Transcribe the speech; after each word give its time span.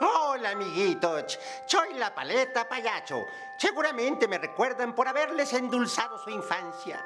Hola, 0.00 0.50
amiguitos. 0.50 1.38
Soy 1.66 1.94
la 1.94 2.14
paleta 2.14 2.68
payacho. 2.68 3.26
Seguramente 3.56 4.28
me 4.28 4.38
recuerdan 4.38 4.94
por 4.94 5.08
haberles 5.08 5.52
endulzado 5.52 6.18
su 6.18 6.30
infancia. 6.30 7.04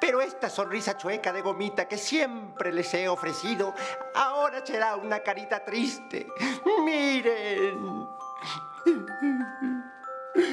Pero 0.00 0.20
esta 0.20 0.50
sonrisa 0.50 0.96
chueca 0.96 1.32
de 1.32 1.42
gomita 1.42 1.86
que 1.86 1.96
siempre 1.96 2.72
les 2.72 2.92
he 2.94 3.08
ofrecido, 3.08 3.74
ahora 4.14 4.66
será 4.66 4.96
una 4.96 5.20
carita 5.20 5.64
triste. 5.64 6.26
Miren. 6.84 8.08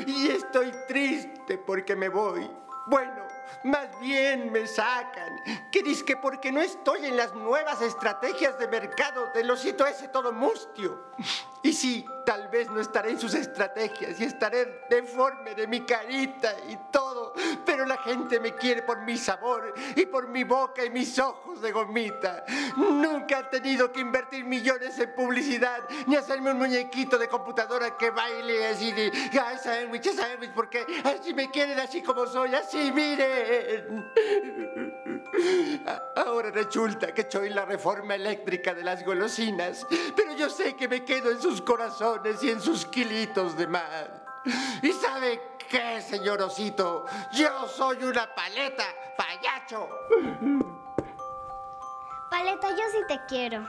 Y 0.06 0.30
estoy 0.30 0.72
triste 0.88 1.58
porque 1.58 1.96
me 1.96 2.10
voy. 2.10 2.50
Bueno, 2.86 3.29
más 3.64 3.88
bien 4.00 4.52
me 4.52 4.68
sacan. 4.68 5.36
Que 5.72 5.84
que 6.06 6.16
porque 6.18 6.52
no 6.52 6.62
estoy 6.62 7.06
en 7.06 7.18
las 7.18 7.34
nuevas 7.34 7.82
estrategias 7.82 8.58
de 8.60 8.68
mercado 8.68 9.28
del 9.34 9.50
osito 9.50 9.86
ese 9.86 10.08
todo 10.08 10.32
mustio. 10.32 11.12
Y 11.62 11.74
sí, 11.74 12.06
tal 12.30 12.48
vez 12.48 12.70
no 12.70 12.80
estaré 12.80 13.10
en 13.10 13.20
sus 13.20 13.34
estrategias 13.34 14.20
y 14.20 14.26
estaré 14.26 14.84
deforme 14.88 15.56
de 15.56 15.66
mi 15.66 15.82
carita 15.82 16.54
y 16.70 16.78
todo, 16.92 17.34
pero 17.66 17.88
la 17.88 17.98
gente 17.98 18.40
me 18.40 18.54
quiere 18.54 18.84
por 18.84 19.02
mi 19.02 19.18
sabor 19.18 19.74
y 19.96 20.06
por 20.06 20.28
mi 20.28 20.44
boca 20.44 20.86
y 20.86 20.92
mis 20.92 21.18
ojos 21.18 21.60
de 21.60 21.72
gomita. 21.72 22.46
Nunca 22.78 23.40
he 23.40 23.44
tenido 23.46 23.92
que 23.92 24.02
invertir 24.02 24.46
millones 24.46 25.00
en 25.00 25.16
publicidad 25.16 25.80
ni 26.06 26.18
hacerme 26.18 26.52
un 26.52 26.60
muñequito 26.60 27.18
de 27.18 27.28
computadora 27.28 27.98
que 27.98 28.12
baile 28.12 28.68
así 28.68 28.92
de 28.92 29.12
ay, 29.44 29.58
sándwich, 29.58 30.14
sándwich, 30.14 30.52
porque 30.54 30.86
así 31.04 31.34
me 31.34 31.50
quieren 31.50 31.80
así 31.80 32.04
como 32.04 32.28
soy, 32.28 32.54
así, 32.54 32.92
miren. 32.92 34.12
Ahora 36.16 36.52
resulta 36.52 37.12
que 37.12 37.28
soy 37.28 37.50
la 37.50 37.66
reforma 37.66 38.14
eléctrica 38.14 38.76
de 38.76 38.84
las 38.84 39.04
golosinas, 39.04 39.88
pero 40.16 40.36
yo 40.36 40.48
sé 40.48 40.76
que 40.76 40.88
me 40.88 41.04
quedo 41.04 41.32
en 41.32 41.42
sus 41.42 41.60
corazones 41.64 42.19
y 42.42 42.50
en 42.50 42.62
sus 42.62 42.86
kilitos 42.86 43.56
de 43.56 43.68
mar. 43.68 44.42
¿Y 44.82 44.92
sabe 44.92 45.58
qué, 45.70 46.02
señor 46.02 46.42
Osito? 46.42 47.06
Yo 47.32 47.68
soy 47.68 48.04
una 48.04 48.34
paleta, 48.34 48.84
payacho. 49.18 49.88
Paleta, 52.30 52.70
yo 52.72 52.84
sí 52.92 53.00
te 53.08 53.20
quiero. 53.28 53.68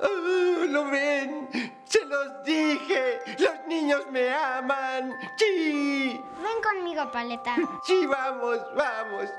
Ah, 0.00 0.66
¿Lo 0.68 0.84
ven? 0.90 1.48
Se 1.84 2.04
los 2.04 2.44
dije. 2.44 3.20
Los 3.38 3.66
niños 3.66 4.06
me 4.10 4.32
aman. 4.32 5.12
Sí. 5.36 6.22
Ven 6.42 6.62
conmigo, 6.62 7.10
Paleta. 7.10 7.56
Sí, 7.86 8.06
vamos, 8.06 8.58
vamos. 8.76 9.30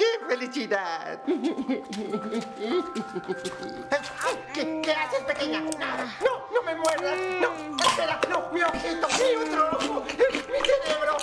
¡Qué 0.00 0.26
felicidad! 0.26 1.20
¿Qué, 4.54 4.92
haces, 4.92 5.20
pequeña? 5.26 5.60
No, 5.60 6.48
no, 6.54 6.62
me 6.64 6.74
muerdas. 6.74 7.18
No, 7.38 7.76
espera, 7.84 8.18
no, 8.30 8.48
mi 8.50 8.62
ojito, 8.62 9.08
mi 9.18 9.36
otro 9.36 9.70
ojo, 9.72 10.04
mi 10.06 10.58
cerebro. 10.64 11.18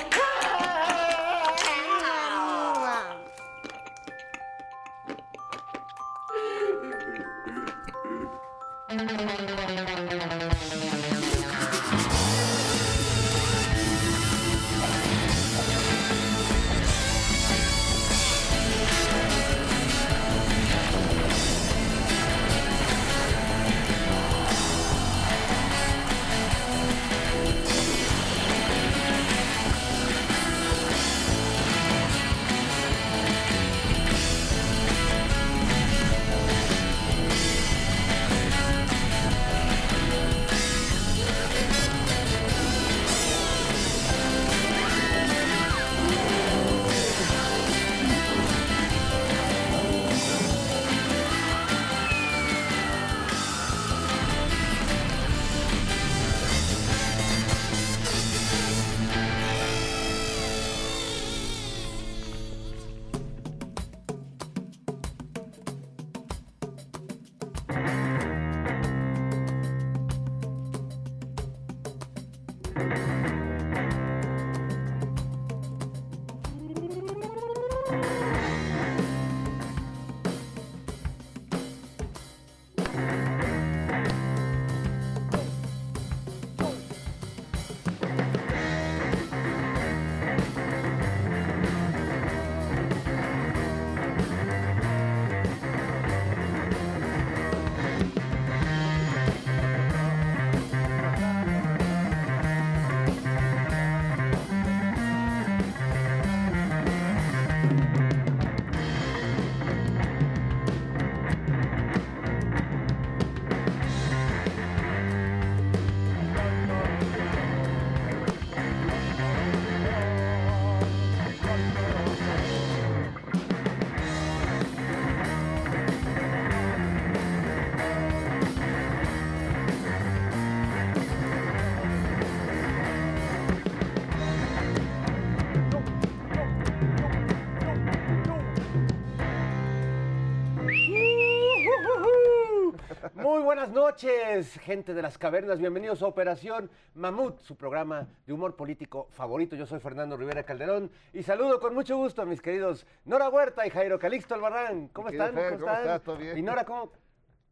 Noches, 143.77 144.57
gente 144.61 144.95
de 144.95 145.03
las 145.03 145.19
cavernas. 145.19 145.59
Bienvenidos 145.59 146.01
a 146.01 146.07
Operación 146.07 146.67
Mamut, 146.95 147.39
su 147.41 147.55
programa 147.55 148.07
de 148.25 148.33
humor 148.33 148.55
político 148.55 149.07
favorito. 149.11 149.55
Yo 149.55 149.67
soy 149.67 149.79
Fernando 149.79 150.17
Rivera 150.17 150.41
Calderón 150.41 150.89
y 151.13 151.21
saludo 151.21 151.59
con 151.59 151.75
mucho 151.75 151.95
gusto 151.95 152.23
a 152.23 152.25
mis 152.25 152.41
queridos 152.41 152.87
Nora 153.05 153.29
Huerta 153.29 153.67
y 153.67 153.69
Jairo 153.69 153.99
Calixto 153.99 154.33
Albarrán. 154.33 154.87
¿Cómo 154.87 155.09
están? 155.09 155.31
Fer, 155.31 155.53
¿Cómo 155.53 155.59
¿cómo 155.59 155.71
están? 155.71 155.81
estás? 155.81 156.01
¿Todo 156.01 156.17
bien? 156.17 156.35
¿Y 156.39 156.41
Nora 156.41 156.65
cómo? 156.65 156.91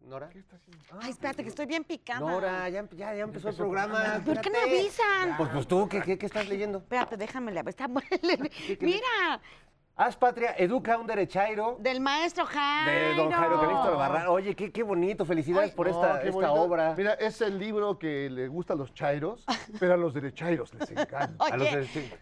¿Nora? 0.01 0.29
¿Qué 0.29 0.39
está 0.39 0.55
haciendo? 0.55 0.83
Ay, 0.99 1.11
espérate, 1.11 1.43
que 1.43 1.49
estoy 1.49 1.65
bien 1.67 1.83
picada. 1.83 2.19
Nora, 2.19 2.69
ya, 2.69 2.87
ya, 2.91 3.13
ya 3.15 3.23
empezó 3.23 3.49
el 3.49 3.55
programa. 3.55 4.21
¿Por 4.25 4.41
qué 4.41 4.49
no 4.49 4.57
espérate. 4.57 4.79
avisan? 4.79 5.37
Pues, 5.37 5.49
pues 5.49 5.67
tú, 5.67 5.87
¿qué, 5.87 6.01
qué, 6.01 6.17
qué 6.17 6.25
estás 6.25 6.49
leyendo? 6.49 6.79
Espérate, 6.79 7.17
déjame 7.17 7.51
leer. 7.51 7.69
Está 7.69 7.87
bueno. 7.87 8.07
Mira, 8.81 9.41
Haz 9.97 10.17
patria, 10.17 10.53
educa 10.57 10.95
a 10.95 10.97
un 10.97 11.07
derechairo. 11.07 11.77
del 11.79 12.01
maestro 12.01 12.45
Jairo. 12.45 12.91
De 12.91 13.15
don 13.15 13.31
Jairo 13.31 13.61
Calixto 13.61 13.87
Albarrán. 13.91 14.27
Oye, 14.27 14.53
qué, 14.53 14.69
qué 14.69 14.83
bonito. 14.83 15.23
Felicidades 15.25 15.71
por 15.71 15.87
esta, 15.87 16.21
No, 16.21 16.53
obra. 16.53 16.93
Mira, 16.97 17.13
es 17.13 17.39
el 17.39 17.57
libro 17.57 17.97
que 17.97 18.29
le 18.29 18.49
gusta 18.49 18.73
a 18.73 18.75
los 18.75 18.93
chairos, 18.93 19.45
pero 19.79 19.93
a 19.93 19.97
los 19.97 20.13
derechairos 20.13 20.73
les 20.73 20.91
encanta. 20.91 21.31
A 21.39 21.55
los 21.55 21.69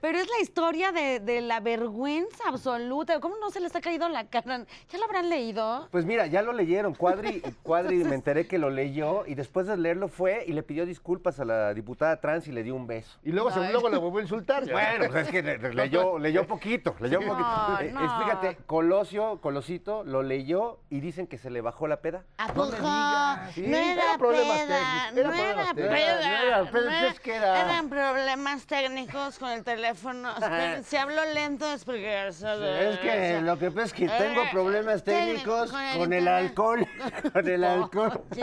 pero 0.02 0.20
es 0.20 0.28
la 0.30 0.40
historia 0.44 0.92
de, 0.92 1.20
de 1.20 1.42
la 1.42 1.62
vergüenza 1.62 2.44
absoluta. 2.48 3.20
¿Cómo 3.20 3.38
no 3.38 3.50
se 3.50 3.60
les 3.60 3.76
ha 3.76 3.82
caído 3.82 4.08
la 4.08 4.28
cara? 4.28 4.68
¿Ya 4.92 5.00
lo 5.00 5.06
habrán 5.06 5.30
leído? 5.30 5.88
Pues 5.90 6.06
mira, 6.06 6.28
ya 6.28 6.44
lo 6.44 6.54
leyeron. 6.54 6.94
Cuadri, 6.94 7.42
Cuadri 7.64 8.04
me 8.04 8.14
enteré 8.14 8.46
que 8.46 8.60
lo 8.60 8.70
leyó 8.70 9.26
y 9.26 9.34
después 9.34 9.66
de 9.66 9.78
leerlo 9.78 10.10
fue 10.10 10.44
y 10.46 10.54
le 10.54 10.62
pidió 10.62 10.86
disculpas 10.86 11.40
a 11.40 11.46
la 11.46 11.74
diputada 11.74 12.22
trans 12.22 12.48
y 12.48 12.52
le 12.52 12.62
dio 12.62 12.76
un 12.76 12.86
beso. 12.86 13.18
Y 13.24 13.32
luego, 13.32 13.50
se, 13.50 13.72
luego 13.72 13.90
le 13.90 13.98
volvió 13.98 14.20
a 14.20 14.22
insultar. 14.22 14.64
ya. 14.64 14.74
Bueno, 14.74 15.06
pues 15.12 15.26
es 15.26 15.32
que 15.32 15.42
le- 15.42 15.58
le- 15.58 15.74
leyó, 15.74 16.20
leyó 16.20 16.46
poquito, 16.46 16.96
leyó 17.00 17.20
poquito. 17.20 17.63
No, 17.74 17.80
Eh, 17.80 17.92
no. 17.92 18.24
fíjate, 18.26 18.58
Colosio, 18.68 19.40
Colosito, 19.42 20.04
lo 20.04 20.24
leyó 20.24 20.80
y 20.90 21.00
dicen 21.00 21.28
que 21.28 21.38
se 21.38 21.50
le 21.50 21.62
bajó 21.62 21.88
la 21.88 21.98
peda. 22.02 22.24
¿A 22.38 22.48
No 22.48 22.54
poco? 22.54 22.72
me 22.72 22.78
digas. 22.78 23.52
Sí, 23.54 23.62
no 23.68 23.78
era 23.78 24.18
problemas 24.18 24.58
peda, 24.60 24.78
técnicos, 25.14 25.14
no 25.14 25.20
eran 25.22 25.60
era 25.60 25.74
problemas 25.74 25.74
peda. 25.74 25.90
técnicos. 25.90 26.26
No 26.26 26.48
era, 26.48 26.72
pero 26.72 26.86
no 26.86 26.92
entonces, 26.92 27.20
¿qué 27.20 27.36
era? 27.36 27.62
Eran 27.62 27.90
problemas 27.90 28.66
técnicos 28.68 29.40
con 29.40 29.50
el 29.50 29.64
teléfono. 29.64 30.30
Si 30.84 30.98
hablo 30.98 31.22
lento 31.34 31.72
es 31.72 31.86
porque... 31.86 32.28
Es 32.28 33.00
que 33.00 33.42
lo 33.42 33.58
que 33.58 33.72
pasa 33.72 33.86
es 33.86 33.94
que 33.94 34.08
tengo 34.08 34.42
Eh, 34.44 34.50
problemas 34.52 35.04
técnicos 35.04 35.72
con 35.72 35.82
el 35.82 35.98
con 36.00 36.14
el 36.14 36.20
internet. 36.20 36.50
alcohol. 36.50 36.88
Con 37.34 37.48
el 37.48 37.64
alcohol. 37.64 38.22
Sí. 38.34 38.42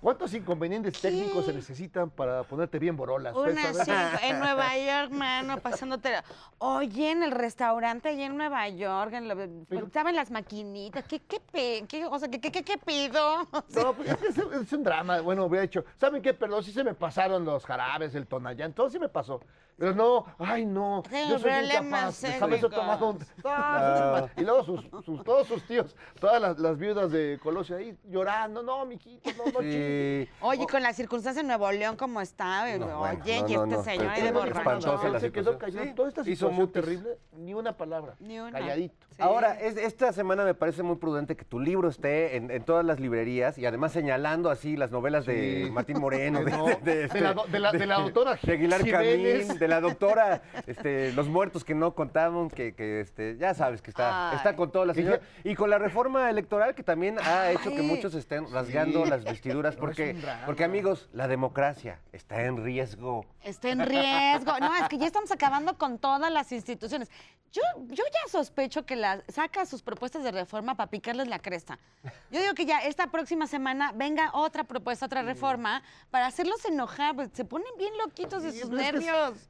¿Cuántos 0.00 0.34
inconvenientes 0.34 1.00
técnicos 1.00 1.46
se 1.46 1.52
necesitan 1.52 2.10
para 2.10 2.42
ponerte 2.44 2.78
bien 2.78 2.96
borolas? 2.96 3.34
¿Ustedes 3.34 3.74
Una 3.74 3.84
sí, 3.84 4.26
en 4.26 4.38
Nueva 4.40 4.76
York, 4.76 5.10
mano, 5.12 5.58
pasándote. 5.58 6.14
Oye, 6.58 7.10
en 7.10 7.22
el 7.22 7.30
restaurante 7.30 8.09
allí 8.10 8.22
en 8.22 8.36
Nueva 8.36 8.68
York, 8.68 9.12
en 9.14 9.28
lo- 9.28 9.86
estaban 9.86 10.14
las 10.14 10.30
maquinitas. 10.30 11.04
¿Qué, 11.06 11.20
qué, 11.20 11.40
pe- 11.40 11.84
qué- 11.88 12.04
o 12.06 12.18
sea, 12.18 12.28
¿qué, 12.28 12.40
qué, 12.40 12.78
pido? 12.78 13.20
No, 13.74 13.94
pues 13.94 14.10
es, 14.10 14.16
que 14.16 14.26
es, 14.28 14.38
es 14.38 14.72
un 14.72 14.82
drama. 14.82 15.20
Bueno, 15.20 15.44
hubiera 15.44 15.62
dicho, 15.62 15.84
¿saben 15.96 16.20
qué? 16.22 16.34
Perdón, 16.34 16.62
sí 16.62 16.72
se 16.72 16.84
me 16.84 16.94
pasaron 16.94 17.44
los 17.44 17.64
jarabes, 17.64 18.14
el 18.14 18.26
tonallán, 18.26 18.72
todo 18.72 18.88
sí 18.90 18.98
me 18.98 19.08
pasó. 19.08 19.40
Pero 19.80 19.94
no, 19.94 20.26
ay 20.38 20.66
no, 20.66 21.02
yo 21.10 21.38
soy 21.38 21.50
problemas 21.50 22.22
incapaz. 22.22 22.60
Déjame 22.60 23.04
un- 23.06 23.18
Ah, 23.46 24.26
Y 24.36 24.42
luego 24.42 24.62
sus, 24.62 24.84
sus- 25.06 25.24
todos 25.24 25.46
sus 25.48 25.62
tíos, 25.62 25.96
todas 26.20 26.38
las, 26.38 26.58
las 26.58 26.76
viudas 26.76 27.10
de 27.10 27.38
Colosio 27.42 27.76
ahí 27.76 27.96
llorando, 28.04 28.62
no, 28.62 28.84
mijito, 28.84 29.30
no, 29.38 29.44
no. 29.52 29.60
Sí. 29.62 30.28
Oye, 30.42 30.66
con 30.70 30.82
la 30.82 30.92
circunstancia 30.92 31.40
en 31.40 31.46
Nuevo 31.46 31.72
León, 31.72 31.96
¿cómo 31.96 32.20
está? 32.20 32.76
No, 32.76 32.98
bueno, 32.98 33.20
Oye, 33.22 33.40
no, 33.40 33.48
y 33.48 33.54
no, 33.54 33.62
este 33.64 33.76
no, 33.76 33.82
señor 33.84 34.14
de 34.14 34.20
pero 34.20 34.34
borracho. 34.34 35.18
se 35.18 35.32
quedó 35.32 35.58
callado. 35.58 35.86
Sí, 35.86 35.92
Toda 35.94 36.08
esta 36.10 36.20
hizo 36.20 36.30
situación 36.30 36.54
mutis. 36.56 36.72
terrible, 36.74 37.18
ni 37.38 37.54
una 37.54 37.74
palabra. 37.74 38.16
Ni 38.20 38.38
una. 38.38 38.52
Calladito. 38.58 38.94
Sí. 39.16 39.16
Ahora, 39.22 39.58
es- 39.60 39.78
esta 39.78 40.12
semana 40.12 40.44
me 40.44 40.52
parece 40.54 40.82
muy 40.82 40.96
prudente 40.96 41.36
que 41.36 41.44
tu 41.46 41.58
libro 41.58 41.88
esté 41.88 42.36
en, 42.36 42.50
en 42.50 42.62
todas 42.64 42.84
las 42.84 43.00
librerías 43.00 43.56
y 43.56 43.64
además 43.64 43.92
señalando 43.92 44.50
así 44.50 44.76
las 44.76 44.90
novelas 44.90 45.24
de. 45.24 45.70
Martín 45.72 45.98
Moreno, 46.00 46.44
de, 46.44 46.50
No, 46.50 46.66
de- 46.66 46.76
de 46.76 47.04
este- 47.04 47.18
de 47.18 47.58
la- 47.60 47.72
de 47.72 47.86
la 47.86 48.00
doctora 48.00 48.38
de 48.42 48.52
Aguilar 48.52 48.82
Jiménez. 48.84 49.46
Camín, 49.46 49.58
de 49.58 49.68
la 49.70 49.80
doctora, 49.80 50.42
este, 50.66 51.12
los 51.12 51.28
muertos 51.28 51.64
que 51.64 51.74
no 51.74 51.94
contamos, 51.94 52.52
que, 52.52 52.74
que, 52.74 53.00
este, 53.00 53.36
ya 53.38 53.54
sabes 53.54 53.80
que 53.80 53.90
está, 53.90 54.30
Ay. 54.30 54.36
está 54.36 54.56
con 54.56 54.70
toda 54.70 54.84
la 54.86 54.94
señora. 54.94 55.20
Y 55.44 55.54
con 55.54 55.70
la 55.70 55.78
reforma 55.78 56.28
electoral 56.28 56.74
que 56.74 56.82
también 56.82 57.18
ha 57.18 57.50
hecho 57.50 57.70
que 57.70 57.82
muchos 57.82 58.14
estén 58.14 58.50
rasgando 58.52 59.04
las 59.06 59.24
vestiduras 59.24 59.76
porque, 59.76 60.16
porque 60.44 60.64
amigos, 60.64 61.08
la 61.12 61.28
democracia 61.28 62.00
está 62.12 62.42
en 62.44 62.62
riesgo. 62.62 63.24
Está 63.42 63.70
en 63.70 63.86
riesgo. 63.86 64.58
No, 64.60 64.74
es 64.76 64.88
que 64.88 64.98
ya 64.98 65.06
estamos 65.06 65.30
acabando 65.30 65.78
con 65.78 65.98
todas 65.98 66.30
las 66.30 66.52
instituciones. 66.52 67.08
Yo, 67.52 67.62
yo 67.88 68.04
ya 68.04 68.30
sospecho 68.30 68.86
que 68.86 68.94
la, 68.94 69.24
saca 69.28 69.66
sus 69.66 69.82
propuestas 69.82 70.22
de 70.22 70.30
reforma 70.30 70.76
para 70.76 70.88
picarles 70.88 71.26
la 71.26 71.40
cresta. 71.40 71.80
Yo 72.30 72.40
digo 72.40 72.54
que 72.54 72.64
ya 72.64 72.78
esta 72.78 73.08
próxima 73.08 73.48
semana 73.48 73.90
venga 73.92 74.30
otra 74.34 74.62
propuesta, 74.62 75.06
otra 75.06 75.22
reforma, 75.22 75.82
para 76.10 76.26
hacerlos 76.26 76.64
enojar. 76.64 77.16
pues, 77.16 77.30
se 77.32 77.44
ponen 77.44 77.66
bien 77.76 77.92
loquitos 77.98 78.44
de 78.44 78.52
sus 78.52 78.70
pero 78.70 79.00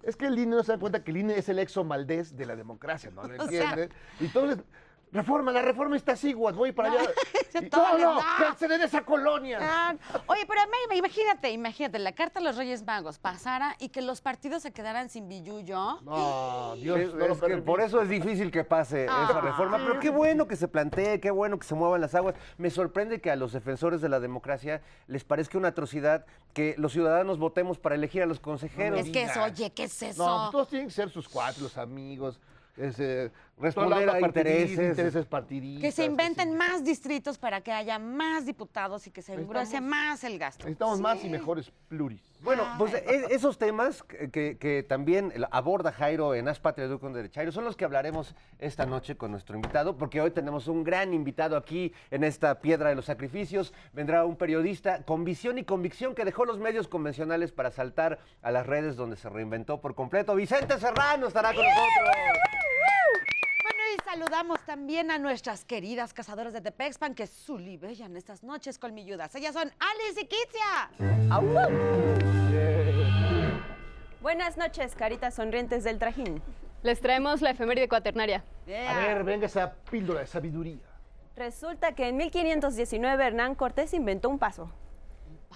es 0.02 0.09
que 0.09 0.09
es- 0.10 0.16
que 0.16 0.26
el 0.26 0.38
INE 0.38 0.56
no 0.56 0.62
se 0.62 0.72
da 0.72 0.78
cuenta 0.78 1.02
que 1.02 1.10
el 1.10 1.16
INE 1.18 1.38
es 1.38 1.48
el 1.48 1.58
exo 1.58 1.82
Maldés 1.84 2.36
de 2.36 2.46
la 2.46 2.54
democracia, 2.56 3.10
¿no 3.10 3.22
lo 3.24 3.28
O 3.42 3.48
sea- 3.48 3.70
entienden? 3.70 3.90
entonces, 4.20 4.64
reforma, 5.12 5.52
la 5.52 5.62
reforma 5.62 5.96
está 5.96 6.12
así, 6.12 6.32
guas, 6.32 6.54
voy 6.56 6.72
para 6.72 6.92
allá. 6.92 7.10
Y, 7.52 7.68
todo 7.68 7.98
no, 7.98 8.14
no, 8.14 8.20
cancelen 8.38 8.80
esa 8.80 9.02
colonia. 9.04 9.58
Ah, 9.60 9.94
Oye, 10.26 10.46
pero 10.46 10.60
imagínate, 10.96 11.50
imagínate, 11.50 11.98
la 11.98 12.12
carta 12.12 12.38
a 12.38 12.42
los 12.42 12.56
Reyes 12.56 12.84
Magos 12.86 13.18
pasara 13.18 13.74
y 13.80 13.88
que 13.88 14.02
los 14.02 14.20
partidos 14.20 14.62
se 14.62 14.70
quedaran 14.72 15.08
sin 15.10 15.28
billuyo. 15.28 16.00
No, 16.02 16.76
Dios, 16.76 17.00
Es- 17.00 17.12
no 17.14 17.40
que 17.40 17.56
por 17.56 17.80
eso 17.80 18.00
es 18.02 18.08
difícil 18.08 18.52
que 18.52 18.62
pase 18.62 19.06
Ah. 19.10 19.26
esa 19.28 19.40
reforma, 19.40 19.78
pero 19.78 19.98
qué 19.98 20.10
bueno 20.10 20.46
que 20.46 20.54
se 20.54 20.68
plantee, 20.68 21.18
qué 21.20 21.32
bueno 21.32 21.58
que 21.58 21.66
se 21.66 21.74
muevan 21.74 22.00
las 22.00 22.14
aguas. 22.14 22.36
Me 22.56 22.70
sorprende 22.70 23.20
que 23.20 23.32
a 23.32 23.36
los 23.36 23.52
defensores 23.52 24.00
de 24.00 24.08
la 24.08 24.20
democracia 24.20 24.80
les 25.08 25.24
parezca 25.24 25.58
una 25.58 25.68
atrocidad 25.68 26.24
que 26.54 26.76
los 26.78 26.92
ciudadanos 26.92 27.38
votemos 27.40 27.78
para 27.78 27.96
elegir 27.96 28.22
a 28.22 28.26
los 28.26 28.38
consejeros. 28.38 29.00
Es 29.00 29.10
que 29.10 29.24
es, 29.24 29.32
digas. 29.34 29.50
oye, 29.52 29.70
¿qué 29.72 29.84
es 29.84 30.02
eso? 30.02 30.24
No, 30.24 30.36
pues 30.42 30.50
todos 30.52 30.68
tienen 30.68 30.86
que 30.86 30.94
ser 30.94 31.10
sus 31.10 31.28
cuatro, 31.28 31.64
los 31.64 31.76
amigos. 31.76 32.38
Ese, 32.76 33.30
Responder 33.58 34.08
a 34.08 34.20
intereses. 34.20 34.70
intereses 34.78 35.26
partidistas. 35.26 35.82
Que 35.82 35.92
se 35.92 36.04
inventen 36.06 36.56
más 36.56 36.82
distritos 36.82 37.36
para 37.36 37.60
que 37.60 37.70
haya 37.72 37.98
más 37.98 38.46
diputados 38.46 39.06
y 39.06 39.10
que 39.10 39.20
se 39.20 39.36
Necesitamos- 39.36 39.82
más 39.82 40.24
el 40.24 40.38
gasto. 40.38 40.64
Necesitamos 40.64 41.00
más 41.00 41.22
y 41.24 41.28
mejores 41.28 41.70
pluris. 41.88 42.22
Bueno, 42.40 42.62
pues 42.78 42.94
e- 42.94 43.26
esos 43.34 43.58
temas 43.58 44.02
que, 44.02 44.86
también 44.88 45.30
aborda 45.50 45.92
Jairo 45.92 46.34
en 46.34 46.48
As 46.48 46.58
Patria 46.58 46.86
Educum 46.86 47.12
de 47.12 47.28
Jairo 47.28 47.52
son 47.52 47.64
los 47.64 47.76
que 47.76 47.84
hablaremos 47.84 48.34
esta 48.58 48.86
noche 48.86 49.14
con 49.18 49.30
nuestro 49.30 49.56
invitado, 49.56 49.98
porque 49.98 50.22
hoy 50.22 50.30
tenemos 50.30 50.66
un 50.66 50.82
gran 50.82 51.12
invitado 51.12 51.54
aquí 51.58 51.92
en 52.10 52.24
esta 52.24 52.60
Piedra 52.62 52.88
de 52.88 52.94
los 52.94 53.04
Sacrificios. 53.04 53.74
Vendrá 53.92 54.24
un 54.24 54.36
periodista 54.36 55.02
con 55.04 55.22
visión 55.24 55.58
y 55.58 55.64
convicción 55.64 56.14
que 56.14 56.24
dejó 56.24 56.46
los 56.46 56.58
medios 56.58 56.88
convencionales 56.88 57.52
para 57.52 57.70
saltar 57.70 58.18
a 58.40 58.50
las 58.50 58.66
redes 58.66 58.96
donde 58.96 59.16
se 59.16 59.28
reinventó 59.28 59.82
por 59.82 59.94
completo. 59.94 60.34
Vicente 60.34 60.78
Serrano 60.78 61.26
estará 61.26 61.52
con 61.52 61.62
nosotros. 61.62 62.49
Bueno, 63.62 63.78
y 63.94 64.04
saludamos 64.04 64.60
también 64.66 65.10
a 65.10 65.18
nuestras 65.18 65.64
queridas 65.64 66.12
cazadoras 66.14 66.52
de 66.52 66.60
Tepexpan 66.60 67.14
que 67.14 67.26
sulibellan 67.26 68.16
estas 68.16 68.42
noches 68.42 68.78
colmilludas. 68.78 69.34
Ellas 69.34 69.54
son 69.54 69.70
Alice 69.78 70.20
y 70.20 70.26
Kitzia. 70.26 70.90
Buenas 74.20 74.56
noches, 74.56 74.94
caritas 74.94 75.34
sonrientes 75.34 75.84
del 75.84 75.98
trajín. 75.98 76.42
Les 76.82 77.00
traemos 77.00 77.42
la 77.42 77.50
efeméride 77.50 77.88
cuaternaria. 77.88 78.44
A 78.66 78.96
ver, 78.98 79.24
venga 79.24 79.46
esa 79.46 79.72
píldora 79.90 80.20
de 80.20 80.26
sabiduría. 80.26 80.80
Resulta 81.36 81.92
que 81.94 82.08
en 82.08 82.16
1519 82.16 83.26
Hernán 83.26 83.54
Cortés 83.54 83.94
inventó 83.94 84.28
un 84.28 84.38
paso. 84.38 84.70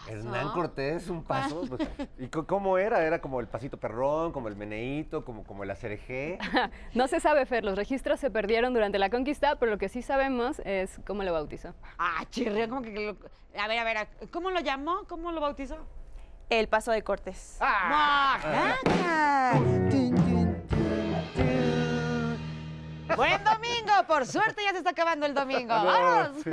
Hernán 0.09 0.51
Cortés, 0.53 1.09
un 1.09 1.23
paso. 1.25 1.63
pues, 1.69 1.89
¿Y 2.19 2.27
cómo 2.29 2.79
era? 2.79 3.05
¿Era 3.05 3.21
como 3.21 3.41
el 3.41 3.47
pasito 3.49 3.79
perrón, 3.79 4.33
como 4.33 4.49
el 4.49 4.57
meneíto, 4.57 5.25
como, 5.25 5.45
como 5.45 5.63
el 5.65 5.71
acerejé? 5.71 6.39
No 6.95 7.09
se 7.09 7.21
sabe, 7.21 7.47
Fer, 7.47 7.65
los 7.65 7.77
registros 7.77 8.21
se 8.21 8.31
perdieron 8.31 8.75
durante 8.75 8.99
la 8.99 9.09
conquista, 9.11 9.57
pero 9.59 9.73
lo 9.73 9.79
que 9.79 9.89
sí 9.89 10.03
sabemos 10.03 10.61
es 10.65 11.01
cómo 11.07 11.23
lo 11.23 11.33
bautizó. 11.33 11.75
Ah, 11.99 12.25
chirrión, 12.31 12.69
como 12.71 12.83
que... 12.83 12.91
lo- 12.93 13.17
A 13.61 13.69
ver, 13.69 13.79
a 13.79 13.85
ver, 13.85 14.09
¿cómo 14.31 14.51
lo 14.51 14.61
llamó? 14.61 15.05
¿Cómo 15.09 15.33
lo 15.33 15.41
bautizó? 15.41 15.77
El 16.51 16.69
paso 16.69 16.91
de 16.93 17.03
Cortés. 17.03 17.57
¡Ah! 17.61 18.39
¡Cacas! 18.85 19.61
Buen 23.17 23.45
domingo, 23.45 23.93
por 24.07 24.27
suerte 24.27 24.63
ya 24.65 24.73
se 24.73 24.79
está 24.79 24.91
acabando 24.91 25.27
el 25.27 25.35
domingo. 25.35 25.75
¡Vamos! 25.75 26.45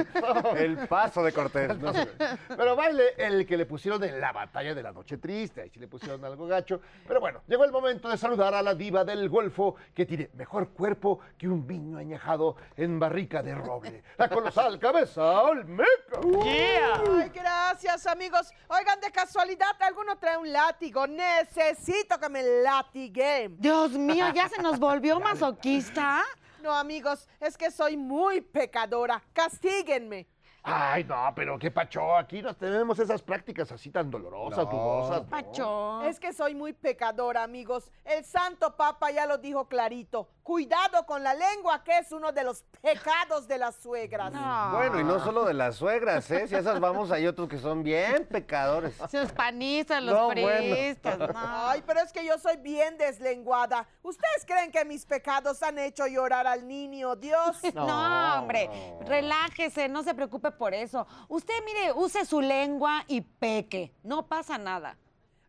El 0.56 0.88
paso 0.88 1.24
de 1.24 1.32
Cortés. 1.32 1.78
No 1.80 1.94
sé. 1.94 2.08
Pero 2.48 2.76
baile 2.76 3.16
el 3.18 3.46
que 3.46 3.58
le 3.58 3.66
pusieron 3.66 4.04
en 4.04 4.20
la 4.20 4.32
batalla 4.32 4.76
de 4.76 4.84
la 4.84 4.92
noche 4.92 5.18
triste. 5.18 5.62
Ahí 5.62 5.70
sí 5.70 5.80
le 5.80 5.88
pusieron 5.88 6.24
algo 6.24 6.48
gacho. 6.48 6.82
Pero 7.08 7.20
bueno, 7.20 7.42
llegó 7.48 7.64
el 7.66 7.72
momento 7.72 8.10
de 8.10 8.18
saludar 8.18 8.54
a 8.54 8.62
la 8.62 8.76
diva 8.76 9.04
del 9.04 9.30
Golfo 9.30 9.76
que 9.94 10.06
tiene 10.06 10.30
mejor 10.34 10.70
cuerpo 10.70 11.20
que 11.38 11.48
un 11.48 11.66
viño 11.66 11.98
añejado 11.98 12.56
en 12.76 13.00
barrica 13.00 13.42
de 13.42 13.56
roble. 13.56 14.04
La 14.18 14.30
colosal 14.30 14.80
cabeza 14.80 15.42
Olmeca. 15.44 16.20
Ay, 16.44 17.30
gracias, 17.34 18.06
amigos. 18.08 18.52
Oigan, 18.68 19.00
de 19.00 19.12
casualidad, 19.12 19.82
alguno 19.82 20.18
trae 20.18 20.38
un 20.38 20.52
látigo. 20.52 21.08
Necesito 21.08 22.20
que 22.20 22.30
me 22.30 22.44
latiguen. 22.62 23.60
Dios 23.60 23.92
mío, 23.92 24.26
¿ya 24.34 24.48
se 24.50 24.62
nos 24.62 24.80
volvió 24.80 25.20
masoquista? 25.20 26.24
No, 26.62 26.74
amigos, 26.74 27.28
es 27.40 27.58
que 27.58 27.72
soy 27.72 27.98
muy 27.98 28.42
pecadora. 28.42 29.22
Castíguenme. 29.34 30.28
Ay, 30.64 31.04
no, 31.06 31.16
pero 31.36 31.58
qué 31.58 31.72
pacho. 31.72 32.16
Aquí 32.16 32.42
no 32.44 32.56
tenemos 32.56 33.00
esas 33.00 33.24
prácticas 33.24 33.72
así 33.72 33.90
tan 33.90 34.12
dolorosas, 34.12 34.66
No. 34.66 34.72
dudosas. 34.72 35.24
¿no? 35.24 35.28
Pacho. 35.30 36.02
Es 36.04 36.20
que 36.20 36.34
soy 36.34 36.54
muy 36.54 36.74
pecadora, 36.74 37.42
amigos. 37.42 37.92
El 38.06 38.24
Santo 38.26 38.76
Papa 38.76 39.10
ya 39.10 39.26
lo 39.26 39.40
dijo 39.40 39.68
clarito. 39.68 40.30
Cuidado 40.56 41.06
con 41.06 41.24
la 41.24 41.34
lengua, 41.34 41.82
que 41.82 41.98
es 42.00 42.12
uno 42.12 42.34
de 42.34 42.44
los 42.44 42.64
pecados 42.82 43.48
de 43.48 43.58
las 43.58 43.74
suegras. 43.78 44.34
No. 44.34 44.72
Bueno, 44.74 45.00
y 45.00 45.04
no 45.06 45.24
solo 45.24 45.46
de 45.46 45.54
las 45.54 45.78
suegras, 45.78 46.30
¿eh? 46.30 46.46
Si 46.46 46.56
esas 46.56 46.78
vamos, 46.82 47.10
hay 47.10 47.26
otros 47.26 47.48
que 47.48 47.58
son 47.58 47.84
bien 47.84 48.26
pecadores. 48.30 48.94
Los 49.14 49.32
panistas, 49.32 50.04
los 50.04 50.14
No, 50.14 50.26
bueno. 50.26 50.42
priistas. 50.58 51.18
no. 51.20 51.32
Ay, 51.36 51.82
pero 51.88 52.02
es 52.02 52.12
que 52.12 52.26
yo 52.26 52.38
soy 52.38 52.58
bien 52.58 52.98
deslenguada. 52.98 53.88
¿Ustedes 54.04 54.46
creen 54.46 54.74
que 54.74 54.84
mis 54.84 55.06
pecados 55.06 55.64
han 55.64 55.80
hecho 55.80 56.06
llorar 56.06 56.46
al 56.46 56.68
niño? 56.68 57.16
Dios. 57.16 57.58
No, 57.74 58.40
hombre, 58.42 58.70
relájese, 59.06 59.88
no 59.88 60.04
se 60.04 60.14
preocupe 60.14 60.52
por 60.52 60.74
eso. 60.74 61.08
Usted, 61.30 61.54
mire, 61.66 61.94
use 61.94 62.26
su 62.26 62.42
lengua 62.42 63.06
y 63.08 63.22
peque, 63.22 63.94
no 64.04 64.28
pasa 64.28 64.58
nada. 64.58 64.98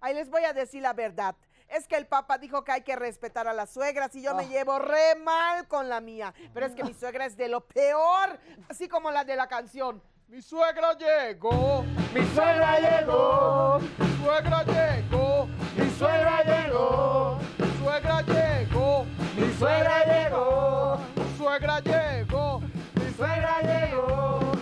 Ahí 0.01 0.15
les 0.15 0.31
voy 0.31 0.45
a 0.45 0.53
decir 0.53 0.81
la 0.81 0.93
verdad 0.93 1.35
es 1.73 1.89
que 1.89 1.97
el 1.97 2.07
Papa 2.07 2.39
dijo 2.39 2.65
que 2.65 2.73
hay 2.73 2.83
que 2.83 2.97
respetar 2.97 3.49
a 3.49 3.53
las 3.53 3.71
suegras 3.71 4.15
y 4.15 4.23
yo 4.23 4.35
me 4.35 4.45
ah. 4.45 4.49
llevo 4.49 4.79
re 4.79 5.15
mal 5.17 5.67
con 5.67 5.89
la 5.89 6.01
mía. 6.01 6.35
Pero 6.53 6.67
es 6.67 6.75
que 6.75 6.85
mi 6.85 6.91
ah. 6.91 6.97
suegra 6.99 7.27
es 7.27 7.37
de 7.37 7.49
lo 7.49 7.63
peor, 7.63 8.39
así 8.69 8.89
como 8.89 9.11
la 9.11 9.25
de 9.25 9.37
la 9.37 9.49
canción. 9.49 10.03
Mi 10.29 10.41
suegra 10.41 10.95
llegó, 10.95 11.85
mi 12.15 12.27
suegra 12.35 12.79
llegó, 12.79 13.81
mi 13.99 14.25
suegra 14.25 14.65
llegó, 14.65 15.47
mi 15.77 15.91
suegra 15.91 16.43
llegó, 16.43 17.39
mi 17.59 17.71
suegra 17.79 18.23
llegó, 18.23 19.07
mi 19.37 19.53
suegra 19.59 20.05
llegó, 20.05 20.99
mi 21.17 21.37
suegra 21.37 21.81
llegó, 21.81 22.61
mi 22.95 23.15
suegra 23.15 23.61
llegó. 23.61 24.53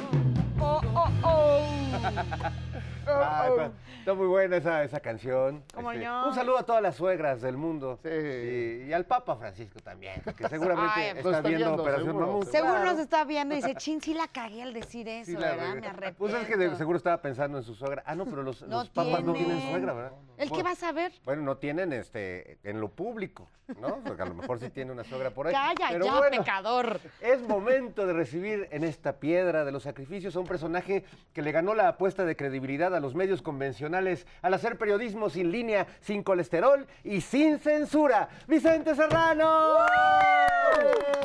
Oh, 0.61 0.81
oh, 0.95 1.11
oh. 1.25 1.67
Ah, 3.13 3.49
oh, 3.49 3.63
oh 3.63 3.90
está 4.11 4.15
muy 4.23 4.27
buena 4.29 4.57
esa, 4.57 4.83
esa 4.85 5.01
canción. 5.01 5.57
Este, 5.59 5.75
Como 5.75 5.93
yo. 5.93 6.27
Un 6.27 6.35
saludo 6.35 6.59
a 6.59 6.63
todas 6.65 6.83
las 6.83 6.97
suegras 6.97 7.41
del 7.41 7.57
mundo. 7.57 7.99
Sí. 8.03 8.09
Y, 8.09 8.89
y 8.89 8.93
al 8.93 9.05
Papa 9.07 9.37
Francisco 9.37 9.79
también, 9.81 10.21
que 10.37 10.49
seguramente 10.49 10.93
Ay, 10.95 11.09
está, 11.17 11.41
viendo, 11.41 11.49
viendo, 11.49 11.83
Operación 11.83 12.07
seguro. 12.09 12.27
Mamut. 12.27 12.49
Seguro 12.49 12.73
Claro. 12.75 12.91
nos 12.91 12.99
está 13.01 13.25
viendo 13.25 13.55
y 13.55 13.59
dice, 13.59 13.75
chin, 13.77 14.01
sí 14.01 14.15
la 14.15 14.27
cagué 14.29 14.63
al 14.63 14.73
decir 14.73 15.09
eso, 15.09 15.31
Sí, 15.31 15.37
¿verdad? 15.37 15.75
Me 15.77 15.87
arrepiento. 15.87 16.19
Pues 16.19 16.35
es 16.35 16.47
que 16.47 16.57
de- 16.57 16.77
seguro 16.77 16.97
estaba 16.97 17.21
pensando 17.23 17.59
en 17.59 17.65
su 17.65 17.75
suegra. 17.75 18.03
Ah, 18.07 18.15
no, 18.15 18.25
pero 18.27 18.43
los, 18.43 18.63
No 18.63 18.79
los 18.79 18.91
papas 18.91 19.23
no 19.23 19.33
tienen 19.33 19.61
suegra, 19.71 19.93
¿verdad? 19.93 20.13
¿El 20.37 20.51
qué 20.51 20.63
vas 20.63 20.83
a 20.83 20.93
ver? 20.93 21.13
Bueno, 21.25 21.43
no 21.43 21.57
tienen 21.59 21.93
este 21.93 22.59
en 22.65 22.81
lo 22.81 22.89
público, 22.89 23.51
¿no? 23.79 23.99
Porque 24.05 24.23
a 24.23 24.27
lo 24.27 24.35
mejor 24.35 24.59
sí 24.59 24.71
tiene 24.71 24.91
una 24.91 25.05
suegra 25.05 25.31
por 25.31 25.47
ahí. 25.47 25.53
Calla 25.53 25.89
Pero 25.91 26.07
ya, 26.07 26.17
bueno, 26.19 26.39
pecador. 26.39 26.99
Es 27.21 27.43
momento 27.43 28.07
de 28.07 28.13
recibir 28.15 28.67
en 28.71 28.85
esta 28.85 29.19
piedra 29.21 29.65
de 29.65 29.73
los 29.73 29.83
sacrificios 29.83 30.35
a 30.37 30.41
un 30.41 30.47
personaje 30.47 31.05
que 31.35 31.43
le 31.43 31.53
ganó 31.53 31.75
la 31.75 31.89
apuesta 31.89 32.25
de 32.25 32.37
credibilidad 32.37 32.95
a 32.95 33.01
los 33.01 33.15
medios 33.15 33.43
convencionales 33.43 34.00
al 34.43 34.55
hacer 34.55 34.79
periodismo 34.79 35.31
sin 35.31 35.51
línea, 35.51 35.87
sin 36.01 36.23
colesterol 36.23 36.87
y 37.05 37.21
sin 37.21 37.59
censura. 37.59 38.29
¡Vicente 38.47 38.95
Serrano! 38.95 39.77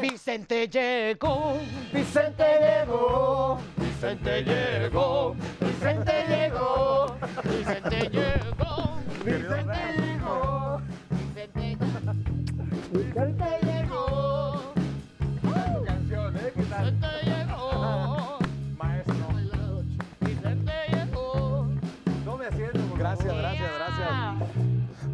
Vicente 0.01 0.67
llegó, 0.67 1.58
¡Vicente 1.94 2.44
llegó! 2.60 3.60
Vicente 4.05 4.44
llegó, 4.44 5.36
Vicente 5.60 6.25
llegó, 6.27 7.15
Vicente 7.44 8.10
llegó, 8.10 9.00
Vicente 9.24 9.77
llegó, 9.98 10.82
Vicente 11.34 11.77
Vicente 12.91 13.46
llegó. 13.62 13.64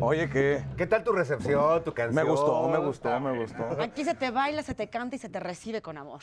Oye, 0.03 0.27
¿qué? 0.29 0.63
¿Qué 0.77 0.87
tal 0.87 1.03
tu 1.03 1.11
recepción, 1.11 1.83
tu 1.83 1.93
canción? 1.93 2.25
Me 2.25 2.29
gustó, 2.29 2.67
me 2.67 2.79
gustó, 2.79 3.09
Ah, 3.09 3.19
me 3.19 3.37
gustó. 3.37 3.63
Aquí 3.79 4.03
se 4.03 4.15
te 4.15 4.31
baila, 4.31 4.63
se 4.63 4.73
te 4.73 4.89
canta 4.89 5.15
y 5.15 5.19
se 5.19 5.29
te 5.29 5.39
recibe 5.39 5.83
con 5.83 5.95
amor. 5.95 6.21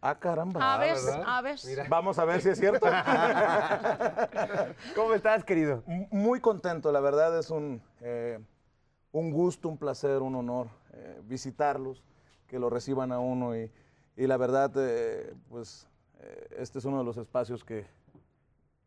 Ah, 0.00 0.18
caramba. 0.18 0.74
A 0.74 0.78
ver, 0.78 0.94
¿verdad? 0.94 1.22
a 1.26 1.42
ver. 1.42 1.58
Vamos 1.90 2.18
a 2.18 2.24
ver 2.24 2.40
si 2.40 2.48
es 2.48 2.58
cierto. 2.58 2.86
¿Cómo 4.94 5.12
estás, 5.12 5.44
querido? 5.44 5.82
Muy 6.10 6.40
contento, 6.40 6.90
la 6.92 7.00
verdad 7.00 7.38
es 7.38 7.50
un, 7.50 7.82
eh, 8.00 8.38
un 9.12 9.32
gusto, 9.32 9.68
un 9.68 9.76
placer, 9.76 10.22
un 10.22 10.34
honor 10.34 10.68
eh, 10.94 11.20
visitarlos, 11.24 12.02
que 12.46 12.58
lo 12.58 12.70
reciban 12.70 13.12
a 13.12 13.18
uno 13.18 13.54
y, 13.54 13.70
y 14.16 14.26
la 14.26 14.38
verdad, 14.38 14.72
eh, 14.76 15.34
pues 15.50 15.86
eh, 16.20 16.48
este 16.58 16.78
es 16.78 16.86
uno 16.86 17.00
de 17.00 17.04
los 17.04 17.18
espacios 17.18 17.64
que, 17.64 17.84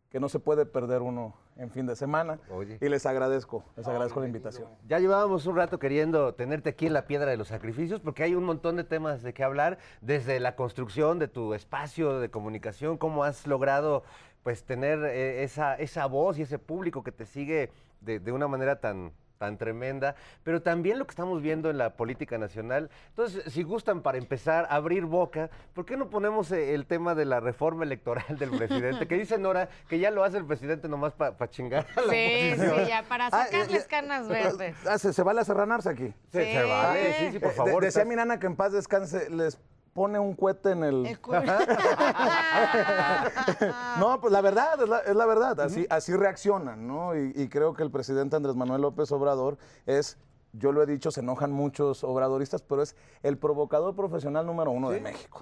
que 0.09 0.19
no 0.19 0.27
se 0.27 0.39
puede 0.39 0.65
perder 0.65 1.01
uno 1.01 1.35
en 1.55 1.69
fin 1.69 1.85
de 1.85 1.95
semana 1.95 2.39
Oye. 2.49 2.77
y 2.81 2.89
les 2.89 3.05
agradezco, 3.05 3.63
les 3.77 3.87
agradezco 3.87 4.19
la 4.19 4.25
invitación. 4.25 4.67
Ya 4.87 4.99
llevábamos 4.99 5.45
un 5.45 5.55
rato 5.55 5.77
queriendo 5.77 6.33
tenerte 6.33 6.69
aquí 6.69 6.87
en 6.87 6.93
la 6.93 7.05
Piedra 7.05 7.29
de 7.29 7.37
los 7.37 7.49
Sacrificios 7.49 7.99
porque 7.99 8.23
hay 8.23 8.33
un 8.33 8.43
montón 8.43 8.75
de 8.75 8.83
temas 8.83 9.21
de 9.21 9.33
qué 9.33 9.43
hablar, 9.43 9.77
desde 10.01 10.39
la 10.39 10.55
construcción 10.55 11.19
de 11.19 11.27
tu 11.27 11.53
espacio 11.53 12.19
de 12.19 12.29
comunicación, 12.29 12.97
cómo 12.97 13.23
has 13.23 13.45
logrado 13.45 14.03
pues 14.43 14.63
tener 14.63 14.99
eh, 15.03 15.43
esa, 15.43 15.75
esa 15.75 16.05
voz 16.07 16.39
y 16.39 16.43
ese 16.43 16.57
público 16.59 17.03
que 17.03 17.11
te 17.11 17.25
sigue 17.25 17.71
de, 18.01 18.19
de 18.19 18.31
una 18.31 18.47
manera 18.47 18.79
tan 18.79 19.11
tan 19.39 19.57
tremenda, 19.57 20.15
pero 20.43 20.61
también 20.61 20.99
lo 20.99 21.05
que 21.07 21.11
estamos 21.11 21.41
viendo 21.41 21.69
en 21.69 21.77
la 21.77 21.91
política 21.93 22.37
nacional. 22.37 22.89
Entonces, 23.07 23.41
si 23.51 23.63
gustan 23.63 24.01
para 24.01 24.17
empezar 24.17 24.65
a 24.69 24.75
abrir 24.75 25.05
boca, 25.05 25.49
¿por 25.73 25.85
qué 25.85 25.95
no 25.95 26.09
ponemos 26.09 26.51
eh, 26.51 26.73
el 26.75 26.85
tema 26.85 27.15
de 27.15 27.23
la 27.23 27.39
reforma 27.39 27.85
electoral 27.85 28.25
del 28.37 28.49
presidente? 28.51 29.07
Que 29.07 29.15
dice 29.17 29.37
Nora 29.37 29.69
que 29.87 29.97
ya 29.97 30.11
lo 30.11 30.25
hace 30.25 30.37
el 30.37 30.45
presidente 30.45 30.89
nomás 30.89 31.13
para 31.13 31.49
chingar 31.49 31.87
a 31.95 32.01
la 32.01 32.11
Sí, 32.13 32.51
oposición. 32.51 32.79
sí, 32.83 32.89
ya, 32.89 33.03
para 33.03 33.27
Ah, 33.27 33.45
sacarles 33.45 33.83
eh, 33.85 33.87
canas 33.89 34.27
verdes. 34.27 34.75
Ah, 34.85 34.97
¿se, 34.99 35.13
se 35.13 35.23
vale 35.23 35.45
serranarse 35.45 35.87
aquí? 35.89 36.13
Se, 36.33 36.43
se 36.43 36.61
Sí. 36.61 36.67
vale, 36.69 37.13
sí, 37.13 37.31
sí, 37.31 37.39
por 37.39 37.47
Eh, 37.47 37.51
de- 37.51 37.55
favor. 37.57 37.83
decía 37.85 38.01
estás- 38.01 38.07
mi 38.09 38.15
nana 38.17 38.39
que 38.39 38.45
en 38.47 38.57
paz 38.57 38.73
descanse, 38.73 39.29
les 39.29 39.57
pone 39.99 40.17
un 40.17 40.33
cohete 40.33 40.71
en 40.71 40.83
el... 40.85 41.05
El. 41.07 41.19
No, 43.99 44.21
pues 44.21 44.31
la 44.31 44.39
verdad, 44.39 44.81
es 44.81 44.87
la, 44.87 44.99
es 44.99 45.13
la 45.15 45.25
verdad, 45.25 45.59
así, 45.59 45.85
así 45.89 46.13
reaccionan, 46.13 46.87
¿no? 46.87 47.17
Y, 47.17 47.33
y 47.35 47.49
creo 47.49 47.73
que 47.73 47.83
el 47.83 47.91
presidente 47.91 48.37
Andrés 48.37 48.55
Manuel 48.55 48.81
López 48.81 49.11
Obrador 49.11 49.57
es, 49.85 50.17
yo 50.53 50.71
lo 50.71 50.81
he 50.81 50.85
dicho, 50.85 51.11
se 51.11 51.19
enojan 51.19 51.51
muchos 51.51 52.05
obradoristas, 52.05 52.61
pero 52.61 52.81
es 52.81 52.95
el 53.23 53.37
provocador 53.37 53.93
profesional 53.93 54.45
número 54.45 54.71
uno 54.71 54.89
de 54.89 55.01
México. 55.01 55.41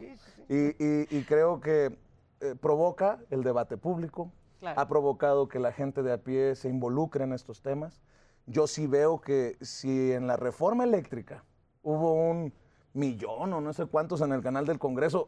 Y, 0.49 0.69
y- 0.83 1.07
y 1.11 1.23
creo 1.27 1.61
que 1.61 1.95
eh, 2.39 2.55
provoca 2.59 3.19
el 3.29 3.43
debate 3.43 3.77
público, 3.77 4.31
Claro. 4.59 4.81
ha 4.81 4.87
provocado 4.87 5.47
que 5.47 5.59
la 5.59 5.71
gente 5.71 6.01
de 6.01 6.13
a 6.13 6.17
pie 6.17 6.55
se 6.55 6.67
involucre 6.67 7.25
en 7.25 7.33
estos 7.33 7.61
temas. 7.61 8.01
Yo 8.47 8.65
sí 8.65 8.87
veo 8.87 9.21
que 9.21 9.55
si 9.61 10.11
en 10.13 10.25
la 10.25 10.35
reforma 10.35 10.83
eléctrica 10.83 11.43
hubo 11.83 12.13
un 12.13 12.51
millón 12.97 13.53
o 13.53 13.61
no 13.61 13.71
sé 13.73 13.85
cuántos 13.85 14.21
en 14.21 14.31
el 14.33 14.41
canal 14.41 14.65
del 14.65 14.79
Congreso, 14.79 15.27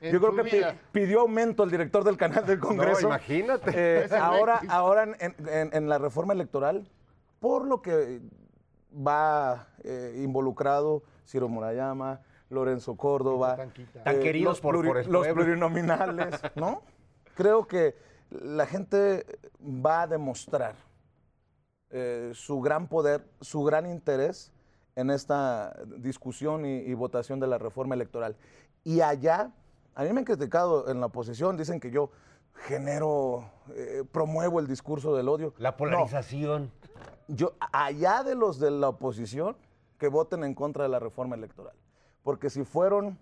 En 0.00 0.12
yo 0.12 0.20
creo 0.20 0.34
que 0.34 0.42
vida. 0.42 0.76
pidió 0.92 1.20
aumento 1.20 1.62
el 1.62 1.70
director 1.70 2.02
del 2.04 2.16
canal 2.16 2.46
del 2.46 2.58
Congreso. 2.58 3.06
imagínate. 3.06 3.70
Eh, 4.04 4.08
ahora 4.18 4.60
ahora 4.68 5.02
en, 5.04 5.16
en- 5.46 5.70
en 5.72 5.88
la 5.88 5.98
reforma 5.98 6.32
electoral, 6.32 6.88
por 7.38 7.66
lo 7.66 7.82
que 7.82 8.20
va 8.94 9.68
eh, 9.84 10.20
involucrado 10.24 11.02
Ciro 11.26 11.48
Murayama, 11.48 12.20
Lorenzo 12.50 12.96
Córdoba. 12.96 13.56
Tan 13.56 14.16
eh, 14.16 14.20
queridos 14.20 14.52
los, 14.52 14.60
por- 14.60 14.84
por 14.84 14.98
el 14.98 15.10
los 15.10 15.26
plurinominales, 15.28 16.40
¿no? 16.56 16.82
Creo 17.34 17.66
que 17.66 17.94
la 18.30 18.66
gente 18.66 19.26
va 19.60 20.02
a 20.02 20.06
demostrar 20.06 20.74
eh, 21.90 22.32
su 22.34 22.60
gran 22.60 22.88
poder, 22.88 23.26
su 23.40 23.62
gran 23.64 23.86
interés 23.86 24.50
en 24.96 25.10
esta 25.10 25.74
discusión 25.98 26.64
y, 26.66 26.78
y 26.78 26.94
votación 26.94 27.40
de 27.40 27.46
la 27.46 27.58
reforma 27.58 27.94
electoral. 27.94 28.36
Y 28.84 29.00
allá, 29.00 29.50
a 29.94 30.04
mí 30.04 30.12
me 30.12 30.20
han 30.20 30.24
criticado 30.24 30.88
en 30.90 31.00
la 31.00 31.06
oposición, 31.06 31.56
dicen 31.56 31.80
que 31.80 31.90
yo 31.90 32.10
genero, 32.66 33.50
eh, 33.74 34.04
promuevo 34.12 34.60
el 34.60 34.66
discurso 34.66 35.14
del 35.16 35.28
odio. 35.28 35.54
La 35.58 35.70
No, 35.70 35.76
polarización. 35.76 36.70
yo, 37.28 37.54
allá 37.72 38.22
de 38.22 38.34
los 38.34 38.58
de 38.58 38.70
la 38.70 38.90
oposición, 38.90 39.56
que 39.98 40.08
voten 40.08 40.44
en 40.44 40.54
contra 40.54 40.82
de 40.84 40.88
la 40.90 40.98
reforma 40.98 41.36
electoral. 41.36 41.74
Porque 42.22 42.50
si 42.50 42.64
fueron 42.64 43.18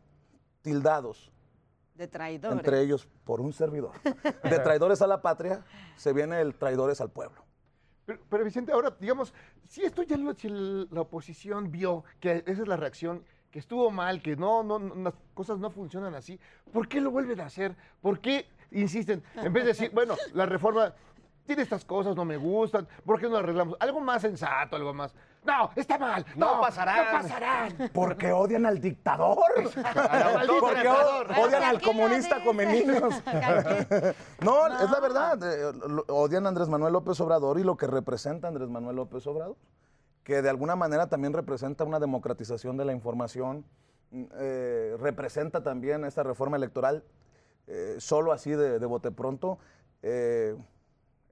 tildados 0.63 1.31
De 1.95 2.09
traidores. 2.09 2.59
entre 2.59 2.81
ellos 2.81 3.07
por 3.25 3.41
un 3.41 3.53
servidor. 3.53 3.93
De 4.43 4.59
traidores 4.59 5.01
a 5.03 5.07
la 5.07 5.21
patria, 5.23 5.65
se 5.97 6.13
viene 6.13 6.41
el 6.41 6.55
traidores 6.55 7.01
al 7.01 7.11
pueblo. 7.11 7.43
Pero, 8.07 8.45
Vicente, 8.45 8.73
ahora, 8.73 8.97
digamos, 8.99 9.33
si 9.69 9.83
esto 9.83 10.03
ya 10.03 10.17
lo, 10.17 10.35
la 10.91 11.01
oposición 11.01 11.71
vio 11.71 12.05
que 12.19 12.43
esa 12.47 12.63
es 12.63 12.69
la 12.69 12.77
reacción, 12.77 13.25
que 13.51 13.59
estuvo 13.59 13.91
mal, 13.91 14.23
que 14.23 14.37
no, 14.37 14.63
no, 14.63 14.79
no, 14.79 14.95
las 14.97 15.15
cosas 15.35 15.59
no 15.59 15.71
funcionan 15.71 16.15
así, 16.15 16.39
¿por 16.73 16.89
qué 16.89 17.01
lo 17.01 17.11
vuelven 17.11 17.41
a 17.41 17.47
hacer? 17.47 17.77
¿Por 18.01 18.21
qué 18.21 18.47
insisten? 18.71 19.23
En 19.37 19.53
vez 19.53 19.65
de 19.65 19.69
decir, 19.69 19.91
bueno, 19.93 20.17
la 20.35 20.47
reforma 20.47 20.95
tiene 21.51 21.65
estas 21.65 21.85
cosas, 21.85 22.15
no 22.15 22.25
me 22.25 22.37
gustan, 22.37 22.87
¿por 23.05 23.19
qué 23.19 23.27
no 23.27 23.33
la 23.33 23.39
arreglamos? 23.41 23.77
Algo 23.81 24.01
más 24.01 24.23
sensato, 24.23 24.77
algo 24.77 24.95
más. 24.95 25.13
No, 25.45 25.73
está 25.75 25.99
mal. 25.99 26.25
No 26.37 26.55
No, 26.55 26.61
pasarán. 26.61 27.07
No 27.07 27.23
pasarán. 27.23 27.91
Porque 27.93 28.31
odian 28.31 28.67
al 28.67 28.81
dictador. 28.81 29.51
Porque 30.61 30.89
odian 30.89 31.65
al 31.65 31.79
¿Quién 31.81 31.97
lo 31.97 32.03
comunista 32.03 32.45
come 32.45 32.67
niños. 32.67 33.21
¿Quién? 33.25 34.15
No, 34.43 34.67
es 34.69 34.89
la 34.89 35.01
verdad. 35.01 35.41
eh, 35.43 35.73
odian 36.07 36.47
a 36.47 36.51
Andrés 36.51 36.69
Manuel 36.69 36.93
López 36.93 37.21
Obrador 37.21 37.59
y 37.59 37.65
lo 37.65 37.77
que 37.77 37.89
representa 37.89 38.47
Andrés 38.47 38.69
Manuel 38.69 38.95
López 38.95 39.27
Obrador, 39.27 39.57
que 40.23 40.41
de 40.43 40.51
alguna 40.51 40.77
manera 40.77 41.09
también 41.09 41.33
representa 41.33 41.83
una 41.83 41.99
democratización 41.99 42.77
de 42.77 42.85
la 42.85 42.93
información, 42.93 43.65
mm, 44.13 44.25
eh, 44.35 44.97
representa 45.01 45.65
también 45.65 46.05
esta 46.05 46.23
reforma 46.23 46.57
electoral, 46.59 47.03
eh, 47.67 47.97
solo 47.99 48.31
así 48.31 48.53
de, 48.53 48.79
de 48.79 48.87
bote 48.87 49.11
pronto, 49.11 49.59
eh, 50.03 50.55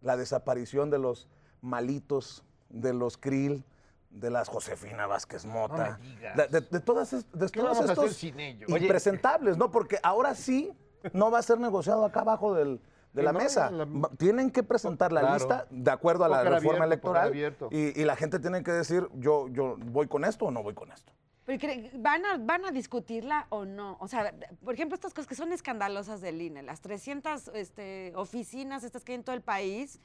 la 0.01 0.17
desaparición 0.17 0.91
de 0.91 0.99
los 0.99 1.29
malitos, 1.61 2.45
de 2.69 2.93
los 2.93 3.17
krill, 3.17 3.65
de 4.11 4.31
las 4.31 4.49
Josefina 4.49 5.07
Vázquez 5.07 5.45
Mota, 5.45 5.99
digas. 6.03 6.37
de, 6.51 6.61
de- 6.63 6.81
todas 6.81 7.13
es- 7.13 7.31
de 7.33 7.47
¿Qué 7.49 7.61
todos 7.61 7.77
vamos 7.77 7.91
a 7.91 7.93
hacer 7.93 8.05
estos 8.05 8.17
sin 8.17 8.41
ellos? 8.41 8.71
impresentables, 8.71 9.57
¿no? 9.59 9.71
Porque 9.71 9.99
ahora 10.03 10.35
sí 10.35 10.73
no 11.13 11.31
va 11.31 11.39
a 11.39 11.43
ser 11.43 11.59
negociado 11.61 12.05
acá 12.05 12.21
abajo 12.21 12.55
del- 12.55 12.81
de 13.13 13.23
Sí, 13.23 13.25
la 13.25 13.33
no, 13.33 13.39
mesa. 13.39 13.71
la- 13.71 13.87
Tienen 14.19 14.51
que 14.51 14.63
presentar 14.63 15.13
la 15.13 15.21
Claro. 15.21 15.35
lista 15.37 15.67
de 15.71 15.91
acuerdo 15.91 16.25
a 16.25 16.29
la 16.29 16.43
reforma 16.43 16.85
abierto, 16.85 17.69
electoral 17.71 17.71
y, 17.71 18.01
y 18.01 18.05
la 18.05 18.17
gente 18.17 18.39
tiene 18.39 18.63
que 18.63 18.73
decir, 18.73 19.09
yo, 19.15 19.49
yo 19.49 19.77
voy 19.79 20.07
con 20.09 20.25
esto 20.25 20.47
o 20.47 20.51
no 20.51 20.63
voy 20.63 20.75
con 20.75 20.91
esto. 20.93 21.13
¿Van 21.95 22.25
a, 22.27 22.37
¿Van 22.39 22.65
a 22.67 22.71
discutirla 22.71 23.47
o 23.51 23.65
no? 23.65 23.97
O 24.01 24.09
sea, 24.09 24.35
por 24.65 24.75
ejemplo, 24.75 24.95
estas 24.95 25.15
cosas 25.15 25.27
que 25.27 25.35
son 25.35 25.53
escandalosas 25.53 26.21
del 26.21 26.41
INE, 26.43 26.63
las 26.63 26.81
300 26.81 27.49
este, 27.55 28.13
oficinas 28.17 28.85
estas 28.85 29.05
que 29.05 29.13
hay 29.13 29.17
en 29.17 29.25
todo 29.25 29.35
el 29.35 29.43
país, 29.43 29.99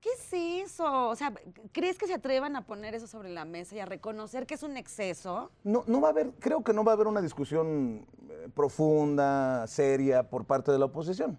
¿qué 0.00 0.08
es 0.16 0.68
eso? 0.70 1.08
O 1.08 1.16
sea, 1.16 1.32
¿crees 1.72 1.98
que 1.98 2.06
se 2.06 2.14
atrevan 2.14 2.56
a 2.56 2.64
poner 2.64 2.94
eso 2.94 3.06
sobre 3.06 3.28
la 3.28 3.44
mesa 3.44 3.76
y 3.76 3.80
a 3.80 3.86
reconocer 3.86 4.46
que 4.46 4.54
es 4.54 4.62
un 4.62 4.76
exceso? 4.76 5.50
No, 5.64 5.84
no 5.86 6.00
va 6.00 6.08
a 6.08 6.10
haber, 6.12 6.30
creo 6.38 6.62
que 6.64 6.72
no 6.72 6.84
va 6.84 6.92
a 6.92 6.94
haber 6.94 7.06
una 7.06 7.20
discusión 7.20 8.06
eh, 8.30 8.48
profunda, 8.54 9.66
seria 9.66 10.22
por 10.30 10.44
parte 10.46 10.72
de 10.72 10.78
la 10.78 10.86
oposición. 10.86 11.38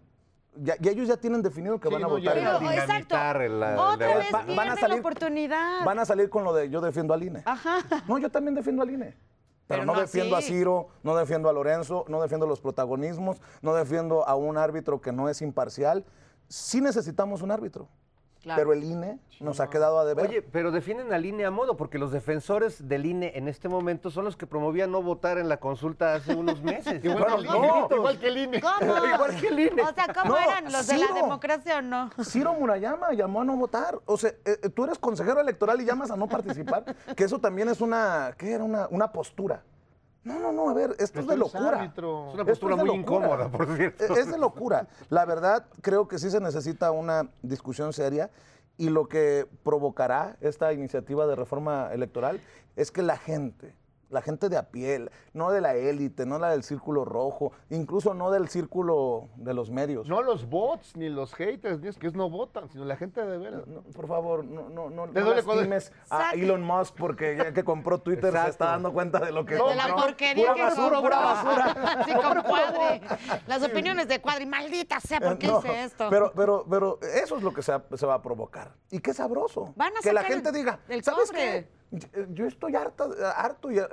Ya, 0.56 0.76
y 0.82 0.90
ellos 0.90 1.08
ya 1.08 1.16
tienen 1.16 1.42
definido 1.42 1.80
que 1.80 1.88
Sí, 1.88 1.94
van 1.94 2.04
a 2.04 2.08
no, 2.08 2.14
votar. 2.16 2.38
en 2.38 2.44
Pero, 2.44 2.58
el 2.58 2.64
INE. 2.64 2.74
exacto. 2.74 3.16
dinamitar 3.16 3.42
el- 3.44 3.60
la- 3.60 3.82
Otra 3.94 4.08
la- 4.10 4.18
vez 4.18 4.28
Va- 4.34 4.40
van 4.40 4.42
a 4.42 4.46
pierden 4.48 4.68
la 4.76 4.76
salir- 4.82 5.00
oportunidad. 5.00 5.86
Van 5.86 6.00
a 6.00 6.06
salir 6.06 6.30
con 6.30 6.44
lo 6.44 6.54
de 6.54 6.70
yo 6.70 6.82
defiendo 6.82 7.14
al 7.14 7.24
INE. 7.24 7.44
Ajá. 7.46 7.78
No, 8.08 8.18
yo 8.18 8.30
también 8.30 8.56
defiendo 8.56 8.82
al 8.82 8.90
INE. 8.90 9.16
Pero, 9.70 9.82
Pero 9.82 9.86
no, 9.86 9.94
no 9.94 10.02
defiendo 10.02 10.36
así. 10.36 10.48
a 10.52 10.58
Ciro, 10.58 10.88
no 11.04 11.16
defiendo 11.16 11.48
a 11.48 11.54
Lorenzo, 11.54 12.04
no 12.08 12.20
defiendo 12.20 12.48
los 12.48 12.60
protagonismos, 12.60 13.40
no 13.62 13.76
defiendo 13.76 14.28
a 14.28 14.34
un 14.34 14.58
árbitro 14.58 15.00
que 15.00 15.12
no 15.12 15.30
es 15.30 15.44
imparcial. 15.44 16.06
Sí 16.48 16.82
necesitamos 16.82 17.44
un 17.44 17.52
árbitro. 17.52 17.88
Claro. 18.42 18.58
Pero 18.62 18.74
el 18.74 18.84
INE 18.86 19.20
nos 19.42 19.60
ha 19.60 19.70
quedado 19.70 20.00
a 20.00 20.06
deber. 20.06 20.26
Oye, 20.28 20.42
pero 20.42 20.72
defienden 20.72 21.12
al 21.14 21.26
INE 21.26 21.46
a 21.46 21.52
modo, 21.52 21.76
porque 21.76 21.98
los 21.98 22.12
defensores 22.12 22.88
del 22.88 23.06
INE 23.06 23.34
en 23.36 23.50
este 23.50 23.68
momento 23.68 24.10
son 24.12 24.24
los 24.26 24.38
que 24.38 24.48
promovían 24.48 24.92
no 24.92 25.02
votar 25.02 25.38
en 25.38 25.50
la 25.50 25.58
consulta 25.58 26.14
hace 26.14 26.36
unos 26.36 26.62
meses. 26.62 27.04
Igual, 27.04 27.46
Bueno, 27.46 27.60
no. 27.60 27.86
INE, 27.86 27.96
igual 27.96 28.20
que 28.20 28.28
el 28.28 28.38
INE. 28.38 28.62
¿Cómo? 28.62 28.96
Igual 29.14 29.36
que 29.40 29.48
el 29.48 29.60
INE. 29.60 29.82
O 29.82 29.94
sea, 29.94 30.14
¿cómo 30.14 30.30
No, 30.32 30.38
eran 30.40 30.72
los 30.72 30.88
de 30.88 30.98
la 30.98 31.14
democracia 31.14 31.80
o 31.80 31.82
no? 31.82 32.10
Ciro 32.24 32.54
Murayama 32.54 33.12
llamó 33.12 33.42
a 33.42 33.44
no 33.44 33.58
votar. 33.58 34.00
O 34.06 34.18
sea, 34.18 34.30
eh, 34.30 34.58
eh, 34.64 34.70
tú 34.70 34.86
eres 34.86 34.98
consejero 35.00 35.42
electoral 35.42 35.82
y 35.82 35.86
llamas 35.86 36.10
a 36.12 36.16
no 36.16 36.28
participar. 36.28 36.84
que 37.16 37.24
eso 37.26 37.40
también 37.40 37.68
es 37.70 37.82
una, 37.82 38.34
¿qué 38.38 38.54
era? 38.54 38.64
Una, 38.64 38.88
una 38.90 39.12
postura. 39.12 39.64
No, 40.30 40.40
no, 40.40 40.52
no, 40.52 40.70
a 40.70 40.74
ver, 40.74 40.96
esto 41.00 41.20
es 41.20 41.28
de 41.28 41.38
locura. 41.38 41.80
árbitro. 41.80 42.28
Es 42.30 42.34
una 42.36 42.46
postura 42.46 42.76
es 42.76 42.80
muy 42.80 42.98
locura. 42.98 43.02
incómoda, 43.02 43.50
por 43.50 43.76
cierto. 43.76 44.14
Es 44.14 44.32
de 44.32 44.38
locura. 44.38 44.88
La 45.10 45.26
verdad, 45.26 45.66
creo 45.82 46.08
que 46.08 46.20
sí 46.20 46.30
se 46.30 46.40
necesita 46.40 46.92
una 46.92 47.30
discusión 47.42 47.94
seria 47.94 48.30
y 48.78 48.90
lo 48.90 49.08
que 49.08 49.48
provocará 49.64 50.38
esta 50.40 50.72
iniciativa 50.72 51.26
de 51.26 51.36
reforma 51.36 51.90
electoral 51.92 52.40
es 52.76 52.92
que 52.92 53.02
la 53.02 53.18
gente, 53.18 53.74
la 54.10 54.22
gente 54.22 54.50
de 54.50 54.58
a 54.58 54.70
pie, 54.72 55.10
no 55.34 55.52
de 55.52 55.62
la 55.62 55.76
élite, 55.76 56.26
no 56.26 56.40
la 56.40 56.50
del 56.50 56.64
círculo 56.64 57.06
rojo, 57.06 57.52
incluso 57.70 58.14
no 58.14 58.32
del 58.32 58.50
círculo 58.50 59.30
de 59.36 59.54
los 59.54 59.70
medios. 59.72 60.08
No 60.08 60.22
los 60.22 60.50
bots, 60.50 60.96
ni 60.96 61.10
los 61.10 61.34
haters, 61.36 61.80
ni 61.80 61.88
es 61.90 61.98
que 61.98 62.08
es 62.08 62.14
no 62.16 62.30
votan, 62.30 62.70
sino 62.70 62.86
la 62.86 62.96
gente 62.96 63.24
de 63.24 63.38
veras. 63.38 63.68
No, 63.68 63.82
por 63.82 64.08
favor, 64.08 64.44
no, 64.44 64.70
no, 64.70 64.90
no, 64.90 65.08
¿De 65.08 65.22
no 65.22 65.34
lastimes 65.34 65.92
a 66.10 66.32
Elon 66.32 66.64
Musk 66.64 66.96
porque 66.96 67.36
ya 67.38 67.54
que 67.54 67.64
compró 67.64 68.00
Twitter 68.00 68.34
se 68.34 68.50
está 68.50 68.66
dando 68.72 68.92
cuenta 68.94 69.20
de 69.20 69.32
lo 69.32 69.46
que 69.46 69.56
De 69.56 69.76
la 69.76 69.96
porquería 69.96 70.44
Pura 70.54 70.56
que 70.56 70.62
basura, 70.64 70.84
compró. 70.96 71.02
pura 71.02 71.20
basura. 71.20 72.04
Sí, 72.06 72.14
compadre. 72.14 73.02
Las 73.48 73.64
opiniones 73.64 74.08
de 74.08 74.22
Cuadri, 74.22 74.46
maldita 74.46 75.00
sea, 75.00 75.20
¿por 75.20 75.38
qué 75.38 75.48
No, 75.48 75.60
hice 75.60 75.84
esto? 75.84 76.08
Pero, 76.10 76.32
pero, 76.36 76.66
pero 76.70 77.00
eso 77.02 77.38
es 77.38 77.44
lo 77.44 77.54
que 77.54 77.62
se 77.62 77.72
va, 77.72 77.84
se 77.96 78.06
va 78.06 78.16
a 78.16 78.22
provocar. 78.22 78.74
Y 78.92 79.00
qué 79.00 79.14
sabroso. 79.14 79.74
Van 79.76 79.96
a 79.96 80.00
que 80.02 80.14
la 80.14 80.24
gente 80.24 80.50
el- 80.50 80.56
diga, 80.56 80.80
el 80.88 81.04
¿sabes 81.04 81.30
cobre". 81.30 81.42
qué? 81.42 81.79
Yo- 81.92 82.46
estoy 82.46 82.76
harto 82.76 83.72
y, 83.72 83.80
eh, 83.80 83.86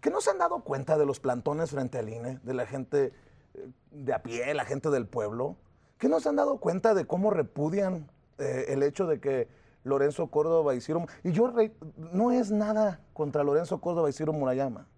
que 0.00 0.10
no 0.10 0.20
se 0.20 0.30
han 0.30 0.38
dado 0.38 0.62
cuenta 0.64 0.98
de 0.98 1.06
los 1.06 1.20
plantones 1.20 1.70
frente 1.70 1.98
al 1.98 2.08
INE, 2.08 2.38
de 2.42 2.54
la 2.54 2.66
gente 2.66 3.12
eh, 3.54 3.68
de 3.90 4.12
a 4.12 4.22
pie, 4.22 4.52
la 4.54 4.64
gente 4.64 4.90
del 4.90 5.06
pueblo, 5.06 5.56
que 5.98 6.08
no 6.08 6.20
se 6.20 6.28
han 6.28 6.36
dado 6.36 6.58
cuenta 6.58 6.94
de 6.94 7.06
cómo 7.06 7.30
repudian 7.30 8.10
eh, 8.38 8.66
el 8.68 8.82
hecho 8.82 9.06
de 9.06 9.20
que 9.20 9.48
Lorenzo 9.84 10.28
Córdoba 10.28 10.74
y 10.74 10.80
Ciro... 10.80 11.06
Y 11.24 11.32
yo 11.32 11.52
no 11.96 12.32
es 12.32 12.50
nada 12.50 13.00
contra 13.12 13.44
Lorenzo 13.44 13.80
Córdoba 13.80 14.10
y 14.10 14.12
Ciro 14.12 14.32
Murayama, 14.32 14.88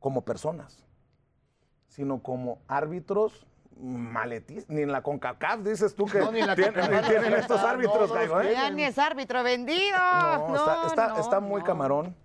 como 0.00 0.24
personas 0.24 0.84
sino 1.88 2.22
como 2.22 2.60
árbitros 2.68 3.44
maletis. 3.78 4.68
Ni 4.68 4.82
en 4.82 4.92
la 4.92 5.02
CONCACAF 5.02 5.60
dices 5.60 5.94
tú 5.94 6.06
que 6.06 6.18
No, 6.20 6.32
ni 6.32 6.40
en 6.40 6.46
la 6.46 6.54
tienen, 6.56 6.74
CONCACAF 6.74 7.08
tienen 7.08 7.24
está, 7.32 7.38
estos 7.40 7.62
no, 7.62 7.68
árbitros, 7.68 8.10
no 8.10 8.40
¿eh? 8.40 8.52
Ya 8.52 8.70
ni 8.70 8.82
es 8.84 8.98
árbitro 8.98 9.42
vendido. 9.42 9.98
No, 9.98 10.56
está, 10.56 10.86
está- 10.86 11.08
no, 11.08 11.18
está 11.20 11.40
muy 11.40 11.60
no. 11.60 11.66
camarón 11.66 12.16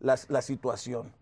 la, 0.00 0.16
la 0.28 0.42
situación. 0.42 1.12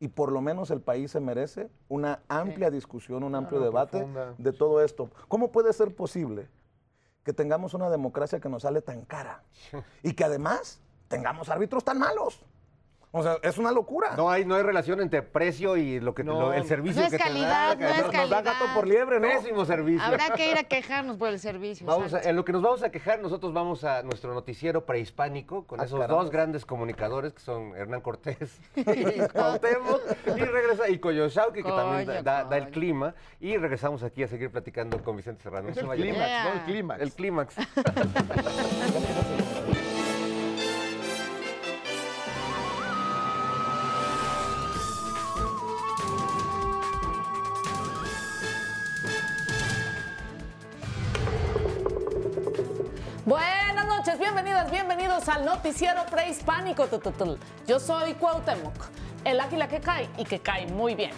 Y 0.00 0.08
por 0.08 0.30
lo 0.30 0.40
menos 0.40 0.70
el 0.70 0.80
país 0.80 1.10
se 1.10 1.20
merece 1.20 1.68
una 1.88 2.20
amplia 2.28 2.70
discusión, 2.70 3.24
un 3.24 3.34
amplio 3.34 3.60
debate 3.60 3.98
profunda. 3.98 4.34
de 4.38 4.52
todo 4.52 4.82
esto. 4.82 5.10
¿Cómo 5.26 5.50
puede 5.50 5.72
ser 5.72 5.94
posible 5.94 6.48
que 7.24 7.32
tengamos 7.32 7.74
una 7.74 7.90
democracia 7.90 8.38
que 8.40 8.48
nos 8.48 8.62
sale 8.62 8.80
tan 8.80 9.02
cara? 9.02 9.42
Y 10.04 10.12
que 10.12 10.22
además 10.24 10.80
tengamos 11.08 11.48
árbitros 11.48 11.84
tan 11.84 11.98
malos. 11.98 12.40
O 13.10 13.22
sea, 13.22 13.38
es 13.42 13.56
una 13.56 13.72
locura. 13.72 14.14
No 14.16 14.30
hay, 14.30 14.44
no 14.44 14.54
hay 14.54 14.62
relación 14.62 15.00
entre 15.00 15.22
precio 15.22 15.78
y 15.78 15.98
lo 15.98 16.14
que 16.14 16.22
te- 16.22 16.28
No. 16.28 16.40
lo- 16.40 16.52
el 16.52 16.64
servicio 16.66 17.00
No 17.00 17.06
es 17.06 17.12
que 17.12 17.18
calidad, 17.18 17.76
te 17.78 17.84
da. 17.84 17.88
no 17.90 17.96
es 17.96 18.02
Nos 18.02 18.12
da 18.12 18.18
calidad. 18.18 18.44
gato 18.44 18.64
por 18.74 18.86
liebre, 18.86 19.18
¿no? 19.18 19.28
Pésimo 19.28 19.64
servicio. 19.64 20.02
Habrá 20.04 20.30
que 20.34 20.50
ir 20.50 20.58
a 20.58 20.64
quejarnos 20.64 21.16
por 21.16 21.28
el 21.30 21.38
servicio. 21.38 21.86
Vamos 21.86 22.02
a- 22.02 22.06
exacto. 22.18 22.28
en 22.28 22.36
lo 22.36 22.44
que 22.44 22.52
nos 22.52 22.60
vamos 22.60 22.82
a 22.82 22.90
quejar, 22.90 23.20
nosotros 23.20 23.54
vamos 23.54 23.82
a 23.84 24.02
nuestro 24.02 24.34
noticiero 24.34 24.84
prehispánico 24.84 25.66
con 25.66 25.80
Ah, 25.80 25.84
esos 25.84 25.98
caramba. 25.98 26.22
dos 26.22 26.30
grandes 26.30 26.66
comunicadores 26.66 27.32
que 27.32 27.40
son 27.40 27.74
Hernán 27.76 28.02
Cortés 28.02 28.60
y 28.76 28.84
Cuauhtémoc 29.32 30.02
y 30.26 30.40
regresa 30.40 30.88
y 30.90 30.98
Coyoshauqui 30.98 31.62
que 31.62 31.70
también 31.70 32.06
da, 32.06 32.12
Coyo, 32.12 32.22
da- 32.22 32.44
da 32.44 32.56
el 32.58 32.64
coyo. 32.64 32.72
clima 32.74 33.14
y 33.40 33.56
regresamos 33.56 34.02
aquí 34.02 34.22
a 34.22 34.28
seguir 34.28 34.50
platicando 34.50 35.02
con 35.02 35.16
Vicente 35.16 35.42
Serrano. 35.42 35.64
No 35.64 35.68
Es 35.70 35.74
se 35.76 35.80
el 35.80 35.86
vayan. 35.86 36.02
clímax, 36.08 36.28
Yeah. 36.28 36.44
¿no? 36.44 36.52
El 36.52 36.60
clímax. 36.66 37.00
El 37.00 37.12
clímax. 37.12 37.56
bienvenidos 55.18 55.28
al 55.28 55.44
noticiero 55.44 56.06
prehispánico. 56.10 56.86
tututul. 56.86 57.38
Yo 57.66 57.80
soy 57.80 58.14
Cuauhtémoc, 58.14 58.74
el 59.24 59.40
águila 59.40 59.68
que 59.68 59.80
cae 59.80 60.08
y 60.16 60.24
que 60.24 60.38
cae 60.40 60.66
muy 60.68 60.94
bien. 60.94 61.10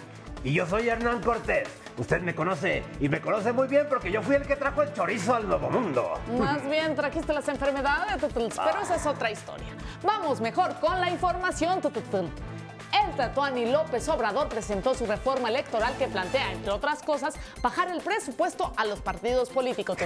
Y 0.43 0.53
yo 0.53 0.65
soy 0.65 0.89
Hernán 0.89 1.21
Cortés. 1.21 1.67
Usted 1.97 2.21
me 2.21 2.33
conoce 2.33 2.83
y 2.99 3.09
me 3.09 3.21
conoce 3.21 3.51
muy 3.51 3.67
bien 3.67 3.85
porque 3.87 4.11
yo 4.11 4.21
fui 4.23 4.35
el 4.35 4.47
que 4.47 4.55
trajo 4.55 4.81
el 4.81 4.93
chorizo 4.93 5.35
al 5.35 5.47
Nuevo 5.47 5.69
Mundo. 5.69 6.13
Más 6.39 6.67
bien 6.67 6.95
trajiste 6.95 7.33
las 7.33 7.47
enfermedades, 7.47 8.23
pero 8.33 8.81
esa 8.81 8.95
es 8.95 9.05
otra 9.05 9.29
historia. 9.29 9.67
Vamos 10.03 10.41
mejor 10.41 10.79
con 10.79 10.99
la 10.99 11.09
información. 11.09 11.81
tututul. 11.81 12.29
El 12.91 13.15
Tatuani 13.15 13.65
López 13.71 14.07
Obrador 14.09 14.49
presentó 14.49 14.93
su 14.93 15.05
reforma 15.05 15.49
electoral 15.49 15.95
que 15.97 16.07
plantea, 16.07 16.51
entre 16.51 16.71
otras 16.71 17.01
cosas, 17.03 17.35
bajar 17.61 17.89
el 17.89 18.01
presupuesto 18.01 18.73
a 18.77 18.85
los 18.85 18.99
partidos 19.01 19.49
políticos. 19.49 19.97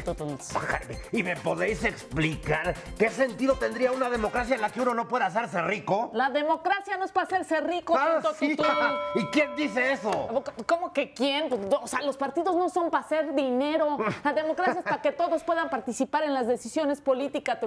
¿Y 1.12 1.24
me 1.24 1.36
podéis 1.36 1.84
explicar 1.84 2.76
qué 2.98 3.10
sentido 3.10 3.56
tendría 3.56 3.91
una 3.91 4.10
democracia 4.10 4.56
en 4.56 4.62
la 4.62 4.69
que 4.69 4.82
uno 4.82 4.93
no 4.93 5.08
pueda 5.08 5.28
hacerse 5.28 5.62
rico? 5.62 6.12
La 6.13 6.30
democracia 6.30 6.98
no 6.98 7.06
es 7.06 7.12
para 7.12 7.26
hacerse 7.26 7.62
rico, 7.62 7.95
Ah, 7.98 8.19
sí. 8.38 8.56
¿Y 9.15 9.26
quién 9.28 9.56
dice 9.56 9.93
eso? 9.93 10.43
¿Cómo 10.65 10.93
que 10.93 11.13
quién? 11.13 11.50
Pues, 11.50 11.62
O 11.82 11.88
sea, 11.88 12.02
los 12.02 12.17
partidos 12.17 12.56
no 12.56 12.69
son 12.69 12.89
para 12.89 13.04
hacer 13.04 13.34
dinero. 13.34 13.98
La 14.24 14.34
democracia 14.34 14.80
es 14.80 14.84
para 14.84 15.02
que 15.02 15.12
todos 15.12 15.43
puedan 15.43 15.69
participar 15.69 16.24
en 16.24 16.34
las 16.34 16.48
decisiones 16.48 17.02
políticas. 17.02 17.58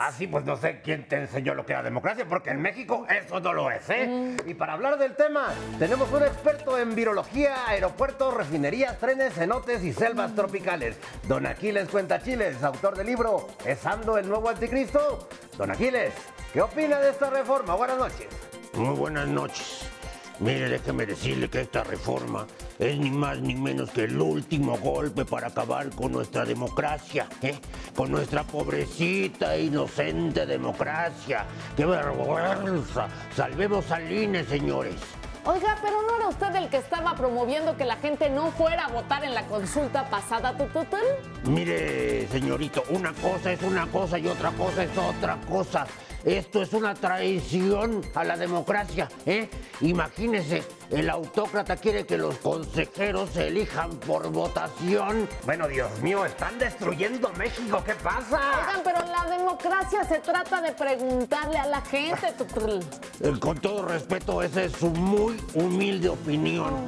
Así 0.00 0.26
pues 0.26 0.44
no 0.44 0.56
sé 0.56 0.80
quién 0.82 1.08
te 1.08 1.16
enseñó 1.16 1.54
lo 1.54 1.64
que 1.66 1.72
era 1.72 1.82
democracia, 1.82 2.26
porque 2.28 2.50
en 2.50 2.60
México 2.60 3.06
eso 3.08 3.40
no 3.40 3.52
lo 3.52 3.70
es, 3.70 3.88
¿eh? 3.90 4.36
Y 4.54 4.56
para 4.56 4.74
hablar 4.74 4.98
del 4.98 5.16
tema, 5.16 5.52
tenemos 5.80 6.12
un 6.12 6.22
experto 6.22 6.78
en 6.78 6.94
virología, 6.94 7.66
aeropuertos, 7.66 8.32
refinerías, 8.32 8.96
trenes, 9.00 9.34
cenotes 9.34 9.82
y 9.82 9.92
selvas 9.92 10.32
tropicales. 10.36 10.96
Don 11.24 11.44
Aquiles 11.44 11.88
Cuenta 11.88 12.22
Chiles, 12.22 12.62
autor 12.62 12.96
del 12.96 13.08
libro 13.08 13.48
¿Esando 13.64 14.16
el 14.16 14.28
nuevo 14.28 14.48
anticristo? 14.48 15.28
Don 15.58 15.72
Aquiles, 15.72 16.14
¿qué 16.52 16.62
opina 16.62 17.00
de 17.00 17.10
esta 17.10 17.30
reforma? 17.30 17.74
Buenas 17.74 17.98
noches. 17.98 18.28
Muy 18.74 18.94
buenas 18.94 19.26
noches. 19.26 19.90
Mire, 20.40 20.68
déjeme 20.68 21.06
decirle 21.06 21.48
que 21.48 21.60
esta 21.60 21.84
reforma 21.84 22.46
es 22.78 22.98
ni 22.98 23.10
más 23.10 23.38
ni 23.38 23.54
menos 23.54 23.90
que 23.90 24.04
el 24.04 24.20
último 24.20 24.76
golpe 24.78 25.24
para 25.24 25.48
acabar 25.48 25.90
con 25.90 26.10
nuestra 26.10 26.44
democracia, 26.44 27.28
¿eh? 27.40 27.54
con 27.94 28.10
nuestra 28.10 28.42
pobrecita 28.42 29.54
e 29.54 29.64
inocente 29.64 30.44
democracia. 30.44 31.46
¡Qué 31.76 31.86
vergüenza! 31.86 33.06
Salvemos 33.34 33.88
al 33.92 34.10
INE, 34.10 34.44
señores. 34.44 34.96
Oiga, 35.46 35.76
pero 35.82 36.02
no 36.02 36.16
era 36.16 36.28
usted 36.28 36.54
el 36.56 36.68
que 36.68 36.78
estaba 36.78 37.14
promoviendo 37.14 37.76
que 37.76 37.84
la 37.84 37.96
gente 37.96 38.30
no 38.30 38.50
fuera 38.52 38.86
a 38.86 38.88
votar 38.88 39.24
en 39.24 39.34
la 39.34 39.46
consulta 39.46 40.08
pasada. 40.08 40.56
tu, 40.56 40.64
tu, 40.66 40.84
tu? 40.86 40.96
Mire, 41.50 42.26
señorito, 42.28 42.82
una 42.88 43.12
cosa 43.12 43.52
es 43.52 43.62
una 43.62 43.86
cosa 43.86 44.18
y 44.18 44.26
otra 44.26 44.50
cosa 44.52 44.82
es 44.82 44.90
otra 44.96 45.36
cosa. 45.46 45.86
Esto 46.24 46.62
es 46.62 46.72
una 46.72 46.94
traición 46.94 48.00
a 48.14 48.24
la 48.24 48.36
democracia, 48.36 49.08
¿eh? 49.26 49.48
Imagínese, 49.82 50.64
el 50.90 51.10
autócrata 51.10 51.76
quiere 51.76 52.06
que 52.06 52.16
los 52.16 52.38
consejeros 52.38 53.30
se 53.30 53.48
elijan 53.48 53.90
por 54.00 54.30
votación. 54.30 55.28
Bueno, 55.44 55.68
Dios 55.68 55.90
mío, 56.00 56.24
están 56.24 56.58
destruyendo 56.58 57.30
México, 57.34 57.82
¿qué 57.84 57.94
pasa? 57.94 58.40
Oigan, 58.58 58.80
pero 58.82 59.00
la 59.00 59.36
democracia 59.36 60.04
se 60.04 60.18
trata 60.20 60.62
de 60.62 60.72
preguntarle 60.72 61.58
a 61.58 61.66
la 61.66 61.80
gente. 61.82 62.32
Con 63.40 63.58
todo 63.58 63.84
respeto, 63.84 64.42
esa 64.42 64.62
es 64.62 64.72
su 64.72 64.88
muy 64.88 65.36
humilde 65.52 66.08
opinión. 66.08 66.86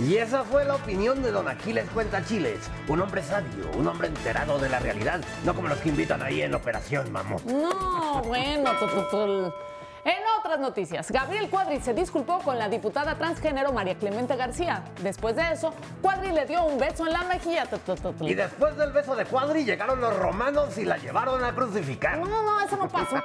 Y 0.00 0.16
esa 0.16 0.44
fue 0.44 0.64
la 0.64 0.76
opinión 0.76 1.22
de 1.22 1.30
don 1.30 1.46
Aquiles 1.46 1.88
Cuenta 1.90 2.24
Chiles, 2.24 2.70
un 2.88 3.00
hombre 3.02 3.22
sabio, 3.22 3.70
un 3.76 3.86
hombre 3.86 4.08
enterado 4.08 4.58
de 4.58 4.68
la 4.70 4.78
realidad, 4.78 5.20
no 5.44 5.54
como 5.54 5.68
los 5.68 5.78
que 5.78 5.90
invitan 5.90 6.22
ahí 6.22 6.40
en 6.40 6.54
Operación 6.54 7.12
Mamut. 7.12 7.42
No, 7.44 8.22
bueno, 8.22 8.70
tu, 8.78 8.86
tu, 8.86 9.10
tu. 9.10 9.52
En 10.02 10.14
Otras 10.38 10.58
noticias. 10.58 11.10
Gabriel 11.10 11.50
Cuadri 11.50 11.80
se 11.80 11.92
disculpó 11.92 12.38
con 12.38 12.58
la 12.58 12.70
diputada 12.70 13.14
transgénero 13.16 13.72
María 13.72 13.94
Clemente 13.96 14.34
García. 14.36 14.82
Después 15.02 15.36
de 15.36 15.52
eso, 15.52 15.74
Cuadri 16.00 16.32
le 16.32 16.46
dio 16.46 16.64
un 16.64 16.78
beso 16.78 17.06
en 17.06 17.12
la 17.12 17.24
mejilla. 17.24 17.68
Y 18.22 18.34
después 18.34 18.74
del 18.78 18.92
beso 18.92 19.14
de 19.14 19.26
Cuadri 19.26 19.66
llegaron 19.66 20.00
los 20.00 20.16
romanos 20.16 20.78
y 20.78 20.86
la 20.86 20.96
llevaron 20.96 21.44
a 21.44 21.54
crucificar. 21.54 22.18
No, 22.18 22.24
no, 22.24 22.42
no, 22.42 22.60
eso 22.60 22.76
no 22.78 22.88
pasó. 22.88 23.16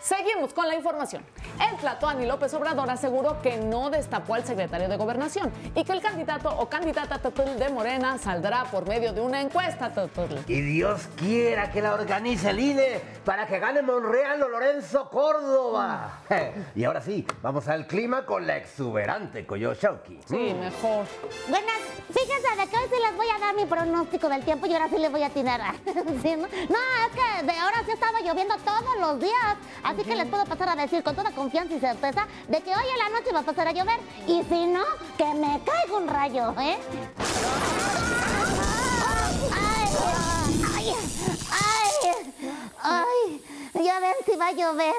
Seguimos 0.00 0.52
con 0.54 0.68
la 0.68 0.74
información. 0.76 1.24
El 1.68 1.76
Tlatoani 1.78 2.26
López 2.26 2.54
Obrador 2.54 2.88
aseguró 2.90 3.40
que 3.42 3.56
no 3.56 3.90
destapó 3.90 4.34
al 4.34 4.44
secretario 4.44 4.88
de 4.88 4.96
Gobernación 4.96 5.52
y 5.74 5.82
que 5.84 5.92
el 5.92 6.00
candidato 6.00 6.48
o 6.48 6.68
candidata 6.68 7.18
tutul 7.18 7.58
de 7.58 7.68
Morena 7.70 8.16
saldrá 8.18 8.64
por 8.64 8.86
medio 8.88 9.12
de 9.12 9.20
una 9.20 9.40
encuesta. 9.40 9.92
tutul. 9.92 10.38
Y 10.46 10.60
Dios 10.60 11.08
quiera 11.16 11.72
que 11.72 11.82
la 11.82 11.94
organice 11.94 12.50
el 12.50 12.60
INE 12.60 13.00
para 13.24 13.46
que 13.46 13.58
gane 13.58 13.82
Monreal 13.82 14.42
o 14.42 14.48
Lorenzo 14.48 15.10
Córdoba. 15.10 16.20
Y 16.76 16.84
ahora 16.84 17.00
sí, 17.00 17.26
vamos 17.42 17.66
al 17.68 17.86
clima 17.86 18.26
con 18.26 18.46
la 18.46 18.56
exuberante 18.56 19.46
Coyoshauki. 19.46 20.20
Sí, 20.26 20.54
mejor. 20.60 21.06
Buenas, 21.48 21.78
fíjense 22.10 22.56
de 22.62 22.68
que 22.68 22.76
hoy 22.76 22.84
sí 22.88 22.96
les 23.02 23.16
voy 23.16 23.26
a 23.34 23.38
dar 23.38 23.54
mi 23.54 23.64
pronóstico 23.64 24.28
del 24.28 24.44
tiempo 24.44 24.66
y 24.66 24.74
ahora 24.74 24.88
sí 24.88 24.98
les 24.98 25.10
voy 25.10 25.22
a 25.22 25.26
atinar. 25.26 25.60
Sí, 26.22 26.34
¿no? 26.36 26.42
no, 26.42 26.46
es 26.46 27.12
que 27.14 27.46
de 27.46 27.52
ahora 27.58 27.82
sí 27.84 27.92
estaba 27.92 28.20
lloviendo 28.20 28.54
todos 28.58 28.96
los 29.00 29.20
días. 29.20 29.56
Así 29.82 29.95
que 30.04 30.14
les 30.14 30.26
puedo 30.28 30.44
pasar 30.44 30.68
a 30.68 30.76
decir 30.76 31.02
con 31.02 31.14
toda 31.14 31.30
confianza 31.32 31.74
y 31.74 31.80
certeza 31.80 32.26
de 32.48 32.60
que 32.60 32.70
hoy 32.70 32.84
en 32.92 32.98
la 32.98 33.18
noche 33.18 33.32
va 33.32 33.40
a 33.40 33.42
pasar 33.42 33.68
a 33.68 33.72
llover. 33.72 34.00
Y 34.26 34.42
si 34.44 34.66
no, 34.66 34.84
que 35.16 35.26
me 35.34 35.60
caiga 35.64 35.96
un 35.96 36.08
rayo, 36.08 36.54
¿eh? 36.60 36.78
Ay, 40.74 40.94
ay, 41.62 42.22
ay, 42.82 43.42
ya 43.84 44.00
ven 44.00 44.14
si 44.24 44.36
va 44.36 44.48
a 44.48 44.52
llover. 44.52 44.94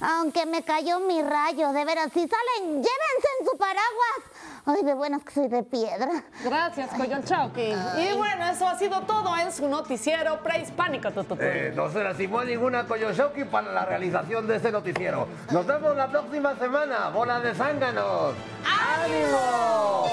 Aunque 0.00 0.46
me 0.46 0.62
cayó 0.62 1.00
mi 1.00 1.20
rayo, 1.22 1.72
de 1.72 1.84
veras, 1.84 2.10
si 2.12 2.26
salen, 2.26 2.76
llévense 2.76 3.28
en 3.40 3.46
su 3.46 3.56
paraguas. 3.58 4.29
Ay, 4.72 4.84
de 4.84 4.94
buenas 4.94 5.24
que 5.24 5.32
soy 5.32 5.48
de 5.48 5.64
piedra. 5.64 6.22
Gracias, 6.44 6.90
Coyonchauqui. 6.90 7.72
Y 7.98 8.12
bueno, 8.16 8.48
eso 8.48 8.68
ha 8.68 8.78
sido 8.78 9.00
todo 9.00 9.36
en 9.36 9.50
su 9.50 9.68
noticiero 9.68 10.40
prehispánico. 10.42 11.10
tutul. 11.10 11.38
Eh, 11.40 11.72
no 11.74 11.90
se 11.90 12.04
lastimó 12.04 12.44
ninguna 12.44 12.86
Coyoshauki 12.86 13.44
para 13.44 13.72
la 13.72 13.84
realización 13.84 14.46
de 14.46 14.56
este 14.56 14.70
noticiero. 14.70 15.26
Nos 15.50 15.66
vemos 15.66 15.96
la 15.96 16.08
próxima 16.08 16.54
semana. 16.56 17.08
Bola 17.10 17.40
de 17.40 17.52
zánganos. 17.54 18.34
¡Ánimo! 18.64 20.06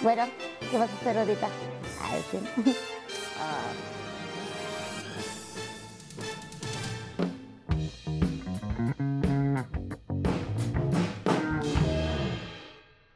Bueno, 0.00 0.24
¿qué 0.70 0.78
vas 0.78 0.88
a 0.88 0.94
hacer 0.94 1.18
ahorita? 1.18 1.48
Ay, 2.02 2.24
sí. 2.30 2.76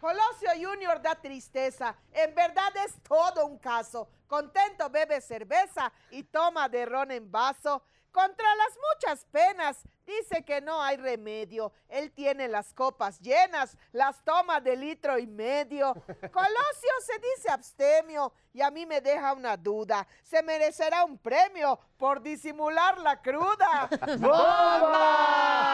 Colosio 0.05 0.51
Junior 0.61 1.01
da 1.01 1.15
tristeza. 1.15 1.97
En 2.13 2.35
verdad 2.35 2.77
es 2.85 2.93
todo 3.03 3.47
un 3.47 3.57
caso. 3.57 4.07
Contento 4.27 4.91
bebe 4.91 5.19
cerveza 5.23 5.91
y 6.11 6.25
toma 6.25 6.69
de 6.69 6.85
ron 6.85 7.11
en 7.11 7.33
vaso. 7.33 7.83
Contra 8.13 8.45
las 8.55 8.77
muchas 8.93 9.25
penas, 9.25 9.79
dice 10.05 10.45
que 10.45 10.61
no 10.61 10.83
hay 10.83 10.99
remedio. 10.99 11.73
Él 11.89 12.13
tiene 12.13 12.49
las 12.49 12.75
copas 12.75 13.19
llenas, 13.19 13.79
las 13.93 14.23
toma 14.25 14.61
de 14.61 14.77
litro 14.77 15.19
y 15.19 15.27
medio. 15.27 15.95
Colosio 15.95 16.93
se 17.07 17.19
dice 17.19 17.51
abstemio 17.51 18.31
y 18.53 18.61
a 18.61 18.71
mí 18.71 18.85
me 18.85 19.01
deja 19.01 19.33
una 19.33 19.57
duda. 19.57 20.07
¿Se 20.23 20.43
merecerá 20.43 21.03
un 21.05 21.17
premio 21.17 21.81
por 21.97 22.21
disimular 22.21 22.99
la 22.99 23.23
cruda? 23.23 23.89
¡Bomba! 24.19 25.65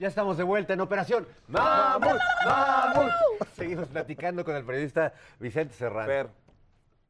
Ya 0.00 0.08
estamos 0.08 0.38
de 0.38 0.44
vuelta 0.44 0.72
en 0.72 0.80
Operación 0.80 1.28
¡Mamut! 1.46 2.18
¡Mamut! 2.46 3.10
Seguimos 3.54 3.86
platicando 3.88 4.46
con 4.46 4.56
el 4.56 4.64
periodista 4.64 5.12
Vicente 5.38 5.74
Serrano. 5.74 6.06
Fer, 6.06 6.30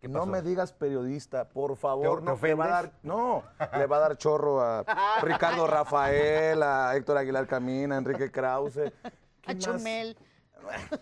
¿Qué 0.01 0.09
no 0.09 0.27
me 0.27 0.43
digas 0.43 0.73
periodista, 0.73 1.45
por 1.49 1.77
favor. 1.77 2.19
¿Te- 2.19 2.25
no, 2.25 2.37
te 2.37 2.49
le 2.49 2.55
va 2.55 2.65
a 2.65 2.69
dar, 2.69 2.91
no, 3.05 3.45
le 3.79 3.87
va 3.87 3.97
a 3.97 4.01
dar 4.01 4.17
chorro 4.17 4.61
a 4.61 4.85
Ricardo 5.23 5.69
Rafael, 5.69 6.61
a 6.65 6.97
Héctor 6.97 7.19
Aguilar 7.19 7.47
Camina, 7.47 7.95
a 7.95 7.99
Enrique 7.99 8.29
Krause. 8.33 8.91
¿Qué 9.41 9.53
A 9.53 9.55
más? 9.55 9.83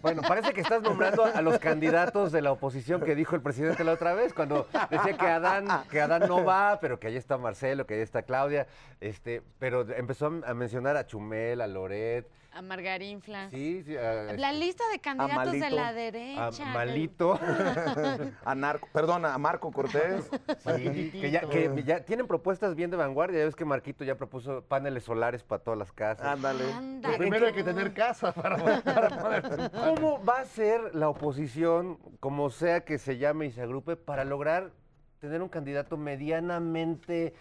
Bueno, 0.01 0.23
parece 0.23 0.53
que 0.53 0.61
estás 0.61 0.83
nombrando 0.83 1.25
a 1.25 1.43
los 1.43 1.59
candidatos 1.59 2.33
de 2.33 2.43
la 2.43 2.53
oposición 2.53 3.01
que 3.01 3.15
dijo 3.15 3.35
el 3.37 3.43
presidente 3.43 3.85
la 3.85 3.93
otra 3.93 4.15
vez, 4.15 4.33
cuando 4.33 4.67
decía 4.91 5.17
que 5.17 5.27
Adán, 5.27 5.69
que 5.91 6.01
Adán 6.01 6.29
no 6.29 6.45
va, 6.45 6.79
pero 6.81 6.99
que 6.99 7.09
ahí 7.09 7.17
está 7.17 7.37
Marcelo, 7.39 7.87
que 7.87 7.95
ahí 7.95 8.01
está 8.01 8.23
Claudia, 8.23 8.67
este, 9.01 9.43
pero 9.59 9.83
empezó 9.93 10.27
a 10.27 10.55
mencionar 10.55 10.97
a 10.97 11.07
Chumel, 11.07 11.61
a 11.61 11.67
Loret, 11.67 12.27
A 12.53 12.63
Margarinfla. 12.63 13.51
sí, 13.51 13.83
sí, 13.85 13.97
a, 13.97 14.33
La 14.37 14.53
lista 14.53 14.83
de 14.91 14.99
candidatos 14.99 15.53
de 15.53 15.71
la 15.71 15.89
a 15.89 15.93
derecha. 15.93 16.65
Malito, 16.73 17.39
A 18.45 18.55
Narco, 18.55 18.89
perdón, 18.93 19.27
a 19.27 19.37
Marco 19.39 19.71
Cortés. 19.71 20.29
sí, 20.59 21.11
que, 21.11 21.31
ya, 21.31 21.49
que 21.49 21.83
ya 21.85 22.05
tienen 22.05 22.27
propuestas 22.27 22.75
bien 22.75 22.91
de 22.91 22.97
vanguardia, 22.97 23.41
ya 23.41 23.45
ves 23.45 23.55
que 23.55 23.65
Marquito 23.65 24.05
ya 24.05 24.17
propuso 24.17 24.63
paneles 24.63 25.05
solares 25.05 25.45
para 25.45 25.63
todas 25.63 25.79
las 25.79 25.93
casas. 25.93 26.27
Ándale. 26.27 26.73
Anda. 26.73 27.17
Primero 27.17 27.47
hay 27.47 27.53
que 27.53 27.65
tener 27.65 27.93
casa 27.93 28.33
para, 28.33 28.57
para 28.83 29.23
poder 29.23 29.71
¿Cómo 29.71 30.25
va 30.25 30.41
a 30.41 30.45
ser 30.45 30.95
la 30.95 31.09
oposición, 31.09 31.99
como 32.19 32.51
sea 32.51 32.85
que 32.85 32.99
se 32.99 33.19
llame 33.19 33.47
y 33.47 33.51
se 33.53 33.63
agrupe, 33.63 33.97
para 33.97 34.25
lograr 34.25 34.73
tener 35.21 35.43
un 35.43 35.49
candidato 35.49 35.97
medianamente 35.97 37.35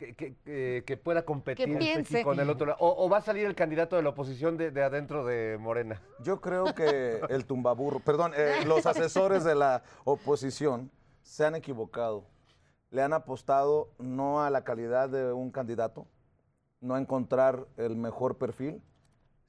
que, 0.00 0.14
que- 0.14 0.34
que- 0.44 0.82
que 0.86 0.96
pueda 0.96 1.24
competir 1.26 1.66
Que 1.78 2.22
con 2.24 2.40
el 2.40 2.48
otro 2.48 2.66
lado? 2.66 2.78
¿O, 2.80 3.04
o 3.04 3.08
va 3.10 3.18
a 3.18 3.22
salir 3.22 3.44
el 3.44 3.54
candidato 3.54 3.96
de 3.96 4.02
la 4.02 4.08
oposición 4.08 4.56
de, 4.56 4.70
de 4.70 4.82
adentro 4.82 5.26
de 5.26 5.58
Morena? 5.60 6.00
Yo 6.20 6.40
creo 6.40 6.74
que 6.74 7.20
el 7.28 7.44
tumbaburro, 7.44 8.00
perdón, 8.00 8.32
eh, 8.34 8.64
los 8.66 8.86
asesores 8.86 9.44
de 9.44 9.54
la 9.54 9.82
oposición 10.04 10.90
se 11.22 11.44
han 11.44 11.54
equivocado. 11.54 12.24
Le 12.90 13.02
han 13.02 13.12
apostado 13.12 13.90
no 13.98 14.42
a 14.42 14.48
la 14.50 14.64
calidad 14.64 15.10
de 15.10 15.32
un 15.32 15.50
candidato, 15.50 16.06
no 16.80 16.94
a 16.94 16.98
encontrar 16.98 17.66
el 17.76 17.94
mejor 17.96 18.38
perfil, 18.38 18.82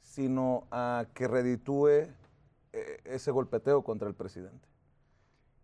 sino 0.01 0.67
a 0.69 1.05
que 1.13 1.27
reditúe 1.29 1.87
eh, 1.87 2.09
ese 3.05 3.31
golpeteo 3.31 3.83
contra 3.83 4.07
el 4.09 4.13
presidente. 4.15 4.67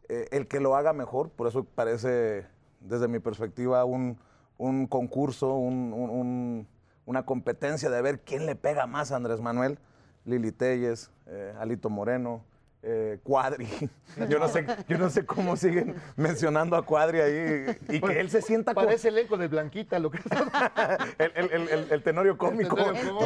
Eh, 0.08 0.28
el 0.32 0.48
que 0.48 0.62
lo 0.62 0.76
haga 0.78 0.94
mejor, 0.94 1.30
por 1.30 1.48
eso 1.48 1.66
parece, 1.66 2.48
desde 2.80 3.10
mi 3.10 3.20
perspectiva, 3.20 3.84
un, 3.84 4.18
un 4.58 4.88
concurso, 4.88 5.54
un- 5.56 5.94
un- 5.94 6.10
un- 6.10 6.68
una 7.06 7.26
competencia 7.26 7.90
de 7.90 8.02
ver 8.02 8.20
quién 8.22 8.46
le 8.46 8.56
pega 8.56 8.86
más 8.88 9.12
a 9.12 9.16
Andrés 9.16 9.40
Manuel. 9.42 9.78
Lili 10.26 10.52
Telles, 10.52 11.10
eh, 11.28 11.54
Alito 11.58 11.90
Moreno, 11.90 12.44
eh, 12.84 13.20
Cuadri. 13.24 13.66
Yo 14.30 14.40
no, 14.40 14.48
sé, 14.50 14.66
yo 14.90 14.98
no 14.98 15.10
sé 15.10 15.26
cómo 15.26 15.56
siguen 15.56 15.96
mencionando 16.16 16.76
a 16.76 16.86
Cuadri 16.86 17.20
ahí 17.22 17.66
y 17.90 18.02
que 18.02 18.20
él 18.20 18.30
se 18.30 18.42
sienta 18.42 18.74
como 18.74 18.86
Parece 18.88 19.08
elenco 19.10 19.38
de 19.38 19.48
Blanquita, 19.48 20.00
lo 20.00 20.12
que 20.12 20.20
el, 21.20 21.32
el- 21.36 21.52
el- 21.52 21.70
el- 21.70 21.92
el 21.92 22.04
tenorio 22.04 22.38
cómico. 22.38 22.76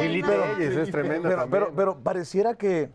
Lili 0.00 0.22
Pero- 0.22 0.42
Telles 0.56 0.76
es 0.76 0.90
tremenda 0.90 1.28
pero, 1.28 1.50
pero, 1.50 1.72
pero 1.74 1.98
pareciera 1.98 2.54
que, 2.54 2.90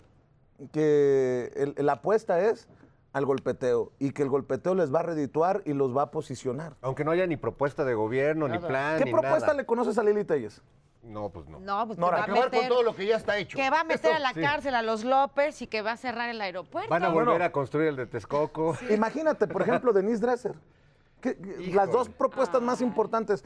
que 0.71 1.51
el- 1.55 1.85
la 1.85 1.93
apuesta 1.93 2.39
es 2.41 2.67
al 3.13 3.25
golpeteo 3.25 3.91
y 3.99 4.11
que 4.11 4.21
el 4.23 4.29
golpeteo 4.29 4.75
les 4.75 4.93
va 4.93 4.99
a 4.99 5.03
redituar 5.03 5.61
y 5.65 5.73
los 5.73 5.95
va 5.95 6.03
a 6.03 6.11
posicionar. 6.11 6.75
Aunque 6.81 7.03
no 7.03 7.11
haya 7.11 7.25
ni 7.27 7.37
propuesta 7.37 7.83
de 7.85 7.93
gobierno, 7.95 8.47
ni 8.47 8.59
plan, 8.59 8.99
¿Qué 8.99 9.05
ni 9.05 9.11
propuesta 9.11 9.47
nada. 9.47 9.53
le 9.55 9.65
conoces 9.65 9.97
a 9.97 10.03
Lili 10.03 10.23
Telles? 10.25 10.61
No, 11.03 11.29
pues 11.29 11.47
no. 11.47 11.59
No, 11.61 11.85
pues 11.87 11.97
que 11.97 12.03
va 12.03 12.17
a 12.17 12.23
acabar 12.23 12.51
con 12.51 12.67
todo 12.67 12.83
lo 12.83 12.93
que 12.93 13.05
ya 13.05 13.15
está 13.15 13.37
hecho. 13.37 13.55
que 13.57 13.69
va 13.69 13.79
a 13.81 13.83
meter 13.85 14.13
a 14.13 14.19
la 14.19 14.33
Sí. 14.33 14.41
cárcel 14.41 14.75
a 14.75 14.81
los 14.81 15.05
López 15.05 15.61
y 15.61 15.67
que 15.67 15.81
va 15.81 15.93
a 15.93 15.97
cerrar 15.97 16.29
el 16.29 16.41
aeropuerto. 16.41 16.89
Van 16.89 17.03
a 17.03 17.07
volver 17.09 17.29
Bueno. 17.29 17.45
a 17.45 17.51
construir 17.51 17.87
el 17.87 17.95
de 17.95 18.07
Texcoco. 18.07 18.75
Imagínate, 18.89 19.47
por 19.47 19.61
ejemplo, 19.61 19.93
Denise 19.93 20.19
Dresser. 20.21 20.55
que- 21.21 21.37
las 21.73 21.91
dos 21.91 22.09
propuestas 22.09 22.61
más 22.61 22.81
importantes. 22.81 23.43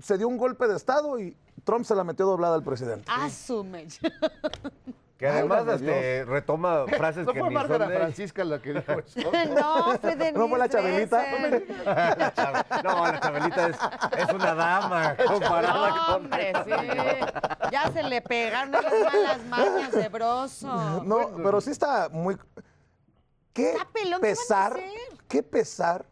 Se 0.00 0.18
dio 0.18 0.26
un 0.26 0.36
golpe 0.38 0.66
de 0.66 0.74
Estado 0.76 1.20
y 1.20 1.36
Trump 1.62 1.84
se 1.84 1.94
la 1.94 2.02
metió 2.02 2.26
doblada 2.26 2.56
al 2.56 2.64
presidente. 2.64 3.04
Asume. 3.14 3.86
Que 5.24 5.30
además 5.30 5.66
este, 5.68 6.24
retoma 6.26 6.84
frases 6.98 7.24
¿No 7.24 7.32
que 7.32 7.40
fue 7.40 7.48
ni 7.48 7.54
Márgara 7.54 7.84
son 7.86 7.92
de. 7.94 7.98
Francisca 7.98 8.44
la 8.44 8.60
que 8.60 8.74
dijo 8.74 8.92
eso? 9.06 9.20
no, 9.58 9.98
fue 9.98 10.16
Denise 10.16 10.38
¿No 10.38 10.48
fue 10.50 10.58
la 10.58 10.68
Chabelita? 10.68 11.16
Dresser. 11.22 11.84
La 11.86 12.34
Chab- 12.34 12.82
No, 12.82 13.06
la 13.06 13.20
Chabelita 13.20 13.68
es, 13.68 13.76
es 14.18 14.34
una 14.34 14.54
dama 14.54 15.16
comparada 15.16 15.88
No, 15.88 16.04
con... 16.06 16.14
hombre, 16.16 16.52
sí. 16.66 16.70
Ya 17.72 17.90
se 17.90 18.02
le 18.02 18.20
pegaron 18.20 18.74
esas 18.74 18.92
malas 19.14 19.44
mañas 19.48 19.92
de 19.92 20.08
broso. 20.10 21.02
No, 21.04 21.30
pero 21.42 21.58
sí 21.62 21.70
está 21.70 22.10
muy... 22.10 22.36
¿Qué 23.54 23.70
Está 23.70 23.88
pelón, 23.90 24.04
¿qué 24.04 24.08
van 24.10 24.18
a 24.20 24.20
pesar, 24.20 24.80
qué 25.26 25.42
pesar 25.42 26.04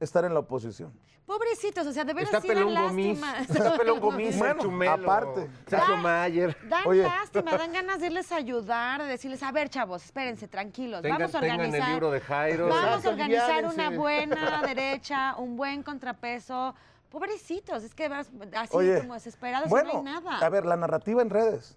estar 0.00 0.24
en 0.24 0.34
la 0.34 0.40
oposición. 0.40 0.92
Pobrecitos, 1.26 1.86
o 1.86 1.92
sea, 1.92 2.04
de 2.04 2.14
veras 2.14 2.42
sí 2.42 2.48
dan 2.48 2.64
gomis. 2.74 3.20
lástima. 3.20 3.38
Está 3.58 3.76
pelón 3.78 4.00
gomis, 4.00 4.36
Bueno, 4.38 4.60
Chumelo. 4.62 4.92
aparte. 4.92 5.48
Sergio 5.68 5.96
Mayer. 5.96 6.56
Dan 6.68 6.86
Oye. 6.86 7.02
lástima, 7.04 7.56
dan 7.56 7.72
ganas 7.72 8.00
de 8.00 8.06
irles 8.08 8.32
a 8.32 8.36
ayudar, 8.36 9.02
de 9.02 9.08
decirles, 9.08 9.42
a 9.42 9.52
ver, 9.52 9.68
chavos, 9.70 10.04
espérense, 10.04 10.48
tranquilos, 10.48 11.00
Tengan, 11.00 11.18
vamos 11.20 11.34
a 11.34 11.40
tengan 11.40 11.60
organizar. 11.60 11.88
el 11.88 11.94
libro 11.94 12.10
de 12.10 12.20
Jairo. 12.20 12.68
Vamos 12.68 13.06
a 13.06 13.08
organizar 13.08 13.64
una 13.64 13.90
buena 13.90 14.62
derecha, 14.66 15.36
un 15.36 15.56
buen 15.56 15.82
contrapeso. 15.82 16.74
Pobrecitos, 17.08 17.82
es 17.84 17.94
que 17.94 18.08
vas 18.08 18.30
así 18.56 18.74
Oye, 18.76 18.98
como 19.00 19.14
desesperados 19.14 19.66
y 19.66 19.70
bueno, 19.70 19.90
no 19.92 19.98
hay 19.98 20.04
nada. 20.04 20.38
a 20.38 20.48
ver, 20.48 20.64
la 20.64 20.76
narrativa 20.76 21.20
en 21.22 21.30
redes. 21.30 21.76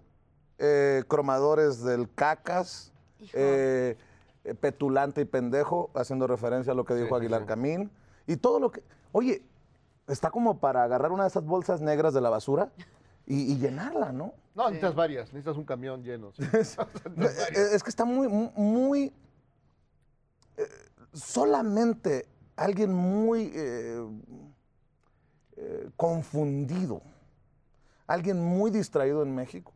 Eh, 0.58 1.04
cromadores 1.10 1.84
del 1.84 2.10
cacas, 2.14 2.92
eh, 3.34 3.98
eh, 4.46 4.54
petulante 4.56 5.22
y 5.22 5.26
pendejo, 5.26 5.92
haciendo 5.94 6.26
referencia 6.28 6.72
a 6.72 6.76
lo 6.76 6.86
que 6.86 6.94
dijo 6.96 7.16
Aguilar 7.16 7.46
Camín. 7.46 7.92
Y 8.28 8.38
todo 8.38 8.60
lo 8.60 8.72
que... 8.72 8.82
Oye, 9.18 9.42
está 10.08 10.30
como 10.30 10.60
para 10.60 10.84
agarrar 10.84 11.14
una 11.14 11.24
de 11.24 11.30
esas 11.30 11.46
bolsas 11.46 11.80
negras 11.80 12.14
de 12.14 12.20
la 12.20 12.30
basura 12.30 12.70
y, 13.26 13.54
y 13.54 13.58
llenarla, 13.58 14.12
¿no? 14.12 14.34
No, 14.54 14.66
necesitas 14.66 14.94
varias, 14.94 15.28
necesitas 15.32 15.56
un 15.56 15.64
camión 15.64 16.04
lleno. 16.04 16.34
sí. 16.34 16.44
Eh, 17.18 17.70
Es 17.74 17.82
que 17.82 17.90
está 17.90 18.04
muy, 18.04 18.28
mu- 18.28 18.52
muy... 18.58 19.14
eh, 20.58 20.68
solamente 21.14 22.28
alguien 22.58 22.94
muy 22.94 23.54
eh, 23.56 24.06
eh, 25.56 25.90
confundido, 25.96 27.02
alguien 28.08 28.42
muy 28.44 28.70
distraído 28.70 29.24
en 29.24 29.34
México, 29.34 29.72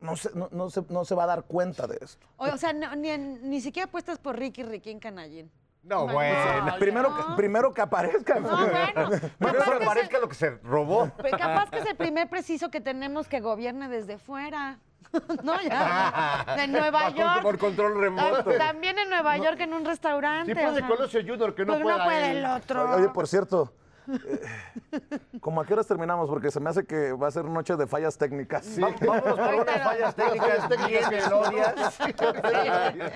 no 0.00 0.14
se, 0.14 0.30
no, 0.36 0.50
no 0.52 0.68
se, 0.68 0.84
no 0.90 1.06
se 1.06 1.14
va 1.14 1.24
a 1.24 1.28
dar 1.28 1.44
cuenta 1.44 1.86
de 1.86 1.98
esto. 2.02 2.26
O, 2.36 2.44
o 2.46 2.58
sea, 2.58 2.74
no- 2.74 2.94
ni, 2.96 3.08
en- 3.08 3.48
ni 3.48 3.62
siquiera 3.62 3.86
apuestas 3.88 4.18
por 4.18 4.38
Ricky 4.38 4.62
Riquín 4.62 4.98
Canallín. 5.00 5.50
No, 5.84 6.06
Bueno. 6.06 6.74
Primero, 6.78 7.14
que, 7.16 7.22
primero 7.36 7.74
que 7.74 7.82
aparezca. 7.82 8.40
No, 8.40 8.48
bueno. 8.48 9.10
Primero 9.38 9.78
que 9.78 9.84
aparezca 9.84 10.18
lo 10.18 10.28
que 10.28 10.34
se 10.34 10.50
robó. 10.62 11.10
Pero 11.22 11.36
capaz 11.38 11.70
que 11.70 11.78
es 11.80 11.86
el 11.86 11.96
primer 11.96 12.28
preciso 12.28 12.70
que 12.70 12.80
tenemos 12.80 13.28
que 13.28 13.40
gobierne 13.40 13.88
desde 13.88 14.18
fuera. 14.18 14.78
no, 15.42 15.60
ya. 15.60 16.44
De 16.56 16.66
Nueva 16.68 16.90
Va 16.90 17.06
con- 17.08 17.16
York. 17.16 17.42
Por 17.42 17.58
control 17.58 18.00
remoto. 18.00 18.50
Ah, 18.50 18.58
También 18.58 18.98
en 18.98 19.10
Nueva 19.10 19.36
York, 19.36 19.60
en 19.60 19.74
un 19.74 19.84
restaurante. 19.84 20.54
Sí 20.54 20.60
puede 20.60 20.86
Colosio 20.86 21.20
Junior, 21.20 21.54
que 21.54 21.64
no 21.64 21.74
pues 21.74 21.82
pueda 21.82 21.98
no 21.98 22.04
puede 22.04 22.30
el 22.30 22.46
otro. 22.46 22.90
Oye, 22.96 23.08
por 23.10 23.28
cierto, 23.28 23.72
¿cómo 25.40 25.60
a 25.60 25.66
qué 25.66 25.72
horas 25.74 25.86
terminamos? 25.86 26.28
Porque 26.28 26.50
se 26.50 26.60
me 26.60 26.70
hace 26.70 26.84
que 26.84 27.12
va 27.12 27.28
a 27.28 27.30
ser 27.30 27.44
noche 27.44 27.76
de 27.76 27.86
fallas 27.86 28.16
técnicas. 28.18 28.78
Va- 28.82 28.94
Vámonos 29.00 29.38
por 29.38 29.54
unas 29.54 29.82
fallas 29.82 30.14
técnicas 30.14 30.68
bien 30.88 31.02
melodias. 31.10 31.98
Oye, 32.44 33.12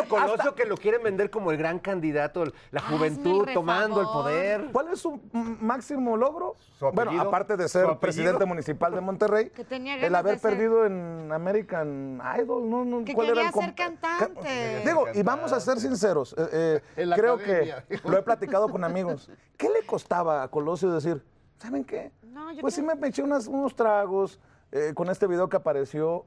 Oye, 0.00 0.08
Colosio 0.08 0.34
hasta- 0.34 0.54
que 0.54 0.64
lo 0.64 0.76
quieren 0.76 1.02
vender 1.02 1.30
como 1.30 1.50
el 1.50 1.56
gran 1.58 1.78
candidato, 1.78 2.44
la 2.70 2.80
juventud 2.80 3.48
el 3.48 3.54
tomando 3.54 4.00
el 4.00 4.06
poder. 4.06 4.68
¿Cuál 4.72 4.88
es 4.92 5.00
su 5.00 5.20
máximo 5.32 6.16
logro? 6.16 6.56
Bueno, 6.92 7.20
aparte 7.20 7.56
de 7.56 7.64
¿Su 7.68 7.78
ser 7.78 7.98
presidente 7.98 8.44
municipal 8.44 8.94
de 8.94 9.00
Monterrey, 9.00 9.50
Que 9.50 9.64
tenía 9.64 9.96
el 9.96 10.14
haber 10.14 10.34
de 10.34 10.38
ser- 10.38 10.50
perdido 10.50 10.86
en 10.86 11.30
American 11.32 12.20
Idol, 12.40 12.68
no, 12.70 12.84
no, 12.84 13.04
Que 13.04 13.14
¿cuál 13.14 13.28
era 13.28 13.34
quería 13.34 13.48
el 13.48 13.54
ser 13.54 13.74
cantante. 13.74 14.82
Digo, 14.84 15.06
y 15.12 15.22
vamos 15.22 15.52
a 15.52 15.60
ser 15.60 15.78
sinceros, 15.80 16.34
eh, 16.38 16.80
eh, 16.96 17.10
creo 17.16 17.34
academia. 17.34 17.84
que 17.88 17.98
lo 18.08 18.16
he 18.18 18.22
platicado 18.22 18.68
con 18.68 18.84
amigos. 18.84 19.28
¿Qué 19.56 19.68
le 19.68 19.84
costaba 19.84 20.27
a 20.30 20.48
Colosio 20.50 20.90
decir, 20.92 21.22
¿saben 21.58 21.84
qué? 21.84 22.12
No, 22.22 22.52
yo 22.52 22.60
Pues 22.60 22.74
sí 22.74 22.82
me 22.82 22.92
eché 23.08 23.22
unas- 23.22 23.46
unos 23.46 23.74
tragos 23.74 24.38
eh, 24.72 24.92
con 24.94 25.08
este 25.10 25.26
video 25.26 25.48
que 25.48 25.56
apareció. 25.56 26.24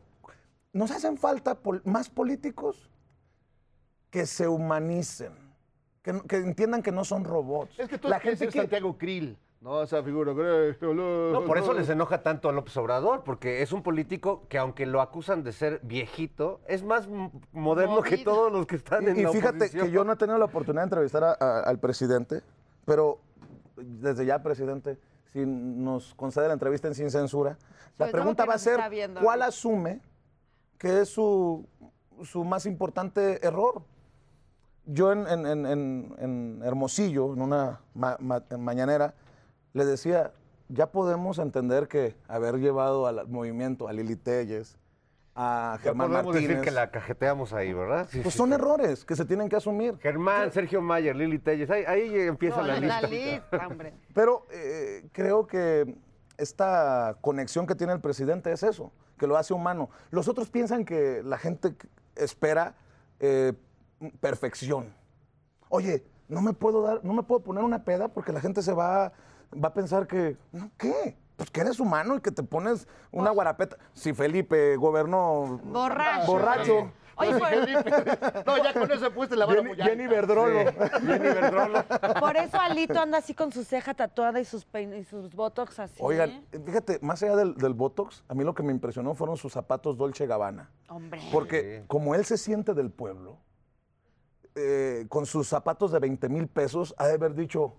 ¿Nos 0.73 0.89
hacen 0.91 1.17
falta 1.17 1.55
pol- 1.55 1.81
más 1.85 2.09
políticos 2.09 2.89
que 4.09 4.25
se 4.25 4.47
humanicen? 4.47 5.33
Que, 6.01 6.19
que 6.27 6.37
entiendan 6.37 6.81
que 6.81 6.91
no 6.91 7.05
son 7.05 7.23
robots. 7.23 7.77
Es 7.79 7.87
que 7.87 7.97
tú 7.99 8.07
la 8.07 8.19
gente 8.19 8.47
que 8.47 8.59
Santiago 8.59 8.97
Krill. 8.97 9.37
No, 9.59 9.83
esa 9.83 10.01
figura. 10.01 10.33
No, 10.33 11.31
No, 11.31 11.45
por 11.45 11.59
eso 11.59 11.71
les 11.73 11.87
enoja 11.89 12.23
tanto 12.23 12.49
a 12.49 12.51
López 12.51 12.75
Obrador, 12.77 13.23
porque 13.23 13.61
es 13.61 13.71
un 13.71 13.83
político 13.83 14.47
que 14.49 14.57
aunque 14.57 14.87
lo 14.87 15.01
acusan 15.01 15.43
de 15.43 15.51
ser 15.51 15.79
viejito, 15.83 16.61
es 16.67 16.83
más 16.83 17.07
moderno 17.51 18.01
que 18.01 18.17
todos 18.17 18.51
los 18.51 18.65
que 18.65 18.77
están 18.77 19.07
en 19.07 19.17
Y, 19.19 19.21
y 19.21 19.27
fíjate 19.27 19.69
que 19.69 19.91
yo 19.91 20.03
no 20.03 20.13
he 20.13 20.15
tenido 20.15 20.39
la 20.39 20.45
oportunidad 20.45 20.81
de 20.81 20.85
entrevistar 20.85 21.23
a- 21.23 21.37
a- 21.39 21.59
al 21.61 21.77
presidente, 21.77 22.41
pero 22.85 23.19
desde 23.83 24.25
ya, 24.25 24.41
presidente, 24.43 24.97
si 25.31 25.45
nos 25.45 26.13
concede 26.15 26.47
la 26.47 26.53
entrevista 26.53 26.87
en 26.87 26.95
sin 26.95 27.09
censura, 27.11 27.57
la 27.97 28.05
todo 28.07 28.11
pregunta 28.11 28.45
va 28.45 28.53
a 28.55 28.57
ser. 28.57 28.77
¿cuál 29.23 29.41
asume 29.41 30.01
que 30.77 31.01
es 31.01 31.09
su, 31.09 31.65
su 32.23 32.43
más 32.43 32.65
importante 32.65 33.45
error? 33.45 33.83
Yo 34.85 35.11
en, 35.11 35.27
en- 35.27 35.45
en- 35.65 36.15
en- 36.17 36.61
Hermosillo, 36.63 37.33
en 37.33 37.41
una 37.41 37.79
ma- 37.93 38.17
ma- 38.19 38.43
mañanera, 38.57 39.13
le 39.73 39.85
decía, 39.85 40.33
ya 40.69 40.91
podemos 40.91 41.37
entender 41.37 41.87
que 41.87 42.15
haber 42.27 42.57
llevado 42.57 43.05
al 43.07 43.27
movimiento 43.27 43.87
a 43.87 43.93
Lili 43.93 44.15
Telles, 44.15 44.77
a 45.35 45.77
Germán 45.81 46.09
podemos 46.09 46.33
Martínez, 46.33 46.49
decir 46.49 46.63
que 46.65 46.71
la 46.71 46.91
cajeteamos 46.91 47.53
ahí, 47.53 47.71
¿verdad? 47.73 48.07
Sí, 48.11 48.19
pues 48.21 48.33
sí, 48.33 48.37
son 48.37 48.49
sí. 48.49 48.55
errores 48.55 49.05
que 49.05 49.15
se 49.15 49.25
tienen 49.25 49.47
que 49.47 49.55
asumir. 49.55 49.97
Germán, 49.99 50.51
Sergio 50.51 50.81
Mayer, 50.81 51.15
Lili 51.15 51.39
Telles, 51.39 51.69
ahí, 51.69 51.83
ahí 51.85 52.19
empieza 52.19 52.57
No, 52.57 52.67
la 52.67 52.79
la 52.79 53.01
lista. 53.01 53.07
lista, 53.07 53.67
hombre. 53.67 53.93
Pero 54.13 54.45
eh, 54.51 55.07
creo 55.13 55.47
que 55.47 55.95
esta 56.37 57.17
conexión 57.21 57.65
que 57.65 57.75
tiene 57.75 57.93
el 57.93 58.01
presidente 58.01 58.51
es 58.51 58.63
eso, 58.63 58.91
que 59.17 59.27
lo 59.27 59.37
hace 59.37 59.53
humano. 59.53 59.89
Los 60.09 60.27
otros 60.27 60.49
piensan 60.49 60.83
que 60.83 61.21
la 61.23 61.37
gente 61.37 61.75
espera 62.15 62.75
eh, 63.19 63.53
perfección. 64.19 64.93
Oye, 65.69 66.03
no 66.27 66.41
me 66.41 66.53
puedo 66.53 66.81
dar, 66.81 67.03
no 67.03 67.13
me 67.13 67.23
puedo 67.23 67.41
poner 67.41 67.63
una 67.63 67.83
peda 67.85 68.07
porque 68.09 68.33
la 68.33 68.41
gente 68.41 68.61
se 68.61 68.73
va, 68.73 69.13
va 69.53 69.69
a 69.69 69.73
pensar 69.73 70.07
que, 70.07 70.37
¿no, 70.51 70.69
¿qué? 70.77 71.15
Pues 71.41 71.49
que 71.49 71.61
eres 71.61 71.79
humano 71.79 72.17
y 72.17 72.21
que 72.21 72.29
te 72.29 72.43
pones 72.43 72.87
una 73.11 73.31
guarapeta. 73.31 73.75
Si 73.93 74.13
Felipe 74.13 74.75
gobernó 74.75 75.59
Borracho. 75.63 76.31
borracho. 76.31 76.91
Oye, 77.15 77.31
por, 77.39 77.49
No, 78.45 78.63
ya 78.63 78.73
con 78.73 78.91
eso 78.91 79.11
puse 79.11 79.35
la 79.35 79.47
vara 79.47 79.63
Jenny, 79.63 79.75
Jenny. 79.75 80.05
Verdrolo. 80.07 80.71
Jenny 81.01 81.17
Verdrolo. 81.17 81.83
por 82.19 82.37
eso 82.37 82.59
Alito 82.59 82.99
anda 82.99 83.17
así 83.17 83.33
con 83.33 83.51
su 83.51 83.63
ceja 83.63 83.95
tatuada 83.95 84.39
y 84.39 84.45
sus, 84.45 84.67
pein- 84.71 84.93
y 84.95 85.03
sus 85.03 85.33
botox 85.33 85.79
así. 85.79 85.95
Oigan, 85.99 86.45
fíjate, 86.63 86.99
más 87.01 87.23
allá 87.23 87.35
del, 87.37 87.55
del 87.55 87.73
Botox, 87.73 88.23
a 88.27 88.35
mí 88.35 88.43
lo 88.43 88.53
que 88.53 88.61
me 88.61 88.71
impresionó 88.71 89.15
fueron 89.15 89.35
sus 89.35 89.51
zapatos 89.51 89.97
Dolce 89.97 90.27
Gabbana. 90.27 90.69
Hombre. 90.89 91.21
Porque 91.31 91.83
como 91.87 92.13
él 92.13 92.23
se 92.23 92.37
siente 92.37 92.75
del 92.75 92.91
pueblo, 92.91 93.39
eh, 94.53 95.05
con 95.09 95.25
sus 95.25 95.47
zapatos 95.47 95.91
de 95.91 95.97
20 95.97 96.29
mil 96.29 96.47
pesos, 96.47 96.93
ha 96.99 97.07
de 97.07 97.13
haber 97.15 97.33
dicho, 97.33 97.73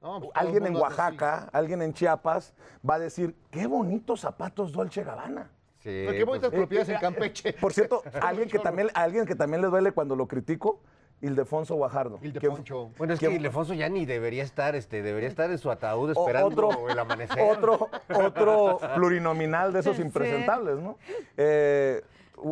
No, 0.00 0.20
pues, 0.20 0.30
alguien 0.34 0.66
en 0.66 0.72
así. 0.74 0.82
Oaxaca, 0.82 1.48
alguien 1.52 1.82
en 1.82 1.92
Chiapas, 1.92 2.54
va 2.88 2.94
a 2.94 2.98
decir, 2.98 3.34
qué 3.50 3.66
bonitos 3.66 4.20
zapatos 4.20 4.72
Dolce 4.72 5.02
Gabbana. 5.02 5.50
Sí, 5.78 6.04
Pero 6.06 6.12
qué 6.12 6.24
bonitas 6.24 6.50
pues, 6.50 6.60
propiedades 6.60 6.88
en 6.90 6.98
Campeche. 6.98 7.52
Por 7.54 7.72
cierto, 7.72 8.02
alguien 8.22 8.48
que 8.48 8.58
también, 8.58 8.88
alguien 8.94 9.26
que 9.26 9.34
también 9.34 9.60
le 9.62 9.68
duele 9.68 9.92
cuando 9.92 10.14
lo 10.16 10.26
critico, 10.28 10.80
Ildefonso 11.20 11.74
Guajardo. 11.74 12.20
Ildefonso. 12.22 12.92
Bueno, 12.96 13.14
es 13.14 13.18
que- 13.20 13.28
Ildefonso 13.30 13.74
ya 13.74 13.88
ni 13.88 14.06
debería 14.06 14.44
estar, 14.44 14.76
este, 14.76 15.02
debería 15.02 15.28
estar 15.28 15.50
en 15.50 15.58
su 15.58 15.68
ataúd 15.70 16.10
O- 16.10 16.20
esperando 16.20 16.68
otro- 16.68 16.88
el 16.88 16.98
amanecer. 16.98 17.40
Otro, 17.40 17.88
otro 18.14 18.78
plurinominal 18.94 19.72
de 19.72 19.80
esos 19.80 19.98
impresentables, 19.98 20.78
¿no? 20.78 20.96
Eh, 21.36 22.02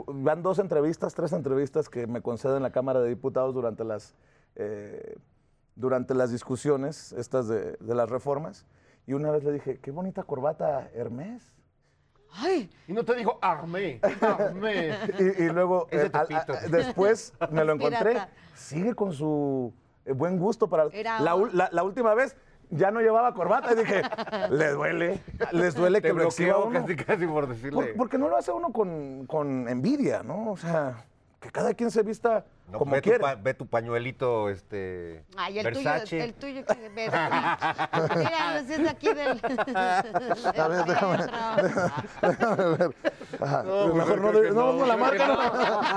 van 0.08 0.42
dos 0.42 0.58
entrevistas, 0.58 1.14
tres 1.14 1.32
entrevistas 1.32 1.88
que 1.88 2.08
me 2.08 2.22
conceden 2.22 2.60
la 2.62 2.70
Cámara 2.70 3.00
de 3.00 3.08
Diputados 3.08 3.54
durante 3.54 3.84
las, 3.84 4.16
eh, 4.56 5.14
durante 5.76 6.14
las 6.14 6.30
discusiones 6.32 7.12
estas 7.12 7.46
de, 7.48 7.72
de 7.78 7.94
las 7.94 8.08
reformas. 8.10 8.66
Y 9.06 9.12
una 9.12 9.30
vez 9.30 9.44
le 9.44 9.52
dije, 9.52 9.78
qué 9.78 9.90
bonita 9.92 10.24
corbata 10.24 10.90
Hermes. 10.94 11.52
Ay, 12.38 12.68
Y 12.88 12.92
no 12.92 13.04
te 13.04 13.14
dijo 13.14 13.38
armé, 13.40 14.00
armé. 14.20 14.94
Y, 15.38 15.44
y 15.44 15.48
luego, 15.48 15.86
eh, 15.90 16.10
al- 16.12 16.26
a- 16.34 16.44
después 16.68 17.32
me 17.50 17.64
lo 17.64 17.72
encontré. 17.74 18.10
Pirata. 18.12 18.28
Sigue 18.54 18.94
con 18.94 19.12
su 19.12 19.72
eh, 20.04 20.12
buen 20.12 20.38
gusto 20.38 20.68
para... 20.68 20.86
Era 20.92 21.20
La, 21.20 21.36
la- 21.52 21.68
la 21.72 21.82
última 21.84 22.14
vez 22.14 22.36
ya 22.70 22.90
no 22.90 23.00
llevaba 23.00 23.32
corbata 23.32 23.72
y 23.72 23.76
dije, 23.76 24.02
les 24.50 24.74
duele, 24.74 25.20
les 25.52 25.74
duele 25.76 26.00
Te 26.00 26.08
que 26.08 26.14
lo 26.14 26.24
exhiba 26.24 26.56
bloqueó 26.56 26.68
uno. 26.70 26.80
casi, 26.82 26.96
casi 26.96 27.26
por 27.26 27.46
decirle. 27.48 27.70
Por- 27.86 27.96
porque 27.96 28.18
no 28.18 28.28
lo 28.28 28.36
hace 28.36 28.50
uno 28.50 28.72
con, 28.72 29.24
con 29.26 29.68
envidia, 29.68 30.22
¿no? 30.24 30.50
O 30.50 30.56
sea, 30.56 31.06
que 31.40 31.50
cada 31.50 31.74
quien 31.74 31.90
se 31.90 32.02
vista 32.02 32.44
No, 32.68 32.78
como 32.78 32.92
ve, 32.92 33.02
tu 33.02 33.10
pa- 33.20 33.34
ve 33.34 33.52
tu 33.54 33.66
pañuelito, 33.66 34.48
este. 34.48 35.24
ay, 35.36 35.58
el 35.58 35.64
Versace. 35.64 36.06
tuyo, 36.06 36.24
el 36.24 36.34
tuyo 36.34 36.64
que. 36.64 36.88
Mira, 38.16 38.58
ese 38.60 38.82
es 38.82 38.88
aquí 38.88 39.12
del. 39.12 39.40
A 39.76 40.68
ver, 40.68 40.84
déjame, 40.86 41.18
déjame 42.22 42.64
ver. 42.76 42.96
Ajá, 43.40 43.62
No, 43.62 43.82
pues, 43.84 43.94
mejor 43.94 44.20
no, 44.20 44.32
de- 44.32 44.50
no, 44.50 44.86
la 44.86 44.96
marca. 44.96 45.26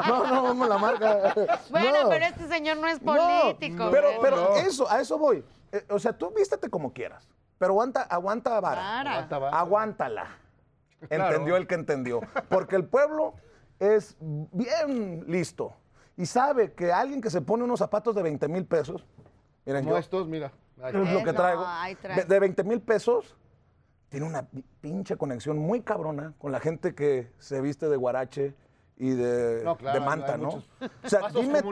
No, 0.08 0.28
no, 0.28 0.43
vamos 0.43 0.67
la 0.69 0.78
marca. 0.78 1.34
Bueno, 1.69 2.04
No. 2.04 2.10
pero 2.10 2.25
este 2.25 2.47
señor 2.47 2.78
no 2.78 2.88
es 2.88 3.02
No, 3.02 3.13
político. 3.15 3.89
pero, 3.91 4.10
pero 4.21 4.56
eso, 4.58 4.89
a 4.91 4.99
eso 4.99 5.17
voy. 5.17 5.43
Eh, 5.71 5.86
o 5.89 5.99
sea, 5.99 6.13
tú 6.13 6.32
vístete 6.36 6.69
como 6.69 6.91
quieras, 6.93 7.30
pero 7.58 7.71
aguanta, 7.73 8.02
aguanta 8.02 8.60
vara. 8.60 8.82
Para. 8.82 9.12
Aguanta. 9.19 9.58
Aguántala. 9.58 10.28
Entendió 11.10 11.56
el 11.56 11.65
que 11.65 11.75
entendió. 11.75 12.19
Porque 12.49 12.75
el 12.75 12.84
pueblo 12.86 13.36
es 13.80 14.15
bien 14.20 15.24
listo 15.28 15.74
y 16.18 16.26
sabe 16.26 16.74
que 16.74 16.92
alguien 16.92 17.22
que 17.22 17.30
se 17.30 17.42
pone 17.42 17.63
unos 17.63 17.80
zapatos 17.80 18.13
de 18.15 18.22
20 18.24 18.48
mil 18.50 18.65
pesos, 18.65 19.06
miren, 19.65 19.84
Como 19.84 19.96
yo, 19.96 20.00
estos, 20.00 20.28
mira. 20.28 20.52
Ahí 20.82 20.94
Es 20.96 21.13
lo 21.13 21.24
que 21.24 21.30
Eso, 21.30 21.34
traigo. 21.34 21.65
De, 22.15 22.24
de 22.26 22.39
20 22.39 22.63
mil 22.63 22.82
pesos, 22.82 23.36
tiene 24.10 24.26
una 24.26 24.44
pi- 24.44 24.63
pinche 24.82 25.18
conexión 25.18 25.58
muy 25.58 25.82
cabrona 25.82 26.34
con 26.38 26.52
la 26.52 26.60
gente 26.60 26.96
que 26.96 27.32
se 27.38 27.62
viste 27.62 27.88
de 27.89 27.96
guarache 27.98 28.56
y 28.98 29.12
de, 29.12 29.62
No, 29.63 29.78
claro, 29.78 29.98
de 30.00 30.06
manta, 30.06 30.38
¿no? 30.38 30.46
muchos 30.48 30.70
O 31.06 31.08
sea, 31.10 31.30
dime 31.30 31.62
tú, 31.62 31.72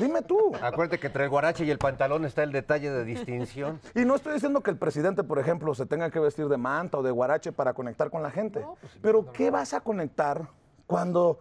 dime 0.00 0.22
tú. 0.22 0.52
Acuérdate 0.62 0.98
que 0.98 1.08
entre 1.08 1.24
el 1.24 1.30
guarache 1.30 1.64
y 1.66 1.70
el 1.70 1.76
pantalón 1.78 2.24
está 2.24 2.42
el 2.44 2.52
detalle 2.52 2.90
de 2.90 3.04
distinción. 3.04 3.78
Y 3.94 4.06
no 4.06 4.14
estoy 4.14 4.34
diciendo 4.34 4.62
que 4.62 4.70
el 4.70 4.78
presidente, 4.78 5.22
por 5.22 5.38
ejemplo, 5.38 5.74
se 5.74 5.84
tenga 5.84 6.10
que 6.10 6.18
vestir 6.18 6.48
de 6.48 6.56
manta 6.56 6.96
o 6.98 7.02
de 7.02 7.10
guarache 7.10 7.52
para 7.52 7.74
conectar 7.74 8.10
con 8.10 8.22
la 8.22 8.30
gente. 8.30 8.64
Pero 9.02 9.32
¿qué 9.32 9.50
vas 9.50 9.74
a 9.74 9.80
conectar 9.80 10.48
cuando, 10.86 11.40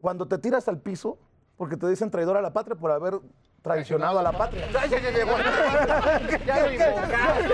cuando 0.00 0.26
te 0.26 0.38
tiras 0.38 0.68
al 0.68 0.78
piso 0.80 1.18
porque 1.56 1.76
te 1.76 1.88
dicen 1.88 2.10
traidor 2.10 2.36
a 2.36 2.42
la 2.42 2.52
patria 2.52 2.76
por 2.76 2.90
haber 2.90 3.18
traicionado 3.62 4.18
a 4.18 4.22
la 4.22 4.32
patria? 4.32 4.68
¡Ay, 4.80 4.90
ya, 4.90 5.00
ya 5.00 5.10
llegó! 5.10 5.32
¡Ya 6.46 6.60
lo 6.66 6.72
invocaste! 6.72 7.48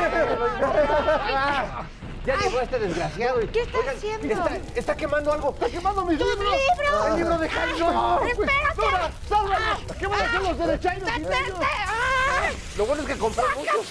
Ya 2.24 2.36
llegó 2.36 2.60
este 2.60 2.78
desgraciado. 2.78 3.42
y- 3.42 3.48
¿Qué 3.48 3.62
está 3.62 3.78
Oigan, 3.78 3.96
haciendo? 3.96 4.28
Está, 4.32 4.56
está 4.76 4.96
quemando 4.96 5.32
algo. 5.32 5.50
¡Está 5.50 5.66
quemando 5.66 6.04
mis 6.04 6.18
libros! 6.20 6.38
libros! 6.38 7.06
¡El 7.08 7.16
libro 7.16 7.38
de! 7.38 7.48
¡No! 7.80 8.24
¡Espérate! 8.24 8.76
¡Dora, 8.76 9.10
sálvame! 9.28 9.86
¿Qué 9.98 10.06
van 10.06 10.20
a 10.20 10.24
hacer 10.26 10.40
los 10.42 10.50
ellos? 10.52 10.80
¡Detente! 10.84 11.36
¡Ay! 11.58 12.56
Lo 12.78 12.86
bueno 12.86 13.02
es 13.02 13.08
que 13.08 13.18
compré 13.18 13.42
muchos. 13.56 13.86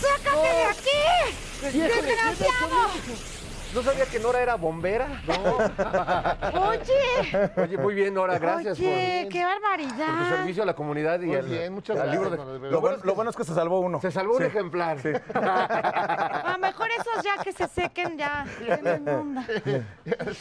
¡Sácate 0.00 0.40
de 0.40 0.64
aquí! 0.64 1.78
¡Desgraciado! 1.78 2.88
¿No 3.74 3.82
sabía 3.82 4.04
que 4.06 4.18
Nora 4.18 4.40
era 4.42 4.56
bombera? 4.56 5.22
No. 5.28 5.34
Oye, 6.68 7.50
Oye, 7.56 7.78
muy 7.78 7.94
bien, 7.94 8.12
Nora, 8.14 8.36
gracias 8.38 8.78
oye, 8.80 9.22
por, 9.24 9.32
qué 9.32 9.42
por 9.42 9.52
tu 9.52 9.60
barbaridad. 9.62 10.28
servicio 10.28 10.62
a 10.64 10.66
la 10.66 10.74
comunidad 10.74 11.20
y 11.20 11.26
Muy 11.26 11.36
al, 11.36 11.46
bien, 11.46 11.72
muchas 11.72 11.96
al 11.96 12.08
gracias, 12.10 12.30
libro 12.32 12.58
de-. 12.58 12.70
Lo 12.70 12.80
bueno, 12.80 12.96
lo 13.04 13.14
bueno 13.14 13.30
es 13.30 13.36
que 13.36 13.44
se 13.44 13.54
salvó 13.54 13.78
uno. 13.80 14.00
Se 14.00 14.10
salvó 14.10 14.36
un 14.36 14.42
ejemplar. 14.42 14.98
A 15.34 16.52
lo 16.52 16.58
mejor 16.58 16.88
esos 16.90 17.24
ya 17.24 17.42
que 17.44 17.52
se 17.52 17.68
sequen 17.68 18.18
ya. 18.18 18.44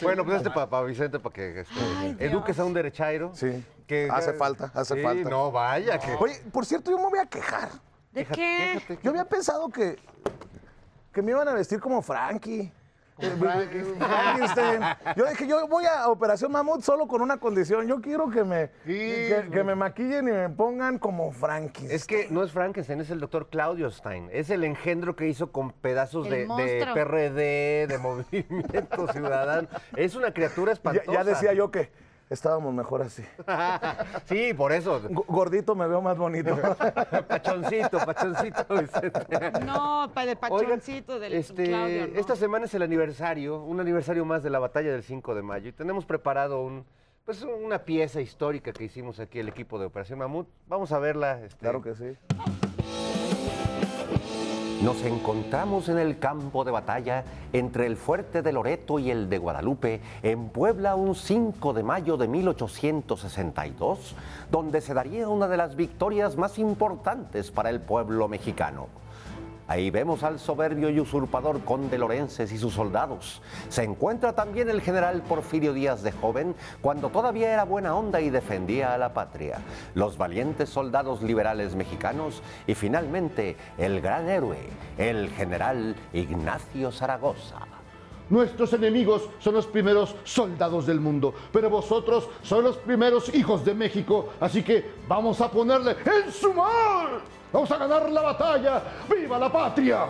Bueno, 0.01 0.25
pues 0.25 0.37
este 0.37 0.49
para 0.49 0.81
Vicente, 0.83 1.19
para 1.19 1.33
que 1.33 1.59
este, 1.61 1.73
Ay, 1.99 2.13
Dios. 2.15 2.31
eduques 2.31 2.57
a 2.59 2.65
un 2.65 2.73
derechairo. 2.73 3.31
Sí. 3.35 3.63
Que, 3.85 4.07
Hace 4.11 4.33
falta, 4.33 4.71
hace 4.73 4.95
Sí, 4.95 5.01
falta. 5.01 5.29
No, 5.29 5.51
vaya, 5.51 5.97
que. 5.99 6.13
Oye, 6.19 6.41
por 6.51 6.65
cierto, 6.65 6.91
yo 6.91 6.97
me 6.97 7.09
voy 7.09 7.19
a 7.19 7.25
quejar. 7.25 7.69
¿De 8.11 8.25
qué? 8.25 8.71
quéjate. 8.73 8.99
Yo 9.03 9.11
había 9.11 9.25
pensado 9.25 9.69
que, 9.69 9.97
que 11.13 11.21
me 11.21 11.31
iban 11.31 11.47
a 11.47 11.53
vestir 11.53 11.79
como 11.79 12.01
Frankie. 12.01 12.71
Eh, 13.21 13.35
Frankenstein. 13.37 14.81
Yo 15.15 15.25
dije, 15.25 15.47
yo 15.47 15.67
voy 15.67 15.85
a 15.85 16.07
Operación 16.09 16.51
Mamut 16.51 16.81
solo 16.81 17.07
con 17.07 17.21
una 17.21 17.37
condición. 17.37 17.87
Yo 17.87 18.01
quiero 18.01 18.29
que 18.29 18.43
me, 18.43 18.71
que, 18.85 19.49
que 19.51 19.63
me 19.63 19.75
maquillen 19.75 20.27
y 20.27 20.31
me 20.31 20.49
pongan 20.49 20.99
como 20.99 21.31
Frankie. 21.31 21.87
Es 21.89 22.05
que 22.05 22.27
no 22.29 22.43
es 22.43 22.51
Frankenstein, 22.51 23.01
es 23.01 23.09
el 23.09 23.19
doctor 23.19 23.49
Claudio 23.49 23.89
Stein. 23.91 24.29
Es 24.31 24.49
el 24.49 24.63
engendro 24.63 25.15
que 25.15 25.27
hizo 25.27 25.51
con 25.51 25.71
pedazos 25.71 26.29
de, 26.29 26.47
de. 26.47 26.87
PRD, 26.93 27.87
de 27.87 27.97
Movimiento 28.01 29.07
Ciudadano. 29.11 29.67
Es 29.95 30.15
una 30.15 30.31
criatura 30.33 30.71
ya, 30.71 30.73
espantosa. 30.73 31.11
ya 31.11 31.23
decía 31.23 31.53
yo 31.53 31.71
que 31.71 31.91
estábamos 32.29 32.73
mejor 32.73 33.01
así. 33.01 33.23
sí, 34.25 34.53
por 34.53 34.71
eso. 34.71 35.01
G- 35.01 35.25
Gordito 35.27 35.75
me 35.75 35.87
veo 35.87 36.01
más 36.01 36.17
bonito. 36.17 36.55
Pachoncito, 37.27 37.99
pachoncito, 37.99 38.65
Vicente. 38.69 39.61
No, 39.65 40.09
para 40.13 40.31
el 40.31 40.37
Oigan, 40.49 40.69
pachoncito 40.69 41.19
del 41.19 41.33
este, 41.33 41.65
Claudio, 41.65 42.07
¿no? 42.07 42.19
Esta 42.19 42.35
semana 42.35 42.65
es 42.65 42.73
el 42.73 42.81
aniversario, 42.83 43.61
un 43.63 43.79
aniversario 43.79 44.25
más 44.25 44.43
de 44.43 44.49
la 44.49 44.59
batalla 44.59 44.91
del 44.91 45.03
5 45.03 45.35
de 45.35 45.41
mayo. 45.41 45.69
Y 45.69 45.73
tenemos 45.73 46.05
preparado 46.05 46.61
un, 46.61 46.85
pues, 47.25 47.43
una 47.43 47.79
pieza 47.79 48.21
histórica 48.21 48.71
que 48.73 48.83
hicimos 48.85 49.19
aquí 49.19 49.39
el 49.39 49.47
equipo 49.49 49.79
de 49.79 49.85
Operación 49.87 50.19
Mamut. 50.19 50.47
Vamos 50.67 50.91
a 50.91 50.99
verla. 50.99 51.41
este, 51.43 51.57
Claro 51.59 51.81
que 51.81 51.95
sí. 51.95 52.17
Nos 54.81 55.03
encontramos 55.03 55.89
en 55.89 55.99
el 55.99 56.19
campo 56.19 56.63
de 56.63 56.71
batalla 56.71 57.25
entre 57.51 57.85
el 57.85 57.97
fuerte 57.97 58.41
de 58.41 58.53
Loreto 58.53 58.97
y 58.97 59.11
el 59.11 59.29
de 59.29 59.37
Guadalupe, 59.37 59.99
en 60.23 60.47
Puebla, 60.47 60.95
un 60.95 61.15
5 61.15 61.73
de 61.73 61.83
mayo 61.83 62.15
de 62.15 62.29
1862, 62.29 64.15
donde 64.49 64.79
se 64.79 64.93
daría 64.93 65.27
una 65.27 65.49
de 65.49 65.57
las 65.57 65.75
victorias 65.75 66.37
más 66.37 66.57
importantes 66.59 67.51
para 67.51 67.69
el 67.69 67.81
pueblo 67.81 68.29
mexicano. 68.29 68.87
Ahí 69.69 69.91
vemos 69.91 70.23
al 70.23 70.39
soberbio 70.39 70.89
y 70.89 70.99
usurpador 70.99 71.63
conde 71.63 71.99
Lorences 71.99 72.51
y 72.51 72.57
sus 72.57 72.73
soldados. 72.73 73.39
Se 73.69 73.83
encuentra 73.83 74.33
también 74.33 74.67
el 74.67 74.81
general 74.81 75.21
Porfirio 75.21 75.73
Díaz 75.73 76.01
de 76.01 76.11
joven, 76.11 76.55
cuando 76.81 77.09
todavía 77.09 77.53
era 77.53 77.65
buena 77.65 77.95
onda 77.95 78.19
y 78.19 78.31
defendía 78.31 78.95
a 78.95 78.97
la 78.97 79.13
patria. 79.13 79.59
Los 79.93 80.17
valientes 80.17 80.69
soldados 80.69 81.21
liberales 81.21 81.75
mexicanos 81.75 82.41
y 82.65 82.73
finalmente 82.73 83.57
el 83.77 84.01
gran 84.01 84.27
héroe, 84.27 84.57
el 84.97 85.29
general 85.29 85.95
Ignacio 86.13 86.91
Zaragoza. 86.91 87.59
Nuestros 88.31 88.73
enemigos 88.73 89.29
son 89.37 89.53
los 89.53 89.67
primeros 89.67 90.15
soldados 90.23 90.87
del 90.87 90.99
mundo, 90.99 91.35
pero 91.51 91.69
vosotros 91.69 92.27
sois 92.41 92.63
los 92.63 92.77
primeros 92.77 93.31
hijos 93.35 93.63
de 93.63 93.75
México, 93.75 94.29
así 94.39 94.63
que 94.63 94.83
vamos 95.07 95.39
a 95.41 95.51
ponerle 95.51 95.95
en 96.05 96.31
su 96.31 96.55
mar. 96.55 97.38
Vamos 97.51 97.71
a 97.71 97.77
ganar 97.77 98.09
la 98.09 98.21
batalla. 98.21 98.81
¡Viva 99.09 99.39
la 99.39 99.51
patria! 99.51 100.05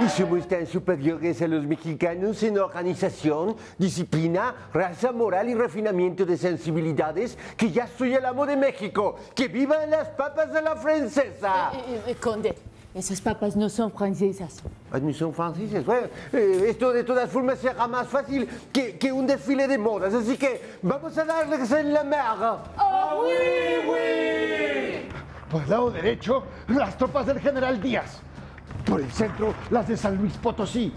Y 0.00 0.08
somos 0.08 0.48
tan 0.48 0.66
superiores 0.66 1.40
a 1.42 1.46
los 1.46 1.64
mexicanos 1.64 2.42
en 2.42 2.58
organización, 2.58 3.54
disciplina, 3.78 4.68
raza 4.74 5.12
moral 5.12 5.48
y 5.48 5.54
refinamiento 5.54 6.26
de 6.26 6.36
sensibilidades 6.36 7.38
que 7.56 7.70
ya 7.70 7.86
soy 7.86 8.14
el 8.14 8.24
amo 8.24 8.44
de 8.44 8.56
México. 8.56 9.14
¡Que 9.32 9.46
vivan 9.46 9.90
las 9.90 10.08
papas 10.08 10.52
de 10.52 10.60
la 10.60 10.74
francesa! 10.74 11.70
Eh, 11.72 12.02
eh, 12.08 12.16
Conde, 12.20 12.52
esas 12.94 13.20
papas 13.20 13.56
no 13.56 13.68
son 13.68 13.90
francesas. 13.90 14.62
Ah, 14.90 14.98
¿No 14.98 15.12
son 15.14 15.32
franceses? 15.32 15.84
Bueno, 15.84 16.08
eh, 16.32 16.66
esto 16.68 16.92
de 16.92 17.04
todas 17.04 17.30
formas 17.30 17.58
será 17.58 17.86
más 17.86 18.06
fácil 18.06 18.46
que, 18.72 18.98
que 18.98 19.10
un 19.10 19.26
desfile 19.26 19.66
de 19.66 19.78
modas, 19.78 20.12
así 20.12 20.36
que 20.36 20.60
vamos 20.82 21.16
a 21.16 21.24
darles 21.24 21.70
en 21.72 21.92
la 21.92 22.04
mar. 22.04 22.62
Por 25.50 25.62
el 25.62 25.70
lado 25.70 25.90
derecho, 25.90 26.44
las 26.68 26.96
tropas 26.98 27.26
del 27.26 27.40
general 27.40 27.80
Díaz. 27.80 28.20
Por 28.84 29.00
el 29.00 29.10
centro, 29.10 29.54
las 29.70 29.88
de 29.88 29.96
San 29.96 30.16
Luis 30.16 30.34
Potosí. 30.34 30.92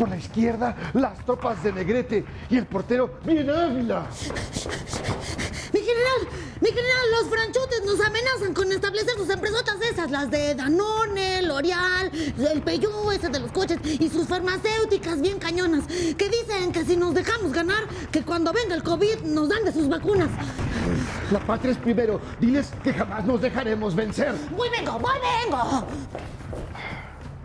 Por 0.00 0.08
la 0.08 0.16
izquierda, 0.16 0.74
las 0.94 1.22
tropas 1.26 1.62
de 1.62 1.74
Negrete. 1.74 2.24
Y 2.48 2.56
el 2.56 2.64
portero, 2.64 3.18
miren 3.22 3.50
Ávila. 3.50 4.06
Mi 5.74 5.80
general, 5.80 6.20
mi 6.58 6.68
general, 6.68 7.10
los 7.20 7.28
franchutes 7.28 7.84
nos 7.84 8.00
amenazan 8.00 8.54
con 8.54 8.72
establecer 8.72 9.14
sus 9.18 9.28
empresotas 9.28 9.76
esas, 9.82 10.10
las 10.10 10.30
de 10.30 10.54
Danone, 10.54 11.42
L'Oreal, 11.42 12.10
el 12.14 12.62
Peugeot 12.62 13.12
ese 13.12 13.28
de 13.28 13.40
los 13.40 13.52
coches 13.52 13.78
y 13.84 14.08
sus 14.08 14.26
farmacéuticas 14.26 15.20
bien 15.20 15.38
cañonas, 15.38 15.84
que 15.86 16.30
dicen 16.30 16.72
que 16.72 16.82
si 16.82 16.96
nos 16.96 17.12
dejamos 17.12 17.52
ganar, 17.52 17.86
que 18.10 18.22
cuando 18.22 18.54
venga 18.54 18.74
el 18.74 18.82
COVID 18.82 19.20
nos 19.24 19.50
dan 19.50 19.64
de 19.64 19.72
sus 19.72 19.86
vacunas. 19.86 20.30
La 21.30 21.40
patria 21.40 21.72
es 21.72 21.78
primero. 21.78 22.22
Diles 22.40 22.72
que 22.82 22.94
jamás 22.94 23.26
nos 23.26 23.42
dejaremos 23.42 23.94
vencer. 23.94 24.34
¡Voy 24.56 24.70
vengo, 24.70 24.98
voy 24.98 25.18
vengo! 25.44 25.86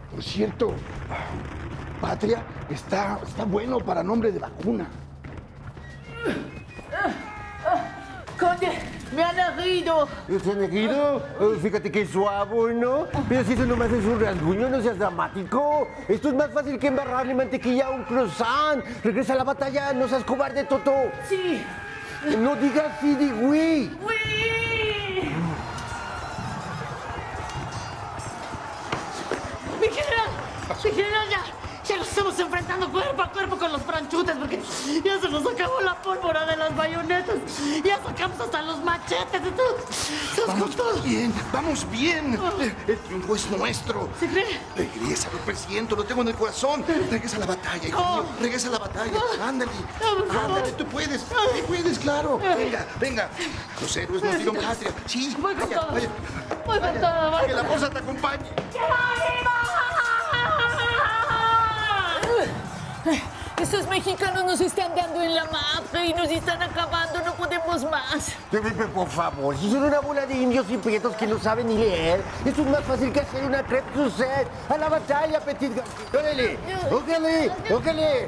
Por 0.09 0.23
cierto, 0.23 0.73
patria 2.01 2.43
está, 2.69 3.19
está 3.25 3.45
bueno 3.45 3.79
para 3.79 4.03
nombre 4.03 4.31
de 4.31 4.39
vacuna. 4.39 4.87
Conde, 8.39 8.67
me 9.15 9.23
han 9.23 9.59
herido. 9.59 10.07
¿Se 10.43 10.51
han 10.51 10.63
herido? 10.63 11.23
Eh, 11.39 11.57
Fíjate 11.61 11.89
que 11.91 12.05
suave, 12.05 12.73
¿no? 12.73 13.07
Pero 13.29 13.43
si 13.45 13.53
eso 13.53 13.65
nomás 13.65 13.91
es 13.91 14.03
un 14.03 14.19
rasguño, 14.19 14.69
no 14.69 14.81
seas 14.81 14.97
dramático. 14.99 15.87
Esto 16.07 16.29
es 16.29 16.35
más 16.35 16.51
fácil 16.51 16.77
que 16.77 16.87
embarrarle 16.87 17.33
mantequilla 17.33 17.87
a 17.87 17.89
un 17.91 18.03
croissant. 18.03 18.83
Regresa 19.03 19.33
a 19.33 19.37
la 19.37 19.43
batalla, 19.45 19.93
no 19.93 20.07
seas 20.07 20.23
cobarde, 20.25 20.65
Toto. 20.65 20.93
Sí. 21.29 21.63
No 22.39 22.55
digas 22.55 22.91
sí, 22.99 23.15
di 23.15 23.31
oui. 23.31 23.97
¡Uy! 24.01 24.15
Mi 29.79 29.87
general, 29.87 30.29
mi 30.83 30.91
general, 30.91 31.29
ya, 31.29 31.43
ya 31.87 31.97
nos 31.97 32.07
estamos 32.07 32.39
enfrentando 32.39 32.91
cuerpo 32.91 33.21
a 33.21 33.31
cuerpo 33.31 33.57
con 33.57 33.71
los 33.71 33.81
franchutes 33.83 34.35
porque 34.37 34.59
ya 35.03 35.19
se 35.19 35.29
nos 35.29 35.45
acabó 35.45 35.81
la 35.81 36.01
pólvora 36.01 36.45
de 36.45 36.57
las 36.57 36.75
bayonetas. 36.75 37.35
Ya 37.83 38.01
sacamos 38.03 38.39
hasta 38.39 38.61
los 38.61 38.83
machetes 38.83 39.41
y 39.45 39.51
todo. 39.51 40.65
Todo. 40.75 41.01
Bien, 41.03 41.33
vamos 41.53 41.89
bien. 41.91 42.39
El 42.87 42.97
triunfo 42.99 43.35
es 43.35 43.49
nuestro. 43.51 44.09
¿Se 44.19 44.27
cree? 44.27 44.59
Regresa, 44.75 45.29
lo 45.31 45.39
presiento, 45.39 45.95
lo 45.95 46.03
tengo 46.03 46.21
en 46.23 46.29
el 46.29 46.35
corazón. 46.35 46.83
Regresa 47.09 47.37
a 47.37 47.39
la 47.41 47.45
batalla, 47.45 47.87
hijo 47.87 47.99
mío. 48.13 48.25
Regresa 48.41 48.67
a 48.67 48.71
la 48.71 48.79
batalla. 48.79 49.19
Ándale. 49.41 49.71
Ándale, 50.29 50.71
tú 50.73 50.85
puedes. 50.85 51.23
Tú 51.23 51.35
puedes, 51.67 51.99
claro. 51.99 52.37
Venga, 52.39 52.87
venga. 52.99 53.29
Los 53.81 53.95
héroes 53.95 54.23
nos 54.23 54.35
dieron 54.37 54.55
patria. 54.55 54.91
Sí, 55.05 55.35
Voy 55.39 55.53
con 55.55 55.69
vaya, 55.69 55.81
todo. 55.81 55.91
vaya. 55.93 56.09
Voy 56.65 56.79
con 56.79 56.93
todo, 56.99 57.45
Que 57.45 57.53
la 57.53 57.63
fuerza 57.63 57.89
te 57.89 57.99
acompañe. 57.99 58.49
Es 63.73 63.87
mexicanos 63.89 64.45
nos 64.45 64.61
están 64.61 64.95
dando 64.95 65.21
en 65.21 65.33
la 65.33 65.45
mafia 65.45 66.05
y 66.05 66.13
nos 66.13 66.29
están 66.29 66.61
acabando, 66.61 67.19
no 67.25 67.33
podemos 67.33 67.83
más. 67.89 68.33
Por 68.93 69.07
favor, 69.09 69.57
si 69.57 69.71
son 69.71 69.83
una 69.83 69.99
bola 69.99 70.25
de 70.25 70.35
indios 70.35 70.69
y 70.69 70.77
prietos 70.77 71.15
que 71.15 71.25
no 71.25 71.39
saben 71.39 71.67
ni 71.67 71.77
leer, 71.77 72.21
eso 72.45 72.61
es 72.61 72.67
más 72.67 72.83
fácil 72.83 73.11
que 73.11 73.21
hacer 73.21 73.43
una 73.43 73.63
crepe 73.63 73.91
suced. 73.95 74.47
A 74.69 74.77
la 74.77 74.89
batalla, 74.89 75.39
petit. 75.39 75.71
¡Órale! 76.13 76.59
¡Órale! 76.91 77.51
¡Órale! 77.73 78.27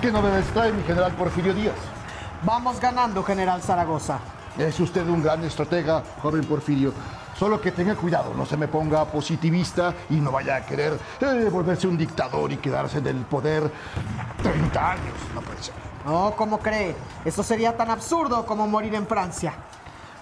¿Qué 0.00 0.10
novedades 0.10 0.46
trae 0.52 0.72
mi 0.72 0.82
general 0.82 1.12
Porfirio 1.12 1.54
Díaz? 1.54 1.76
Vamos 2.42 2.80
ganando, 2.80 3.22
general 3.22 3.62
Zaragoza. 3.62 4.18
Es 4.58 4.78
usted 4.80 5.06
un 5.06 5.22
gran 5.22 5.42
estratega, 5.44 6.02
joven 6.20 6.44
Porfirio. 6.44 6.92
Solo 7.42 7.60
que 7.60 7.72
tenga 7.72 7.96
cuidado, 7.96 8.34
no 8.34 8.46
se 8.46 8.56
me 8.56 8.68
ponga 8.68 9.04
positivista 9.04 9.92
y 10.10 10.20
no 10.20 10.30
vaya 10.30 10.54
a 10.54 10.64
querer 10.64 10.96
eh, 11.20 11.48
volverse 11.50 11.88
un 11.88 11.98
dictador 11.98 12.52
y 12.52 12.58
quedarse 12.58 12.98
en 12.98 13.06
el 13.08 13.16
poder 13.24 13.68
30 14.44 14.92
años. 14.92 15.14
No 15.34 15.40
puede 15.40 15.60
ser. 15.60 15.74
No, 16.06 16.34
¿cómo 16.36 16.60
cree? 16.60 16.94
Eso 17.24 17.42
sería 17.42 17.76
tan 17.76 17.90
absurdo 17.90 18.46
como 18.46 18.68
morir 18.68 18.94
en 18.94 19.08
Francia. 19.08 19.54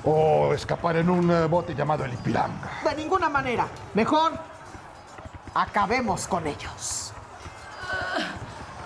O 0.02 0.54
escapar 0.54 0.96
en 0.96 1.10
un 1.10 1.30
eh, 1.30 1.44
bote 1.44 1.74
llamado 1.74 2.06
el 2.06 2.14
Ipiranga. 2.14 2.70
De 2.88 2.96
ninguna 2.96 3.28
manera. 3.28 3.66
Mejor, 3.92 4.32
acabemos 5.52 6.26
con 6.26 6.46
ellos. 6.46 7.12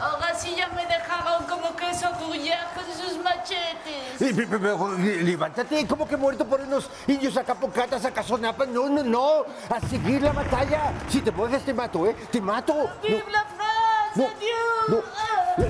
Ahora 0.05 0.35
sí 0.39 0.55
ya 0.55 0.69
me 0.69 0.85
dejaron 0.85 1.45
como 1.47 1.75
queso 1.77 2.11
gruyere 2.21 2.61
con 2.75 2.85
sus 2.85 3.17
machetes. 3.23 4.37
Pero, 4.51 4.99
Levántate, 4.99 5.87
¿cómo 5.87 6.07
que 6.07 6.17
muerto 6.17 6.45
por 6.45 6.61
unos 6.61 6.91
indios 7.07 7.35
acapocatas, 7.39 8.05
acazonapas? 8.05 8.69
No, 8.69 8.87
no, 8.91 9.03
no. 9.03 9.45
A 9.71 9.81
seguir 9.89 10.21
la 10.21 10.33
batalla. 10.33 10.93
Si 11.09 11.23
te 11.23 11.31
mueves, 11.31 11.65
te 11.65 11.73
mato, 11.73 12.07
¿eh? 12.07 12.15
Te 12.31 12.39
mato. 12.39 12.91
¡Vive 13.03 13.25
No, 14.17 14.29
Dios! 14.39 15.05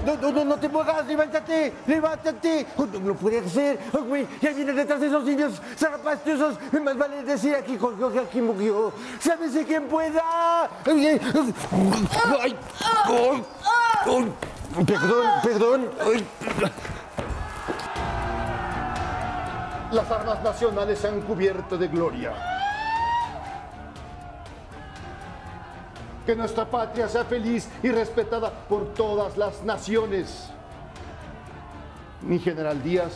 no, 0.05 0.16
no, 0.16 0.32
no, 0.32 0.45
no 0.45 0.57
te 0.57 0.68
muevas, 0.68 1.07
levántate, 1.07 1.72
levántate. 1.86 2.66
No, 2.76 2.86
no 2.86 3.14
puede 3.14 3.49
ser. 3.49 3.78
Oh, 3.92 4.03
güey, 4.03 4.26
ya 4.40 4.53
vienen 4.53 4.76
detrás 4.76 5.01
de 5.01 5.07
esos 5.07 5.28
indios 5.28 5.61
zarapastrosos. 5.76 6.59
Más 6.82 6.97
vale 6.97 7.22
decir 7.22 7.55
aquí, 7.55 7.78
Jorge, 7.78 8.18
aquí 8.18 8.40
murió. 8.40 8.92
Sábese 9.18 9.64
quien 9.64 9.86
pueda. 9.88 10.22
Ay, 10.84 11.07
ay, 11.07 11.20
ay. 12.40 12.57
Perdón, 14.86 15.34
perdón. 15.42 15.90
Las 19.92 20.11
armas 20.11 20.42
nacionales 20.42 20.99
se 20.99 21.09
han 21.09 21.20
cubierto 21.20 21.78
de 21.78 21.88
gloria. 21.88 22.32
Que 26.27 26.35
nuestra 26.35 26.64
patria 26.64 27.09
sea 27.09 27.25
feliz 27.25 27.68
y 27.83 27.91
respetada 27.91 28.51
por 28.68 28.95
todas 28.95 29.37
las 29.37 29.62
naciones. 29.62 30.49
Mi 32.22 32.39
general 32.39 32.83
Díaz, 32.83 33.12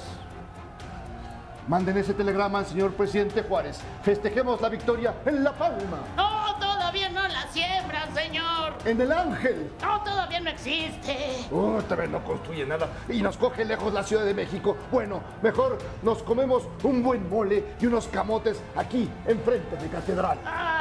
manden 1.66 1.96
ese 1.96 2.12
telegrama 2.12 2.59
al 2.59 2.66
señor 2.66 2.92
presidente 2.92 3.42
Juárez. 3.42 3.80
Festejemos 4.02 4.61
la 4.61 4.68
victoria 4.68 5.14
en 5.24 5.42
La 5.42 5.52
Palma, 5.52 5.98
No, 6.16 6.56
todavía 6.61 7.09
no 7.09 7.26
la 7.28 7.46
siembran, 7.50 8.14
señor. 8.14 8.74
en 8.84 9.00
El 9.00 9.11
Ángel. 9.12 9.70
No, 9.82 10.02
todavía 10.02 10.40
no 10.40 10.50
existe. 10.50 11.16
Oh, 11.50 11.80
también 11.88 12.12
no 12.12 12.22
construye 12.22 12.66
nada 12.66 12.88
y 13.09 13.22
nos 13.22 13.38
coge 13.38 13.64
lejos 13.64 13.92
la 13.94 14.02
Ciudad 14.02 14.24
de 14.26 14.34
México. 14.34 14.76
Bueno, 14.92 15.20
mejor 15.42 15.78
nos 16.02 16.22
comemos 16.22 16.64
un 16.82 17.02
buen 17.02 17.28
mole 17.30 17.64
y 17.80 17.86
unos 17.86 18.06
camotes 18.09 18.61
aquí, 18.76 19.09
enfrente 19.26 19.76
de 19.76 19.88
Catedral. 19.88 20.38
Ah, 20.44 20.77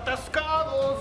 atascados. 0.00 0.98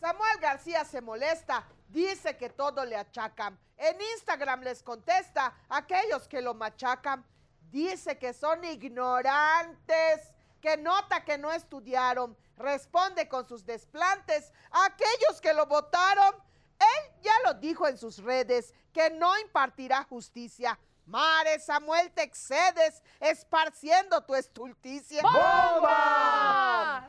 Samuel 0.00 0.38
García 0.40 0.84
se 0.84 1.00
molesta, 1.00 1.66
dice 1.88 2.36
que 2.36 2.48
todo 2.48 2.84
le 2.84 2.96
achacan. 2.96 3.58
En 3.76 3.96
Instagram 4.14 4.62
les 4.62 4.82
contesta 4.82 5.52
a 5.68 5.78
aquellos 5.78 6.28
que 6.28 6.40
lo 6.40 6.54
machacan. 6.54 7.24
Dice 7.70 8.18
que 8.18 8.32
son 8.32 8.64
ignorantes, 8.64 10.32
que 10.60 10.76
nota 10.76 11.24
que 11.24 11.36
no 11.38 11.52
estudiaron. 11.52 12.36
Responde 12.56 13.28
con 13.28 13.46
sus 13.46 13.66
desplantes 13.66 14.52
a 14.70 14.86
aquellos 14.86 15.40
que 15.40 15.52
lo 15.52 15.66
votaron. 15.66 16.34
Él 16.78 17.12
ya 17.22 17.34
lo 17.44 17.54
dijo 17.54 17.86
en 17.86 17.98
sus 17.98 18.22
redes, 18.22 18.72
que 18.92 19.10
no 19.10 19.36
impartirá 19.38 20.04
justicia. 20.04 20.78
Mare 21.08 21.58
Samuel, 21.58 22.10
te 22.12 22.22
excedes 22.22 23.02
esparciendo 23.18 24.20
tu 24.24 24.34
estulticia. 24.34 25.22
¡Bomba! 25.22 27.08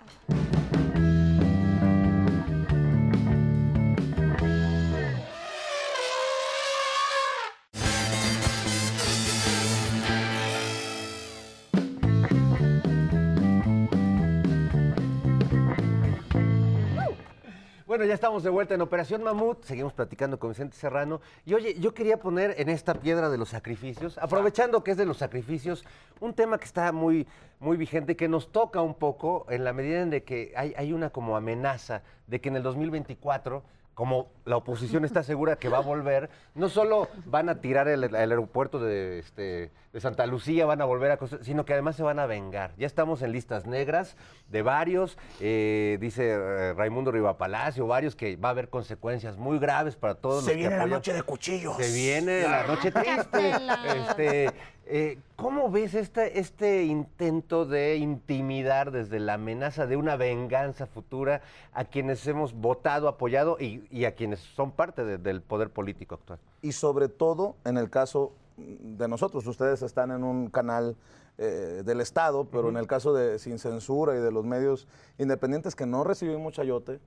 Bueno, 17.90 18.06
ya 18.06 18.14
estamos 18.14 18.44
de 18.44 18.52
vuelta 18.52 18.76
en 18.76 18.82
Operación 18.82 19.24
Mamut, 19.24 19.64
seguimos 19.64 19.94
platicando 19.94 20.38
con 20.38 20.52
Vicente 20.52 20.78
Serrano. 20.78 21.22
Y 21.44 21.56
oye, 21.56 21.74
yo 21.80 21.92
quería 21.92 22.18
poner 22.18 22.54
en 22.60 22.70
esta 22.70 22.94
piedra 22.94 23.30
de 23.32 23.38
los 23.40 23.50
sacrificios, 23.50 24.20
aprovechando 24.20 24.84
que 24.84 24.92
es 24.92 24.98
de 24.98 25.08
los 25.08 25.18
sacrificios, 25.18 25.84
un 26.20 26.36
tema 26.36 26.60
que 26.60 26.66
está 26.66 26.92
muy, 26.92 27.26
muy 27.60 27.78
vigente, 27.78 28.16
que 28.16 28.28
nos 28.28 28.52
toca 28.52 28.80
un 28.84 28.94
poco 28.94 29.48
en 29.50 29.64
la 29.64 29.74
medida 29.74 30.04
en 30.04 30.12
de 30.12 30.24
que 30.24 30.54
hay, 30.56 30.76
hay 30.78 30.94
una 30.94 31.10
como 31.10 31.36
amenaza 31.36 32.04
de 32.28 32.40
que 32.40 32.50
en 32.50 32.58
el 32.58 32.62
2024 32.62 33.64
como 33.96 34.28
la 34.46 34.56
oposición 34.56 35.04
está 35.04 35.24
segura 35.24 35.58
que 35.58 35.68
va 35.68 35.80
a 35.80 35.82
volver, 35.82 36.30
no 36.54 36.70
solo 36.70 37.10
van 37.26 37.50
a 37.50 37.60
tirar 37.60 37.88
el, 37.88 38.04
el 38.04 38.16
aeropuerto 38.16 38.80
de, 38.80 39.20
este, 39.20 39.72
de 39.92 40.00
Santa 40.00 40.26
Lucía, 40.28 40.66
van 40.66 40.82
a 40.82 40.86
volver 40.86 41.10
a 41.12 41.18
construir, 41.18 41.44
sino 41.46 41.66
que 41.66 41.74
además 41.74 41.96
se 41.96 42.04
van 42.04 42.20
a 42.20 42.26
vengar. 42.28 42.74
Ya 42.78 42.86
estamos 42.86 43.22
en 43.24 43.32
listas 43.32 43.66
negras 43.66 44.16
de 44.48 44.62
varios, 44.62 45.18
eh, 45.40 45.98
dice 46.00 46.30
eh, 46.32 46.74
Raimundo 46.74 47.12
Riva 47.12 47.38
Palacio, 47.38 47.88
varios 47.88 48.16
que 48.16 48.36
va 48.36 48.50
a 48.50 48.52
haber 48.52 48.70
consecuencias 48.70 49.38
muy 49.38 49.58
graves 49.58 49.96
para 49.96 50.16
todos 50.16 50.44
Se 50.46 50.52
los 50.52 50.56
que 50.56 50.60
viene 50.62 50.78
la 50.78 50.86
noche 50.86 51.14
de 51.14 51.24
cuchillos. 51.24 51.78
Se 51.78 51.92
viene 51.92 52.44
la 52.44 52.68
noche 52.68 52.92
triste. 52.92 53.52
Este, 53.98 54.50
eh, 54.92 55.18
¿Cómo 55.36 55.70
ves 55.72 55.94
este, 55.94 56.40
este 56.40 56.84
intento 56.84 57.66
de 57.66 57.96
intimidar 57.98 58.92
desde 58.92 59.20
la 59.20 59.36
amenaza 59.36 59.86
de 59.88 59.98
una 59.98 60.16
venganza 60.18 60.86
futura 60.88 61.42
a 61.74 61.86
quienes 61.86 62.26
hemos 62.28 62.54
votado, 62.54 63.08
apoyado 63.08 63.58
y, 63.60 63.84
y 63.92 64.06
a 64.06 64.14
quienes 64.16 64.40
son 64.40 64.72
parte 64.72 65.04
de- 65.06 65.18
del 65.18 65.42
poder 65.42 65.70
político 65.72 66.16
actual? 66.16 66.40
y 66.62 66.74
sobre 66.74 67.08
todo 67.08 67.56
en 67.66 67.78
el 67.78 67.90
caso 67.90 68.34
de 68.60 69.08
nosotros. 69.08 69.46
Ustedes 69.48 69.82
están 69.82 70.12
en 70.12 70.24
un 70.24 70.50
canal 70.50 70.96
eh, 71.38 71.84
del 71.86 72.02
Estado, 72.02 72.46
pero 72.46 72.70
en 72.70 72.78
el 72.78 72.88
caso 72.88 73.14
de 73.14 73.40
Sin 73.40 73.60
Censura 73.60 74.16
y 74.16 74.20
de 74.20 74.32
los 74.32 74.46
medios 74.46 74.88
independientes 75.18 75.76
que 75.76 75.86
no 75.86 76.04
recibimos 76.04 76.54
chayote, 76.54 77.00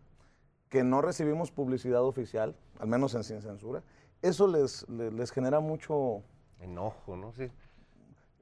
que 0.68 0.82
no 0.84 1.03
recibimos 1.03 1.50
publicidad 1.50 2.03
oficial, 2.03 2.55
al 2.78 2.88
menos 2.88 3.14
en 3.14 3.24
Sin 3.24 3.42
Censura, 3.42 3.82
eso 4.22 4.46
les, 4.46 4.88
le- 4.88 5.11
les, 5.11 5.30
genera 5.30 5.61
mucho... 5.61 6.22
Enojo, 6.61 7.16
¿no? 7.16 7.32
Sí. 7.34 7.50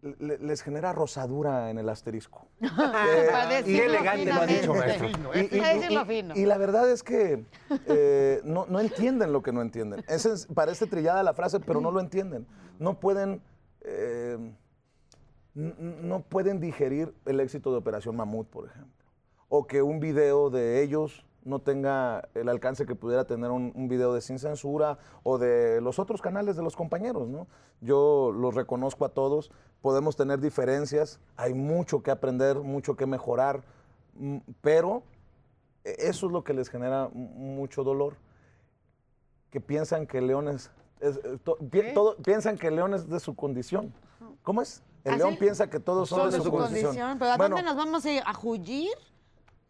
Le- 0.02 0.38
les 0.38 0.62
genera 0.62 0.92
rosadura 0.92 1.70
en 1.70 1.78
el 1.78 1.88
asterisco. 1.88 2.46
Decirlo 2.60 3.64
qué 3.64 3.84
elegante 3.84 4.24
lo 4.32 4.40
ha 4.40 4.46
dicho, 4.46 4.74
maestro. 4.74 5.08
Y, 5.34 5.38
y- 5.40 5.42
y- 5.42 6.32
y- 6.36 6.42
y 6.42 6.46
la 6.46 6.58
verdad 6.58 6.90
es 6.90 7.02
que 7.02 7.44
eh, 7.86 8.40
no, 8.44 8.66
no 8.66 8.80
entienden 8.80 9.32
lo 9.32 9.42
que 9.42 9.52
no 9.52 9.60
entienden. 9.62 10.04
Es- 10.08 10.46
parece 10.54 10.86
trillada 10.86 11.22
la 11.22 11.34
frase, 11.34 11.60
pero 11.60 11.80
no 11.80 11.90
lo 11.90 12.00
entienden. 12.00 12.46
No 12.78 12.98
pueden, 12.98 13.42
eh, 13.82 14.38
no 15.54 16.22
pueden 16.22 16.60
digerir 16.60 17.14
el 17.26 17.40
éxito 17.40 17.70
de 17.72 17.78
Operación 17.78 18.16
Mamut, 18.16 18.48
por 18.48 18.66
ejemplo. 18.68 19.04
O 19.48 19.66
que 19.66 19.82
un 19.82 19.98
video 20.00 20.48
de 20.50 20.82
ellos 20.82 21.26
no 21.44 21.58
tenga 21.60 22.28
el 22.34 22.48
alcance 22.48 22.84
que 22.86 22.94
pudiera 22.94 23.24
tener 23.24 23.50
un, 23.50 23.72
un 23.74 23.88
video 23.88 24.12
de 24.12 24.20
Sin 24.20 24.38
Censura 24.38 24.98
o 25.22 25.38
de 25.38 25.80
los 25.80 25.98
otros 25.98 26.20
canales 26.20 26.56
de 26.56 26.62
los 26.62 26.76
compañeros, 26.76 27.28
¿no? 27.28 27.46
Yo 27.80 28.30
los 28.34 28.54
reconozco 28.54 29.04
a 29.04 29.08
todos, 29.10 29.50
podemos 29.80 30.16
tener 30.16 30.40
diferencias, 30.40 31.18
hay 31.36 31.54
mucho 31.54 32.02
que 32.02 32.10
aprender, 32.10 32.56
mucho 32.60 32.94
que 32.96 33.06
mejorar, 33.06 33.62
mm, 34.14 34.38
pero 34.60 35.02
e- 35.84 35.96
eso 35.98 36.26
es 36.26 36.32
lo 36.32 36.44
que 36.44 36.52
les 36.52 36.68
genera 36.68 37.08
mucho 37.14 37.82
dolor, 37.84 38.16
que 39.50 39.60
piensan 39.60 40.06
que 40.06 40.20
León 40.20 40.48
es, 40.48 40.70
es- 41.00 41.16
es 41.24 41.40
to- 41.42 41.56
pi- 41.56 41.94
todo- 41.94 42.16
piensan 42.18 42.58
que 42.58 42.70
León 42.70 42.92
es 42.94 43.08
de 43.08 43.18
su 43.18 43.34
condición. 43.34 43.92
¿Cómo 44.42 44.62
es? 44.62 44.82
El 45.04 45.14
¿Ah, 45.14 45.16
León 45.16 45.36
piensa 45.38 45.70
que 45.70 45.80
todos 45.80 46.10
son, 46.10 46.30
de 46.30 46.40
su, 46.40 46.50
condición. 46.50 47.18
¿Pero 47.18 47.32
a 47.32 47.36
Bueno, 47.38 47.56
dónde 47.56 47.70
nos 47.70 47.76
vamos 47.76 48.04
a 48.04 48.10
ir? 48.12 48.22
¿A 48.26 48.34
Jullir? 48.34 48.90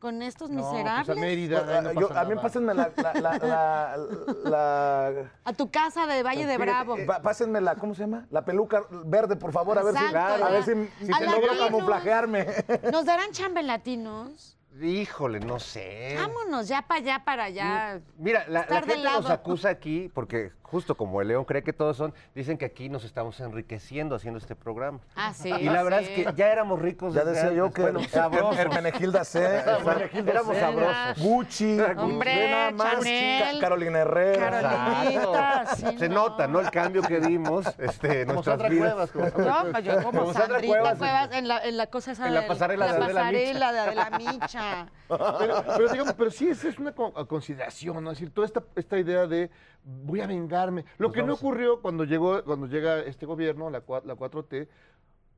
Con 0.00 0.22
estos 0.22 0.50
No, 0.50 0.60
pues 0.62 0.72
miserables. 0.72 1.08
a 1.16 1.20
Mérida, 1.20 1.62
No, 1.82 1.88
ahí 1.90 1.94
no 1.94 2.00
yo- 2.00 2.18
a 2.18 2.24
mí 2.24 2.34
pásenme 2.36 2.74
la, 2.74 2.90
la, 2.96 3.12
la, 3.14 3.38
la- 3.38 3.96
la- 4.44 5.30
A 5.44 5.52
tu 5.52 5.70
casa 5.70 6.06
de 6.06 6.22
Valle 6.22 6.46
de 6.46 6.56
Bravo. 6.58 6.96
eh, 6.96 7.06
pásenme 7.22 7.60
la, 7.60 7.76
¿cómo 7.76 7.94
se 7.94 8.00
llama? 8.02 8.26
La 8.30 8.44
peluca 8.44 8.82
verde, 9.04 9.36
por 9.36 9.52
favor, 9.52 9.78
a 9.78 9.82
ver 9.82 9.94
si, 9.94 10.14
a 10.16 10.48
ver 10.48 10.64
si, 10.64 11.06
si 11.06 11.12
A 11.12 11.18
te 11.18 11.26
logro 11.26 11.56
camuflajearme. 11.58 12.46
¿Nos 12.90 13.04
darán 13.04 13.30
chamba 13.32 13.60
en 13.60 13.66
latinos? 13.66 14.56
Híjole, 14.80 15.40
no 15.40 15.58
sé. 15.60 16.16
Vámonos 16.18 16.68
ya 16.68 16.82
para 16.82 17.00
allá, 17.00 17.22
para 17.24 17.44
allá. 17.44 18.00
Mira, 18.16 18.46
la, 18.48 18.62
gente 18.64 19.02
nos 19.02 19.28
acusa 19.28 19.68
aquí, 19.68 20.10
porque 20.14 20.52
justo 20.70 20.94
como 20.96 21.20
el 21.20 21.28
León 21.28 21.44
cree 21.44 21.62
que 21.62 21.72
todos 21.72 21.96
son, 21.96 22.14
dicen 22.34 22.56
que 22.58 22.64
aquí 22.64 22.88
nos 22.88 23.04
estamos 23.04 23.40
enriqueciendo 23.40 24.14
haciendo 24.14 24.38
este 24.38 24.54
programa. 24.54 25.00
Ah, 25.16 25.32
sí. 25.34 25.48
Y 25.50 25.64
la 25.64 25.82
verdad 25.82 26.00
sí. 26.00 26.06
es 26.08 26.10
que 26.26 26.32
ya 26.36 26.52
éramos 26.52 26.80
ricos. 26.80 27.12
Ya 27.14 27.24
decía 27.24 27.52
yo 27.52 27.72
que 27.72 27.82
Bueno, 27.82 28.00
sabrosos. 28.08 28.56
Hermenegilda 28.58 29.24
C, 29.24 29.42
Hermenegilda 29.66 30.30
éramos 30.32 30.54
C. 30.54 30.60
sabrosos. 30.60 31.18
Gucci, 31.22 31.80
Hombre, 31.98 32.50
nada 32.50 32.70
más, 32.70 32.94
Chanel. 32.94 33.54
Ca- 33.54 33.60
Carolina 33.60 33.98
Herrera. 34.00 35.66
Sí, 35.76 35.98
Se 35.98 36.08
no. 36.08 36.14
nota, 36.14 36.46
¿no? 36.46 36.60
El 36.60 36.70
cambio 36.70 37.02
que 37.02 37.20
dimos 37.20 37.66
este, 37.78 38.22
en 38.22 38.26
Como 38.28 38.34
nuestras 38.34 38.58
Sandra 38.60 38.68
vidas. 38.68 39.10
Cuevas, 39.10 39.10
como 39.32 39.44
Sandra 39.52 39.80
Yo, 39.80 39.94
como, 40.02 40.20
Como 40.20 40.32
Sandra 40.32 40.60
Cuevas. 40.60 40.98
Cuevas, 40.98 41.30
en, 41.32 41.48
la, 41.48 41.58
en 41.64 41.76
la 41.76 41.86
cosa 41.88 42.12
esa 42.12 42.26
En 42.28 42.34
la 42.34 42.46
pasarela 42.46 42.92
de 42.92 42.98
la 42.98 43.04
Adela 43.06 43.24
Micha. 43.24 43.32
pasarela 43.32 43.72
de 43.72 43.78
Adela 43.80 44.10
Micha. 44.18 44.86
Pero, 45.40 45.64
pero 45.66 45.88
digamos, 45.88 46.12
pero 46.14 46.30
sí, 46.30 46.48
esa 46.50 46.68
es 46.68 46.78
una 46.78 46.92
co- 46.92 47.12
consideración, 47.26 48.04
¿no? 48.04 48.12
Es 48.12 48.18
decir, 48.18 48.32
toda 48.32 48.46
esta, 48.46 48.62
esta 48.76 48.96
idea 48.96 49.26
de 49.26 49.50
voy 49.84 50.20
a 50.20 50.26
vengarme. 50.26 50.84
Lo 50.98 51.08
Nos 51.08 51.14
que 51.14 51.22
no 51.22 51.32
a- 51.32 51.34
ocurrió 51.36 51.80
cuando 51.80 52.04
llegó, 52.04 52.42
cuando 52.44 52.66
llega 52.66 53.00
este 53.00 53.26
gobierno, 53.26 53.70
la, 53.70 53.84
cua- 53.84 54.02
la 54.04 54.14
4T, 54.16 54.68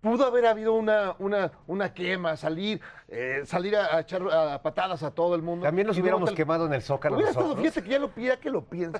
pudo 0.00 0.26
haber 0.26 0.46
habido 0.46 0.74
una, 0.74 1.14
una, 1.20 1.52
una 1.68 1.94
quema, 1.94 2.36
salir, 2.36 2.80
eh, 3.08 3.42
salir 3.44 3.76
a, 3.76 3.96
a 3.96 4.00
echar 4.00 4.22
a 4.32 4.60
patadas 4.60 5.02
a 5.04 5.12
todo 5.12 5.34
el 5.36 5.42
mundo. 5.42 5.64
También 5.64 5.86
nos 5.86 5.96
hubiéramos 5.98 6.26
tal- 6.30 6.34
quemado 6.36 6.66
en 6.66 6.72
el 6.74 6.82
Zócalo 6.82 7.14
Hubiera 7.16 7.30
estado, 7.30 7.56
fíjate 7.56 7.82
que 7.82 7.88
ya 7.90 7.98
lo 8.00 8.08
pida 8.10 8.36
que 8.40 8.50
lo 8.50 8.64
piensa. 8.64 8.98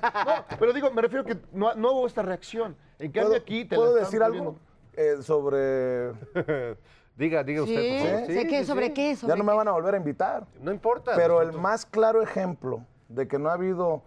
No, 0.49 0.57
pero 0.57 0.71
digo, 0.71 0.89
me 0.91 1.01
refiero 1.01 1.25
que 1.25 1.37
no, 1.51 1.73
no 1.75 1.91
hubo 1.91 2.07
esta 2.07 2.21
reacción. 2.21 2.75
En 2.99 3.11
cambio 3.11 3.31
¿Puedo, 3.31 3.41
aquí 3.41 3.65
te 3.65 3.75
¿puedo 3.75 3.95
decir 3.95 4.23
algo 4.23 4.55
eh, 4.93 5.17
sobre... 5.21 6.13
Diga, 7.15 7.43
diga 7.43 7.61
usted, 7.61 7.75
¿Sí? 7.79 7.97
por 8.01 8.09
favor. 8.11 8.25
¿Sé 8.31 8.47
qué? 8.47 8.65
¿Sobre 8.65 8.91
qué? 8.93 9.09
Ya 9.13 9.15
¿Sobre 9.17 9.37
no 9.37 9.43
me 9.43 9.53
van 9.53 9.67
a 9.67 9.71
volver 9.71 9.93
a 9.93 9.97
invitar. 9.97 10.47
No 10.59 10.71
importa. 10.71 11.11
Pero 11.15 11.41
el 11.41 11.47
nosotros- 11.49 11.61
más 11.61 11.85
claro 11.85 12.23
ejemplo 12.23 12.83
de 13.07 13.27
que 13.27 13.37
no 13.37 13.49
ha 13.49 13.53
habido 13.53 14.01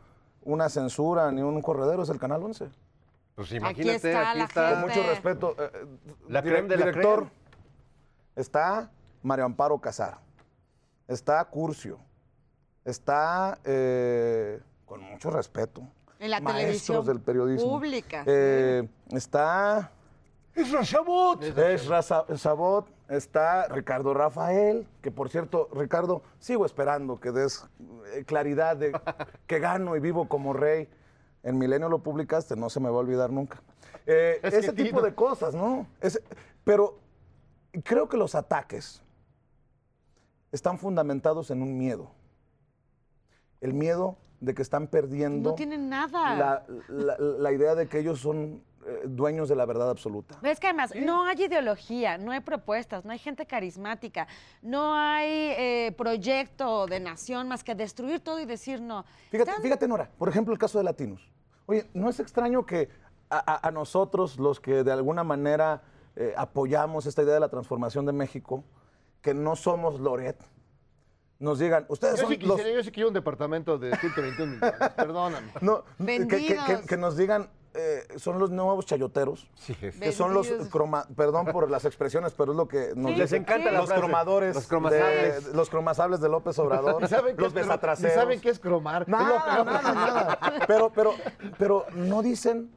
una 0.46 0.68
censura 0.68 1.30
ni 1.32 1.42
un 1.42 1.60
corredero 1.60 2.02
es 2.02 2.08
el 2.08 2.18
Canal 2.18 2.42
11. 2.42 2.68
Pues 3.34 3.48
Aquí 3.48 3.56
imagínate, 3.56 3.96
está 3.96 4.30
aquí 4.30 4.40
está. 4.40 4.70
Con 4.70 4.80
mucho 4.82 5.02
respeto. 5.02 5.54
eh, 5.58 5.86
La 6.28 6.40
dire- 6.42 6.52
creme 6.54 6.68
de 6.68 6.76
la 6.78 6.86
director, 6.86 7.18
creme. 7.18 7.30
está 8.36 8.90
Mario 9.22 9.44
Amparo 9.44 9.78
Casar. 9.78 10.18
Está 11.06 11.44
Curcio. 11.44 11.98
Está, 12.84 13.58
eh, 13.64 14.60
con 14.86 15.02
mucho 15.02 15.30
respeto, 15.30 15.82
En 16.20 16.30
la 16.30 16.40
maestros 16.40 16.56
televisión 16.56 17.04
del 17.06 17.20
periodismo. 17.20 17.68
pública. 17.70 18.22
Eh, 18.26 18.88
está 19.10 19.90
¡Ezra 20.54 20.84
Sabot! 20.84 21.42
Sa- 22.02 22.24
Sabot, 22.38 22.86
está 23.08 23.68
Ricardo 23.68 24.14
Rafael, 24.14 24.86
que 25.02 25.10
por 25.10 25.28
cierto, 25.28 25.68
Ricardo, 25.72 26.22
sigo 26.38 26.66
esperando 26.66 27.20
que 27.20 27.30
des 27.32 27.64
eh, 28.14 28.24
claridad 28.24 28.76
de 28.76 28.92
que 29.46 29.58
gano 29.58 29.96
y 29.96 30.00
vivo 30.00 30.28
como 30.28 30.52
rey. 30.52 30.88
En 31.42 31.58
Milenio 31.58 31.88
lo 31.88 32.00
publicaste, 32.00 32.56
no 32.56 32.68
se 32.70 32.80
me 32.80 32.88
va 32.88 32.96
a 32.96 33.00
olvidar 33.00 33.30
nunca. 33.30 33.62
Eh, 34.06 34.40
Es 34.42 34.54
ese 34.54 34.72
tipo 34.72 35.00
de 35.00 35.14
cosas, 35.14 35.54
¿no? 35.54 35.86
Ese- 36.00 36.22
pero 36.64 36.98
creo 37.84 38.08
que 38.08 38.16
los 38.16 38.34
ataques 38.34 39.02
están 40.52 40.78
fundamentados 40.78 41.50
en 41.50 41.62
un 41.62 41.76
miedo. 41.78 42.10
El 43.60 43.74
miedo 43.74 44.16
de 44.40 44.54
que 44.54 44.62
están 44.62 44.86
perdiendo 44.88 45.50
No 45.50 45.54
tienen 45.56 45.88
nada. 45.88 46.34
la, 46.36 46.64
la- 46.88 47.16
la 47.18 47.52
idea 47.52 47.74
de 47.74 47.88
que 47.88 47.98
ellos 48.00 48.20
son 48.20 48.62
dueños 49.06 49.48
de 49.48 49.56
la 49.56 49.66
verdad 49.66 49.90
absoluta. 49.90 50.36
Pero 50.40 50.52
es 50.52 50.60
que 50.60 50.66
además 50.68 50.92
no 50.94 51.24
hay 51.24 51.42
ideología, 51.44 52.18
no 52.18 52.32
hay 52.32 52.40
propuestas, 52.40 53.04
no 53.04 53.12
hay 53.12 53.18
gente 53.18 53.46
carismática, 53.46 54.26
no 54.62 54.94
hay 54.94 55.28
eh, 55.58 55.94
proyecto 55.96 56.86
de 56.86 57.00
nación 57.00 57.48
más 57.48 57.64
que 57.64 57.74
destruir 57.74 58.20
todo 58.20 58.38
y 58.40 58.44
decir 58.46 58.80
no. 58.80 59.04
Fíjate, 59.30 59.50
Están- 59.50 59.62
fíjate, 59.62 59.88
Nora, 59.88 60.10
por 60.18 60.28
ejemplo, 60.28 60.52
el 60.52 60.58
caso 60.58 60.78
de 60.78 60.84
Latinos. 60.84 61.28
Oye, 61.66 61.88
¿no 61.94 62.08
es 62.08 62.20
extraño 62.20 62.64
que 62.64 62.88
a, 63.28 63.38
a- 63.54 63.68
a 63.68 63.70
nosotros, 63.70 64.38
los 64.38 64.60
que 64.60 64.84
de 64.84 64.92
alguna 64.92 65.24
manera 65.24 65.82
eh, 66.14 66.32
apoyamos 66.36 67.06
esta 67.06 67.22
idea 67.22 67.34
de 67.34 67.40
la 67.40 67.48
transformación 67.48 68.06
de 68.06 68.12
México, 68.12 68.64
que 69.20 69.34
no 69.34 69.56
somos 69.56 69.98
Loret, 70.00 70.40
nos 71.38 71.58
digan, 71.58 71.84
ustedes 71.88 72.14
Yo 72.20 72.22
son 72.22 72.30
sí, 72.30 72.36
los... 72.38 72.56
quisiera, 72.56 72.76
yo 72.78 72.84
sí 72.84 72.90
quiero 72.90 73.08
un 73.08 73.14
departamento 73.14 73.76
de 73.78 73.94
121 73.96 74.52
millones, 74.54 74.74
perdóname. 74.96 75.48
No, 75.60 75.84
que, 75.98 76.26
que- 76.28 76.56
que- 76.66 76.86
que 76.88 76.96
nos 76.96 77.16
digan, 77.16 77.50
eh, 77.76 78.06
son 78.18 78.38
los 78.38 78.50
nuevos 78.50 78.86
chayoteros, 78.86 79.48
que 80.00 80.12
son 80.12 80.32
los 80.34 80.48
croma, 80.70 81.06
perdón 81.16 81.46
por 81.46 81.70
las 81.70 81.84
expresiones, 81.84 82.32
pero 82.32 82.52
es 82.52 82.56
lo 82.56 82.66
que 82.68 82.92
nos 82.96 83.12
Sí, 83.12 83.16
Les 83.18 83.32
encanta 83.32 83.70
la 83.70 83.78
los 83.80 83.86
frase. 83.88 84.00
cromadores, 84.00 84.54
Los 84.54 84.66
cromasables. 84.66 85.46
de- 85.46 85.54
los 85.54 85.70
cromasables 85.70 86.20
de 86.20 86.28
López 86.28 86.58
Obrador, 86.58 87.02
¿Y 87.04 87.06
saben 87.08 87.36
qué 87.36 87.42
los 87.42 87.52
besatraseros. 87.52 88.12
¿Y 88.12 88.18
saben 88.18 88.40
qué 88.40 88.50
es 88.50 88.58
cromar? 88.58 89.08
Nada, 89.08 89.62
nada, 89.64 89.94
nada. 89.94 90.38
Pero, 90.66 90.90
pero, 90.92 91.14
pero 91.58 91.86
no 91.94 92.22
dicen, 92.22 92.70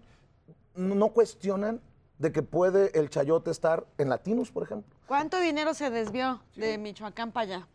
no 0.75 1.09
cuestionan 1.09 1.81
de 2.17 2.31
que 2.31 2.43
puede 2.43 2.97
el 2.99 3.09
chayote 3.09 3.49
estar 3.51 3.85
en 3.97 4.09
latinos, 4.09 4.51
por 4.51 4.63
ejemplo. 4.63 4.93
¿Cuánto 5.07 5.39
dinero 5.39 5.73
se 5.73 5.89
desvió 5.89 6.41
de 6.55 6.77
Michoacán 6.77 7.31
para 7.31 7.43
allá? 7.55 7.67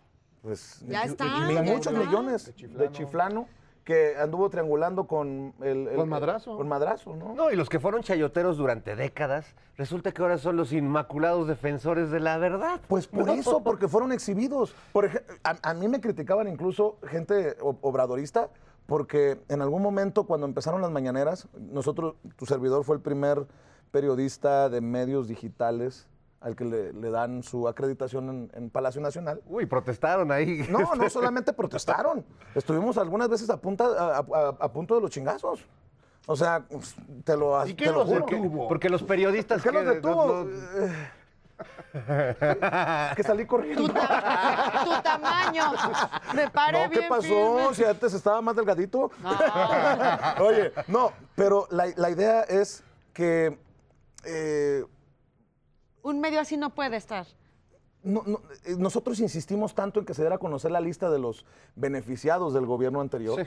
Pues 0.43 0.81
Ya 0.87 1.05
está, 1.05 1.25
y 1.25 1.55
ya 1.55 1.63
muchos 1.63 1.93
está. 1.93 2.05
millones 2.07 2.53
de 2.57 2.93
chiflano. 2.93 3.49
Que 3.85 4.17
anduvo 4.17 4.49
triangulando 4.49 5.07
con 5.07 5.53
el, 5.61 5.89
el- 5.89 5.97
Con 5.97 6.09
Madrazo. 6.09 6.57
Con 6.57 6.69
Madrazo, 6.69 7.15
¿no? 7.17 7.35
No, 7.35 7.51
y 7.51 7.57
los 7.57 7.69
que 7.69 7.79
fueron 7.79 8.03
chayoteros 8.03 8.57
durante 8.57 8.97
décadas, 8.97 9.55
resulta 9.77 10.11
que 10.13 10.23
ahora 10.23 10.39
son 10.39 10.57
los 10.57 10.73
inmaculados 10.73 11.47
defensores 11.47 12.11
de 12.11 12.21
la 12.21 12.39
verdad. 12.39 12.81
Pues 12.89 13.07
por 13.07 13.29
eso, 13.29 13.63
porque 13.63 13.87
fueron 13.87 14.11
exhibidos. 14.13 14.75
Por 14.93 15.11
a, 15.45 15.57
a 15.63 15.75
mí 15.75 15.87
me 15.89 16.01
criticaban 16.01 16.49
incluso 16.49 16.97
gente 17.07 17.57
obradorista, 17.61 18.49
porque 18.87 19.39
en 19.49 19.61
algún 19.63 19.83
momento 19.83 20.25
cuando 20.25 20.47
empezaron 20.47 20.81
las 20.81 20.91
mañaneras, 20.91 21.47
nosotros, 21.59 22.15
tu 22.37 22.47
servidor 22.47 22.85
fue 22.85 22.97
el 22.97 23.03
primer 23.03 23.47
periodista 23.91 24.69
de 24.71 24.81
medios 24.81 25.29
digitales 25.29 26.09
al 26.45 26.55
que 26.55 26.65
le, 26.65 26.93
le 26.93 27.11
dan 27.11 27.43
su 27.43 27.67
acreditación 27.67 28.29
en, 28.29 28.51
en 28.55 28.69
Palacio 28.71 29.01
Nacional. 29.01 29.41
Uy, 29.47 29.65
protestaron 29.67 30.31
ahí. 30.31 30.67
No, 30.69 30.95
no 30.95 31.09
solamente 31.11 31.53
protestaron. 31.55 32.25
Estuvimos 32.55 32.99
algunas 32.99 33.29
veces 33.31 33.49
a, 33.49 33.57
punta, 33.57 33.87
a, 33.87 34.19
a- 34.19 34.57
a 34.61 34.73
punto 34.73 34.95
de 34.95 35.01
los 35.01 35.11
chingazos. 35.11 35.65
O 36.27 36.37
sea, 36.37 36.63
pues, 36.71 36.95
te 37.25 37.35
lo, 37.37 37.67
¿Y 37.67 37.71
te 37.75 37.77
qué 37.85 37.87
lo 37.91 38.01
los 38.01 38.09
juro. 38.09 38.27
detuvo? 38.27 38.69
Porque 38.69 38.89
los 38.91 39.03
periodistas 39.03 39.63
¿Qué 39.63 39.73
los 39.73 39.85
detuvo? 39.87 40.27
no- 40.27 40.45
no- 40.45 41.25
que 43.17 43.23
salí 43.23 43.47
corriendo. 43.47 43.87
Tu 43.87 43.93
tamaño. 45.03 45.73
Me 46.35 46.51
paré 46.51 46.85
No, 46.85 46.91
¿qué 46.91 46.99
bien 46.99 47.09
pasó? 47.09 47.23
firme. 47.23 47.75
Si 47.75 47.85
antes 47.85 48.13
estaba 48.15 48.41
más 48.43 48.57
delgadito. 48.57 49.11
Oye, 50.41 50.73
no, 50.89 51.13
pero 51.35 51.67
la, 51.71 51.87
la 51.97 52.11
idea 52.11 52.43
es 52.43 52.83
que 53.13 53.57
eh, 54.25 54.85
Un 56.05 56.21
medio 56.21 56.39
así 56.41 56.57
no 56.57 56.71
puede 56.75 56.97
estar. 56.97 57.27
no- 58.05 58.23
no, 58.27 58.41
eh, 58.67 58.77
nosotros 58.77 59.19
insistimos 59.21 59.75
tanto 59.75 59.99
en 59.99 60.05
que 60.05 60.13
se 60.13 60.21
diera 60.21 60.37
a 60.37 60.39
conocer 60.39 60.71
la 60.71 60.81
lista 60.83 61.09
de 61.11 61.19
los 61.19 61.47
beneficiados 61.75 62.53
del 62.53 62.67
gobierno 62.67 63.01
anterior. 63.01 63.47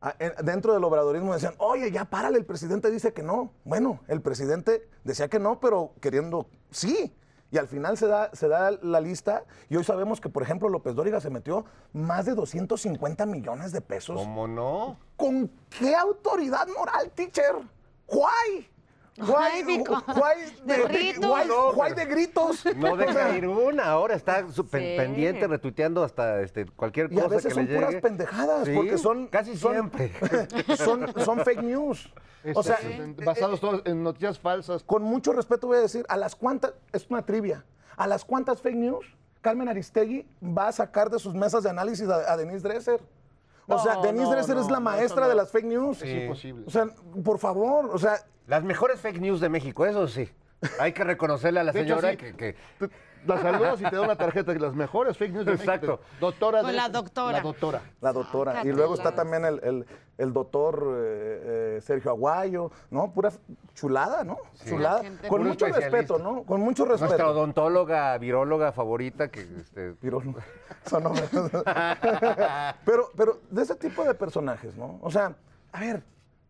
Ah, 0.00 0.14
en- 0.20 0.32
Dentro 0.46 0.72
del 0.74 0.84
obradorismo 0.84 1.34
decían, 1.34 1.54
oye, 1.58 1.90
ya 1.90 2.04
párale, 2.04 2.38
el 2.38 2.44
presidente 2.44 2.88
dice 2.92 3.12
que 3.12 3.24
no. 3.24 3.50
Bueno, 3.64 3.98
el 4.06 4.20
presidente 4.22 4.88
decía 5.02 5.26
que 5.28 5.40
no, 5.40 5.58
pero 5.58 5.90
queriendo 6.00 6.46
sí. 6.70 7.12
Y 7.50 7.58
al 7.58 7.66
final 7.66 7.96
se 7.98 8.06
da, 8.06 8.30
se 8.32 8.46
da 8.46 8.70
la 8.82 9.00
lista 9.00 9.44
y 9.68 9.74
hoy 9.76 9.82
sabemos 9.82 10.20
que, 10.20 10.28
por 10.28 10.44
ejemplo, 10.44 10.68
López 10.68 10.94
Dóriga 10.94 11.20
se 11.20 11.30
metió 11.30 11.64
más 11.92 12.26
de 12.26 12.34
250 12.36 13.26
millones 13.26 13.72
de 13.72 13.80
pesos. 13.80 14.16
¿Cómo 14.20 14.46
no? 14.46 14.98
¿Con 15.16 15.50
qué 15.68 15.96
autoridad 15.96 16.68
moral, 16.68 17.10
teacher? 17.12 17.56
¿Why? 18.08 18.68
Ay, 19.16 19.62
¿Why, 19.62 19.76
Vico. 19.78 20.02
why 20.08 20.52
De 20.64 20.82
gritos. 20.88 21.24
why- 21.30 21.48
why 21.76 21.92
de 21.94 22.04
gritos? 22.04 22.64
No 22.76 22.96
deja 22.96 23.36
ir 23.36 23.46
una, 23.46 23.84
ahora 23.86 24.14
está 24.16 24.44
Sí. 24.52 24.62
pendiente, 24.70 25.46
retuiteando 25.46 26.02
hasta 26.02 26.40
este, 26.40 26.66
cualquier 26.66 27.12
Y 27.12 27.18
a 27.20 27.22
cosa 27.24 27.36
veces 27.36 27.48
que 27.48 27.54
son 27.54 27.66
le 27.66 27.74
puras 27.76 27.94
pendejadas, 28.02 28.64
Sí, 28.66 28.72
porque 28.74 28.98
son... 28.98 29.26
Casi 29.28 29.56
siempre. 29.56 30.12
Son, 30.76 31.06
son 31.24 31.40
fake 31.44 31.62
news. 31.62 32.12
O 32.54 32.62
sea, 32.62 32.74
Este, 32.76 33.24
basados 33.24 33.60
todos 33.60 33.82
en 33.84 34.02
noticias 34.02 34.38
falsas. 34.38 34.82
con 34.82 35.02
mucho 35.02 35.32
respeto 35.32 35.68
voy 35.68 35.78
a 35.78 35.80
decir, 35.80 36.04
a 36.08 36.16
las 36.16 36.34
cuantas, 36.34 36.72
es 36.92 37.06
una 37.08 37.22
trivia, 37.22 37.64
a 37.96 38.06
las 38.06 38.24
cuantas 38.24 38.60
fake 38.60 38.74
news 38.76 39.06
Carmen 39.40 39.68
Aristegui 39.68 40.26
va 40.42 40.68
a 40.68 40.72
sacar 40.72 41.08
de 41.10 41.18
sus 41.18 41.34
mesas 41.34 41.62
de 41.62 41.70
análisis 41.70 42.08
a, 42.08 42.32
a 42.32 42.36
Denise 42.36 42.66
Dresser. 42.66 43.00
O 43.66 43.78
sea, 43.78 43.96
Denise 43.96 44.24
no, 44.24 44.30
Dresser 44.30 44.56
no, 44.56 44.62
es 44.62 44.70
la 44.70 44.80
maestra 44.80 45.28
de 45.28 45.34
las 45.34 45.50
fake 45.50 45.66
news. 45.66 46.02
Es 46.02 46.22
imposible. 46.22 46.64
O 46.66 46.70
sea, 46.70 46.86
por 47.24 47.38
favor, 47.38 47.90
o 47.92 47.98
sea, 47.98 48.18
Las 48.46 48.62
mejores 48.62 49.00
fake 49.00 49.20
news 49.20 49.40
de 49.40 49.48
México, 49.48 49.86
eso 49.86 50.06
sí. 50.06 50.28
Hay 50.78 50.92
que 50.92 51.04
reconocerle 51.04 51.60
a 51.60 51.64
la 51.64 51.72
De 51.72 51.80
hecho, 51.80 52.00
señora 52.00 52.12
sí. 52.12 52.16
que, 52.16 52.56
La 53.26 53.40
saludas 53.40 53.80
y 53.80 53.84
te 53.84 53.96
da 53.96 54.02
una 54.02 54.16
tarjeta 54.16 54.52
de 54.52 54.60
las 54.60 54.74
mejores 54.74 55.16
fake 55.16 55.32
news 55.32 55.46
de 55.46 55.52
Exacto. 55.52 55.86
México. 55.92 56.04
Doctora 56.20 56.60
Con 56.60 56.70
de- 56.70 56.76
la 56.76 56.88
doctora. 56.88 57.32
La 57.38 57.40
doctora. 57.42 57.82
La 58.00 58.12
doctora. 58.12 58.50
y 58.52 58.54
Sácatelas. 58.54 58.76
luego 58.76 58.94
está 58.94 59.14
también 59.14 59.44
el, 59.44 59.60
el- 59.64 59.86
el 60.18 60.32
doctor 60.32 60.82
eh, 60.96 61.76
eh, 61.76 61.80
Sergio 61.82 62.10
Aguayo, 62.10 62.70
¿no? 62.90 63.10
Pura 63.12 63.30
chulada, 63.74 64.22
¿no? 64.24 64.36
Chulada. 64.64 65.02
Con 65.28 65.42
mucho 65.44 65.66
respeto, 65.66 66.18
¿no? 66.18 66.44
Con 66.44 66.60
mucho 66.60 66.84
nuestra 66.86 67.08
respeto. 67.08 67.30
odontóloga, 67.30 68.16
viróloga 68.18 68.72
favorita, 68.72 69.28
que 69.28 69.40
este, 69.40 69.94
nombres. 70.02 71.30
pero, 72.84 73.10
pero 73.16 73.40
de 73.50 73.62
ese 73.62 73.74
tipo 73.74 74.04
de 74.04 74.14
personajes, 74.14 74.76
¿no? 74.76 74.98
O 75.02 75.10
sea, 75.10 75.34
a 75.72 75.80
ver, 75.80 76.02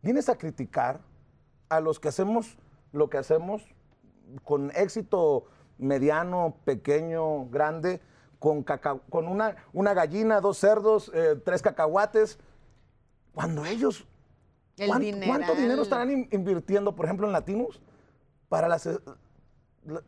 vienes 0.03 0.29
a 0.29 0.37
criticar 0.37 1.01
a 1.69 1.81
los 1.81 1.99
que 2.01 2.09
hacemos 2.09 2.57
lo 2.93 3.09
que 3.09 3.19
hacemos 3.19 3.63
con 4.45 4.71
éxito 4.75 5.45
mediano, 5.79 6.57
pequeño, 6.65 7.47
grande, 7.47 8.01
con, 8.39 8.63
caca- 8.63 9.01
con 9.11 9.27
una, 9.29 9.57
una 9.73 9.95
gallina, 9.95 10.41
dos 10.41 10.59
cerdos, 10.59 11.11
eh, 11.15 11.41
tres 11.45 11.63
cacahuates, 11.63 12.39
cuando 13.35 13.65
ellos... 13.65 14.07
El 14.77 14.89
¿cuánto, 14.89 15.55
dinero 15.55 15.83
estarán 15.83 16.11
in- 16.11 16.29
invirtiendo, 16.33 16.95
por 16.97 17.05
ejemplo, 17.07 17.27
en 17.27 17.33
Latinos? 17.33 17.81
Para 18.49 18.67
las... 18.69 18.87
eh, 18.87 18.99
la- 19.87 20.03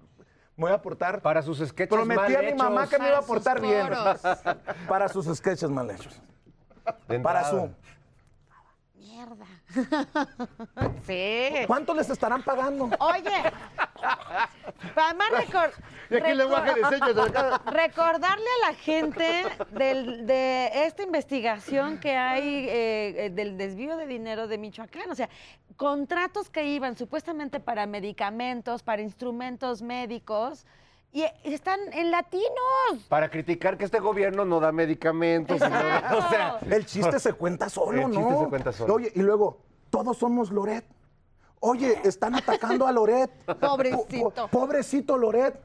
me 0.57 0.63
voy 0.65 0.71
a 0.73 0.75
aportar... 0.77 1.21
para 1.23 1.43
sus 1.43 1.59
sketches 1.59 1.89
Prometí 1.95 2.33
mal 2.33 2.37
a 2.37 2.43
mi 2.43 2.55
mamá 2.55 2.81
hechos. 2.85 2.91
que 2.91 2.99
me 2.99 3.09
iba 3.09 3.19
a 3.19 3.21
Para 3.21 3.27
sus 3.27 3.45
portar 3.45 3.61
bien. 3.61 3.89
Para 4.89 5.09
sus 5.09 5.27
sketches 5.37 5.69
mal 5.71 5.91
hechos. 5.91 6.21
Para 7.23 7.45
su... 7.45 7.69
Mierda. 9.07 9.47
sí. 11.07 11.65
¿Cuánto 11.67 11.95
les 11.95 12.11
estarán 12.11 12.43
pagando? 12.43 12.91
Oye, 12.99 13.53
además 14.97 15.29
recor- 15.31 15.73
Y 16.11 16.17
aquí 16.17 16.31
el 16.31 16.39
lenguaje 16.39 16.75
de 16.75 16.85
señas 16.89 17.15
de 17.15 17.23
acá. 17.23 17.61
recordarle 17.67 18.45
a 18.65 18.69
la 18.71 18.75
gente 18.77 19.45
del- 19.71 20.27
de 20.27 20.71
esta 20.87 21.03
investigación 21.05 21.99
que 21.99 22.17
hay 22.17 22.67
eh, 22.69 23.27
eh, 23.27 23.31
del 23.31 23.57
desvío 23.57 23.97
de 23.97 24.07
dinero 24.07 24.49
de 24.49 24.59
Michoacán. 24.59 25.11
O 25.11 25.15
sea, 25.15 25.29
contratos 25.77 26.51
que 26.51 26.65
iban 26.65 26.97
supuestamente 26.97 27.61
para 27.61 27.87
medicamentos, 27.87 28.83
para 28.83 29.03
instrumentos 29.03 29.83
médicos, 29.83 30.67
y 31.45 31.55
están 31.55 31.81
en 31.93 32.11
latinos. 32.11 33.07
Para 33.09 33.31
criticar 33.31 33.79
que 33.79 33.85
este 33.85 34.01
gobierno 34.01 34.45
no 34.45 34.61
da 34.61 34.73
medicamentos. 34.73 35.57
y 35.57 35.61
no 35.61 35.69
da- 35.71 36.15
o 36.27 36.29
sea, 36.29 36.59
El 36.71 36.85
chiste 36.85 37.19
se 37.19 37.33
cuenta 37.33 37.69
solo, 37.71 38.03
El 38.03 38.11
¿no? 38.13 38.21
chiste 38.21 38.39
se 38.45 38.49
cuenta 38.51 38.73
solo. 38.73 38.95
Oye, 38.95 39.13
y 39.15 39.21
luego, 39.21 39.59
todos 39.91 40.17
somos 40.19 40.51
Loret. 40.51 40.85
Oye, 41.61 41.99
están 42.05 42.35
atacando 42.35 42.87
a 42.87 42.93
Loret. 42.93 43.31
Pobrecito. 43.61 44.25
Po- 44.31 44.31
po- 44.31 44.49
pobrecito 44.49 45.17
Loret. 45.17 45.59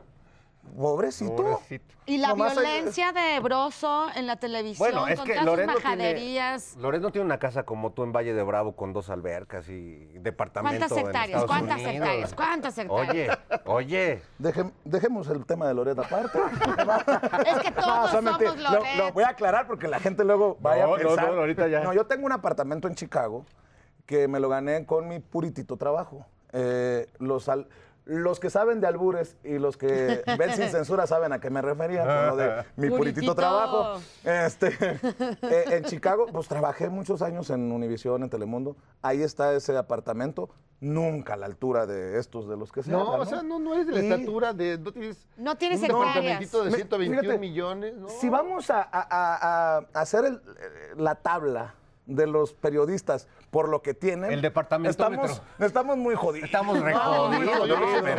Pobrecito. 0.77 1.35
pobrecito. 1.35 1.95
Y 2.05 2.17
la 2.17 2.29
Nomás 2.29 2.57
hay- 2.57 2.63
violencia 2.65 3.11
de 3.11 3.39
Broso 3.41 4.07
en 4.15 4.25
la 4.25 4.37
televisión, 4.37 4.89
Bueno, 4.91 5.07
es 5.07 5.17
con 5.19 5.27
que 5.27 5.33
todas 5.33 5.45
Loret 5.45 5.65
sus 5.65 5.73
no 5.75 5.79
tiene, 5.81 5.97
majaderías. 5.97 6.75
Loret 6.77 7.01
no 7.01 7.11
tiene 7.11 7.25
una 7.25 7.39
casa 7.39 7.63
como 7.63 7.91
tú 7.91 8.03
en 8.03 8.11
Valle 8.13 8.33
de 8.33 8.41
Bravo 8.43 8.75
con 8.75 8.93
dos 8.93 9.09
albercas 9.09 9.67
y 9.69 9.95
departamento 10.19 10.79
¿Cuántas 10.87 10.97
hectáreas? 10.97 11.45
¿Cuántas 11.45 11.75
Unidos. 11.81 11.93
hectáreas? 11.95 12.33
¿Cuántas 12.33 12.77
hectáreas? 12.77 13.37
Oye, 13.65 13.65
oye. 13.65 14.21
Dejem- 14.39 14.71
dejemos 14.85 15.27
el 15.29 15.45
tema 15.45 15.67
de 15.67 15.73
Loret 15.73 15.97
aparte. 15.99 16.39
Es 17.47 17.59
que 17.59 17.71
todos 17.71 18.11
solamente 18.11 18.45
somos 18.47 18.61
lo- 18.61 18.71
Loret. 18.71 18.97
Lo, 18.97 19.11
voy 19.13 19.23
a 19.23 19.29
aclarar 19.29 19.67
porque 19.67 19.87
la 19.87 19.99
gente 19.99 20.23
luego 20.23 20.57
vaya 20.61 20.85
No, 20.87 20.95
a 20.95 20.97
no, 20.99 21.07
pensar. 21.09 21.33
no, 21.33 21.39
ahorita 21.39 21.67
ya. 21.67 21.81
No, 21.81 21.93
yo 21.93 22.05
tengo 22.05 22.25
un 22.25 22.31
apartamento 22.31 22.87
en 22.87 22.95
Chicago 22.95 23.45
que 24.05 24.27
me 24.27 24.39
lo 24.39 24.49
gané 24.49 24.85
con 24.85 25.07
mi 25.07 25.19
puritito 25.19 25.77
trabajo. 25.77 26.25
Eh, 26.53 27.07
los, 27.19 27.47
al- 27.49 27.67
los 28.05 28.39
que 28.39 28.49
saben 28.49 28.81
de 28.81 28.87
albures 28.87 29.37
y 29.43 29.59
los 29.59 29.77
que 29.77 30.23
ven 30.37 30.53
sin 30.55 30.69
censura 30.69 31.05
saben 31.07 31.33
a 31.33 31.39
qué 31.39 31.49
me 31.49 31.61
refería 31.61 32.03
con 32.03 32.27
lo 32.27 32.35
de 32.35 32.49
mi 32.75 32.89
puritito, 32.89 32.97
Puritito. 32.97 33.35
trabajo. 33.35 33.99
Este, 34.23 34.67
eh, 35.43 35.65
en 35.69 35.83
Chicago, 35.85 36.25
pues 36.31 36.47
trabajé 36.47 36.89
muchos 36.89 37.21
años 37.21 37.49
en 37.51 37.71
Univisión, 37.71 38.23
en 38.23 38.29
Telemundo. 38.29 38.75
Ahí 39.01 39.21
está 39.21 39.53
ese 39.53 39.77
apartamento. 39.77 40.49
Nunca 40.79 41.35
a 41.35 41.37
la 41.37 41.45
altura 41.45 41.85
de 41.85 42.17
estos 42.17 42.49
de 42.49 42.57
los 42.57 42.71
que 42.71 42.81
se 42.81 42.89
No, 42.89 43.11
habla, 43.11 43.21
o 43.23 43.25
sea, 43.27 43.43
no, 43.43 43.59
no 43.59 43.75
eres 43.75 43.85
de 43.85 43.93
la 43.93 44.01
Y- 44.01 44.09
estatura 44.11 44.51
de. 44.51 44.79
No 44.79 44.91
tienes. 44.91 45.27
No 45.37 45.55
tienes 45.55 45.79
un 45.79 45.85
hectáreas. 45.85 46.15
departamentito 46.15 46.63
de 46.63 46.69
Me- 46.71 46.75
121 46.77 47.21
fíjate, 47.21 47.37
millones. 47.39 47.93
¿no? 47.97 48.09
Si 48.09 48.29
vamos 48.29 48.69
a, 48.71 48.81
a- 48.81 48.87
a- 48.91 49.77
a 49.77 50.01
hacer 50.01 50.25
el- 50.25 50.35
eh, 50.37 50.93
la 50.97 51.13
tabla 51.13 51.75
de 52.15 52.27
los 52.27 52.53
periodistas 52.53 53.27
por 53.49 53.69
lo 53.69 53.81
que 53.81 53.93
tienen. 53.93 54.31
El 54.31 54.41
departamentómetro. 54.41 55.25
Estamos, 55.25 55.41
estamos 55.59 55.97
muy 55.97 56.15
jodidos. 56.15 56.45
Estamos 56.45 56.79
re 56.79 56.93
jodidos, 56.93 57.67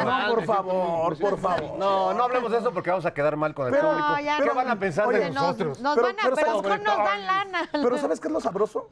no, 0.05 0.34
por 0.34 0.45
favor, 0.45 1.18
por 1.18 1.38
favor. 1.38 1.78
No, 1.78 2.14
no 2.14 2.24
hablemos 2.24 2.51
de 2.51 2.59
eso 2.59 2.72
porque 2.72 2.90
vamos 2.90 3.07
a 3.07 3.14
quedar 3.14 3.36
mal 3.36 3.55
con 3.55 3.66
el 3.66 3.72
Pero- 3.72 3.88
público. 3.90 4.09
No, 4.09 4.20
ya 4.20 4.36
¿Qué 4.38 4.47
no. 4.47 4.55
van 4.55 4.68
a 4.70 4.78
pensar 4.78 5.07
Oye, 5.07 5.18
de 5.18 5.30
Nos, 5.30 5.34
nosotros? 5.43 5.80
nos 5.80 5.95
Pero- 5.95 6.07
van 6.07 6.18
a, 6.18 6.22
pero 6.22 6.34
pero 6.36 6.47
¿sabes- 6.47 6.62
mejor 6.62 6.78
nos 6.82 6.97
dan 6.97 7.26
lana. 7.26 7.68
Pero 7.72 7.99
¿sabes 7.99 8.20
qué 8.20 8.28
es 8.28 8.32
lo 8.32 8.40
sabroso? 8.40 8.88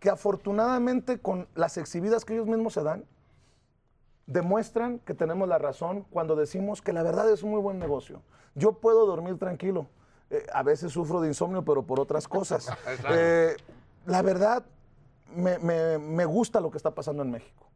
Que 0.00 0.10
afortunadamente 0.10 1.18
con 1.20 1.48
las 1.54 1.76
exhibidas 1.78 2.24
que 2.24 2.34
ellos 2.34 2.46
mismos 2.46 2.72
se 2.74 2.82
dan, 2.82 3.04
demuestran 4.26 4.98
que 5.00 5.14
tenemos 5.14 5.48
la 5.48 5.58
razón 5.58 6.06
cuando 6.10 6.34
decimos 6.36 6.80
que 6.82 6.92
la 6.92 7.02
verdad 7.02 7.30
es 7.30 7.42
un 7.42 7.50
muy 7.50 7.60
buen 7.60 7.78
negocio. 7.78 8.22
Yo 8.54 8.72
puedo 8.72 9.06
dormir 9.06 9.38
tranquilo. 9.38 9.86
Eh, 10.30 10.46
a 10.52 10.62
veces 10.62 10.92
sufro 10.92 11.20
de 11.20 11.28
insomnio, 11.28 11.64
pero 11.64 11.82
por 11.82 12.00
otras 12.00 12.26
cosas. 12.28 12.68
Eh, 13.10 13.56
la 14.06 14.22
verdad, 14.22 14.64
me, 15.34 15.58
me- 15.58 15.98
me 15.98 16.24
gusta 16.24 16.60
lo 16.60 16.70
que 16.70 16.76
está 16.76 16.94
pasando 16.94 17.22
en 17.22 17.30
México. 17.30 17.66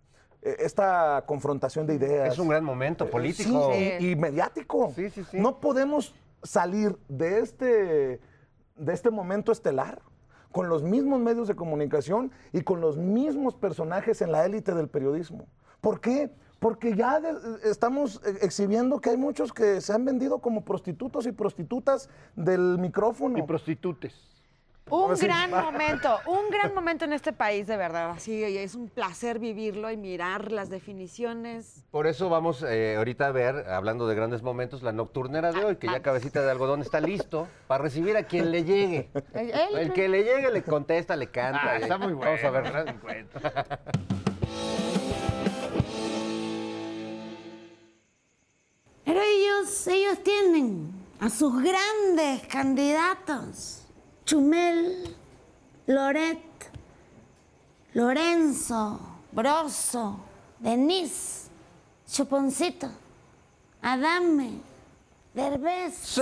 Eh, 0.43 0.57
esta 0.61 1.25
confrontación 1.27 1.87
de 1.87 1.95
ideas. 1.95 2.33
Es 2.33 2.39
un 2.39 2.49
gran 2.49 2.65
momento 2.65 3.09
político. 3.11 3.73
Sí, 3.73 3.93
y, 4.01 4.11
y 4.13 4.17
mediático. 4.17 4.93
Sí, 4.95 5.11
sí, 5.11 5.25
sí. 5.25 5.39
No 5.41 5.59
podemos 5.61 6.15
salir 6.43 6.97
de 7.09 7.41
este, 7.41 8.21
de 8.77 8.93
este 8.93 9.11
momento 9.11 9.51
estelar 9.51 10.01
con 10.53 10.69
los 10.69 10.83
mismos 10.83 11.21
medios 11.21 11.49
de 11.49 11.57
comunicación 11.57 12.31
y 12.53 12.63
con 12.63 12.81
los 12.81 12.97
mismos 12.97 13.55
personajes 13.55 14.23
en 14.23 14.33
la 14.33 14.45
élite 14.47 14.75
del 14.75 14.89
periodismo. 14.89 15.47
¿Por 15.81 16.01
qué? 16.01 16.31
Porque 16.61 16.95
ya 16.97 17.21
de- 17.21 17.37
estamos 17.69 18.21
eh, 18.25 18.39
exhibiendo 18.43 19.01
que 19.01 19.11
hay 19.11 19.17
muchos 19.17 19.53
que 19.53 19.81
se 19.81 19.93
han 19.93 20.05
vendido 20.05 20.39
como 20.39 20.65
prostitutos 20.65 21.27
y 21.27 21.33
prostitutas 21.33 22.09
del 22.37 22.79
micrófono. 22.79 23.39
Y 23.39 23.43
prostitutes. 23.43 24.15
Un 24.91 25.15
gran 25.15 25.51
momento, 25.51 26.19
un 26.27 26.51
gran 26.51 26.75
momento 26.75 27.05
en 27.05 27.13
este 27.13 27.33
país, 27.33 27.67
de 27.67 27.77
verdad. 27.77 28.11
Así 28.11 28.43
es 28.43 28.75
un 28.75 28.89
placer 28.89 29.39
vivirlo 29.39 29.91
y 29.91 29.97
mirar 29.97 30.53
las 30.53 30.71
definiciones. 30.71 31.85
Por 31.91 32.07
eso 32.07 32.29
vamos 32.29 32.63
eh, 32.63 32.95
ahorita 32.97 33.27
a 33.27 33.33
ver, 33.33 33.69
hablando 33.71 34.07
de 34.09 34.15
grandes 34.15 34.43
momentos, 34.43 34.83
la 34.83 34.93
nocturnera 34.93 35.53
de 35.53 35.65
hoy, 35.65 35.77
que 35.77 35.87
ya 35.89 36.01
Cabecita 36.01 36.43
de 36.43 36.51
Algodón 36.51 36.81
está 36.81 37.01
listo 37.01 37.49
para 37.67 37.83
recibir 37.83 38.17
a 38.17 38.23
quien 38.25 38.51
le 38.51 38.65
llegue. 38.65 39.11
El- 39.35 39.51
el- 39.51 39.79
El 39.79 39.93
que 39.93 40.09
le 40.09 40.25
llegue 40.25 40.51
le 40.51 40.63
contesta, 40.63 41.17
le 41.17 41.29
canta. 41.29 41.61
Ah, 41.73 41.77
está 41.79 41.99
muy 41.99 42.13
bueno. 42.13 42.33
Vamos 42.43 42.45
a 42.45 42.51
ver. 42.51 42.95
Pero 49.05 49.21
ellos, 49.23 49.87
ellos 49.87 50.23
tienen 50.23 50.93
a 51.21 51.31
sus 51.31 51.63
grandes 51.63 52.47
candidatos. 52.47 53.78
Chumel, 54.29 55.17
Loret, 55.87 56.71
Lorenzo, 57.95 59.01
Broso, 59.33 60.21
Denise, 60.61 61.49
Chuponcito, 62.07 62.91
Adame, 63.83 64.61
Derbez. 65.35 65.95
Se 65.95 66.21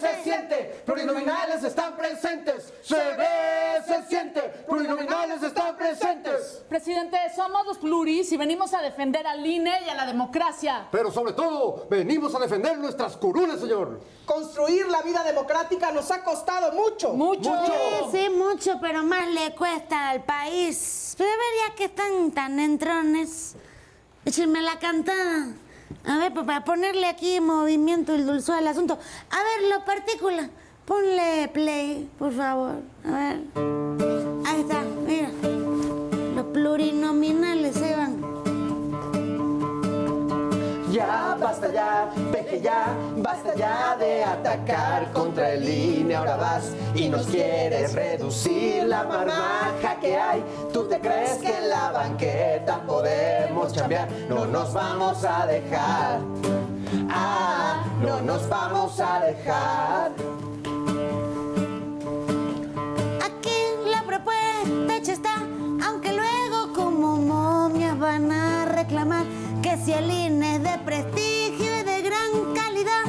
se 0.00 0.22
siente, 0.22 0.82
plurinominales 0.84 1.64
están 1.64 1.96
presentes. 1.96 2.72
Se 2.82 2.96
ve, 2.96 3.82
se 3.86 4.02
siente, 4.08 4.40
plurinominales 4.66 5.42
están 5.42 5.76
presentes. 5.76 6.62
Presidente, 6.68 7.18
somos 7.34 7.66
los 7.66 7.78
pluris 7.78 8.30
y 8.32 8.36
venimos 8.36 8.74
a 8.74 8.82
defender 8.82 9.26
al 9.26 9.44
INE 9.44 9.82
y 9.86 9.88
a 9.88 9.94
la 9.94 10.06
democracia. 10.06 10.88
Pero 10.90 11.10
sobre 11.10 11.32
todo, 11.32 11.86
venimos 11.88 12.34
a 12.34 12.38
defender 12.38 12.78
nuestras 12.78 13.16
curules, 13.16 13.60
señor. 13.60 14.00
Construir 14.24 14.88
la 14.88 15.02
vida 15.02 15.22
democrática 15.24 15.90
nos 15.90 16.10
ha 16.10 16.22
costado 16.22 16.72
mucho. 16.72 17.12
Mucho. 17.14 17.50
Sí, 17.66 18.18
sí, 18.18 18.30
mucho, 18.30 18.78
pero 18.80 19.02
más 19.02 19.28
le 19.28 19.54
cuesta 19.54 20.10
al 20.10 20.24
país. 20.24 21.14
Pero 21.16 21.30
a 21.30 21.36
ver, 21.36 21.68
ya 21.68 21.74
que 21.74 21.84
están 21.84 22.30
tan 22.32 22.60
entrones, 22.60 23.54
échenme 24.24 24.62
la 24.62 24.78
cantada. 24.78 25.48
A 26.06 26.18
ver, 26.18 26.32
pa- 26.34 26.44
para 26.44 26.64
ponerle 26.64 27.06
aquí 27.06 27.40
movimiento 27.40 28.14
y 28.14 28.22
dulzor 28.22 28.56
al 28.56 28.66
asunto. 28.68 28.98
A 29.30 29.36
ver, 29.36 29.70
lo 29.70 29.84
partícula. 29.84 30.48
Ponle 30.84 31.48
play, 31.52 32.08
por 32.18 32.32
favor. 32.32 32.76
A 33.04 33.10
ver. 33.10 33.40
Ahí 34.46 34.60
está, 34.60 34.82
mira. 35.06 35.28
Los 36.34 36.46
plurinominales 36.46 37.74
se 37.74 37.94
van. 37.96 38.16
Ya, 40.90 41.36
basta 41.38 41.70
ya, 41.72 42.10
peje 42.32 42.60
ya, 42.62 42.94
ya 43.56 43.96
de 43.96 44.24
atacar 44.24 45.12
contra 45.12 45.52
el 45.52 45.68
INE, 45.68 46.16
ahora 46.16 46.36
vas 46.36 46.72
y 46.94 47.08
nos 47.08 47.26
quieres 47.26 47.94
reducir 47.94 48.84
la 48.84 49.04
marmaja 49.04 49.98
que 50.00 50.16
hay. 50.16 50.42
¿Tú 50.72 50.84
te 50.88 51.00
crees 51.00 51.38
que 51.38 51.56
en 51.56 51.68
la 51.68 51.90
banqueta 51.92 52.80
podemos 52.86 53.72
cambiar? 53.72 54.08
No 54.28 54.46
nos 54.46 54.72
vamos 54.72 55.24
a 55.24 55.46
dejar. 55.46 56.20
Ah, 57.10 57.84
no 58.00 58.20
nos 58.20 58.48
vamos 58.48 59.00
a 59.00 59.20
dejar. 59.20 60.12
Aquí 63.24 63.58
la 63.90 64.02
propuesta 64.02 64.96
hecha 64.96 65.12
está, 65.12 65.34
aunque 65.86 66.12
luego 66.12 66.72
como 66.74 67.16
momias 67.16 67.98
van 67.98 68.30
a 68.30 68.64
reclamar 68.66 69.24
que 69.62 69.76
si 69.78 69.92
el 69.92 70.10
INE 70.10 70.56
es 70.56 70.62
de 70.62 70.78
prestigio 70.84 71.80
y 71.80 71.82
de 71.82 72.02
gran 72.02 72.54
calidad, 72.54 73.04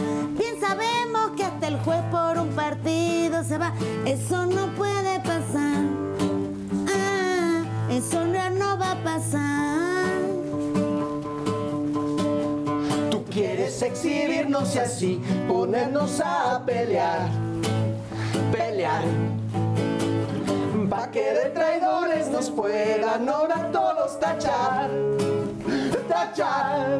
Eso 3.40 4.46
no 4.48 4.68
puede 4.76 5.18
pasar. 5.22 5.86
Ah, 6.94 7.64
eso 7.90 8.26
ya 8.34 8.50
no 8.50 8.78
va 8.78 8.92
a 8.92 8.96
pasar. 9.02 10.20
Tú 13.10 13.24
quieres 13.32 13.82
exhibirnos 13.82 14.76
y 14.76 14.80
así 14.80 15.22
ponernos 15.48 16.20
a 16.20 16.62
pelear, 16.66 17.30
pelear. 18.52 19.06
Pa' 20.90 21.10
que 21.10 21.32
de 21.34 21.50
traidores 21.52 22.28
nos 22.30 22.50
puedan 22.50 23.30
ahora 23.30 23.72
todos 23.72 24.20
tachar, 24.20 24.90
tachar. 26.10 27.00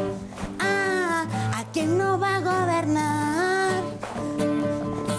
Ah, 1.71 1.73
¿a 1.73 1.73
quién 1.73 1.97
no 1.97 2.19
va 2.19 2.35
a 2.35 2.39
gobernar? 2.41 3.83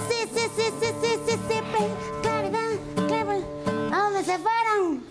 Sí, 0.09 0.29
sí, 0.35 0.45
sí, 0.55 0.65
sí, 0.81 0.89
sí, 1.01 1.17
sí, 1.27 1.39
sí, 1.49 1.57
claridad, 2.21 2.73
¿a 3.91 3.97
dónde 4.03 4.23
se 4.23 4.39
fueron? 4.39 5.03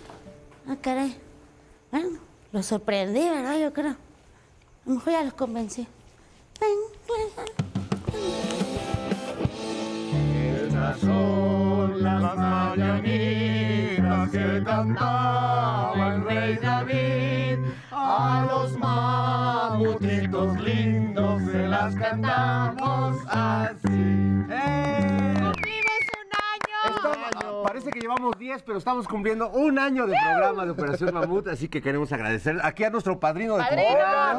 Ah, 0.68 0.76
caray. 0.80 1.18
Bueno, 1.90 2.20
los 2.52 2.66
sorprendí, 2.68 3.28
¿verdad? 3.28 3.58
Yo 3.60 3.74
creo. 3.74 3.92
A 3.92 3.98
lo 4.86 4.94
mejor 4.96 5.14
ya 5.14 5.24
los 5.24 5.34
convencí. 5.34 5.88
Ven, 6.60 6.78
Estas 10.64 11.00
son 11.00 12.04
las 12.04 12.36
mañanitas 12.38 14.30
que 14.30 14.64
cantaba 14.64 16.16
el 16.16 16.24
rey 16.24 16.56
David. 16.58 17.31
A 18.24 18.46
los 18.46 18.78
mamutitos 18.78 20.60
lindos 20.62 21.42
se 21.52 21.68
las 21.68 21.96
cantamos 21.96 23.18
así. 23.28 24.46
Esto, 24.48 25.01
parece 27.72 27.90
que 27.90 28.02
llevamos 28.02 28.38
10, 28.38 28.64
pero 28.64 28.78
estamos 28.78 29.08
cumpliendo 29.08 29.50
un 29.50 29.80
año 29.80 30.06
de 30.06 30.14
programa 30.22 30.66
de 30.66 30.72
Operación 30.72 31.14
Mamut, 31.14 31.48
así 31.48 31.70
que 31.70 31.82
queremos 31.82 32.12
agradecer 32.12 32.60
aquí 32.64 32.84
a 32.84 32.90
nuestro 32.90 33.18
padrino 33.18 33.56
de 33.56 33.64
¡Padrino! 33.64 33.88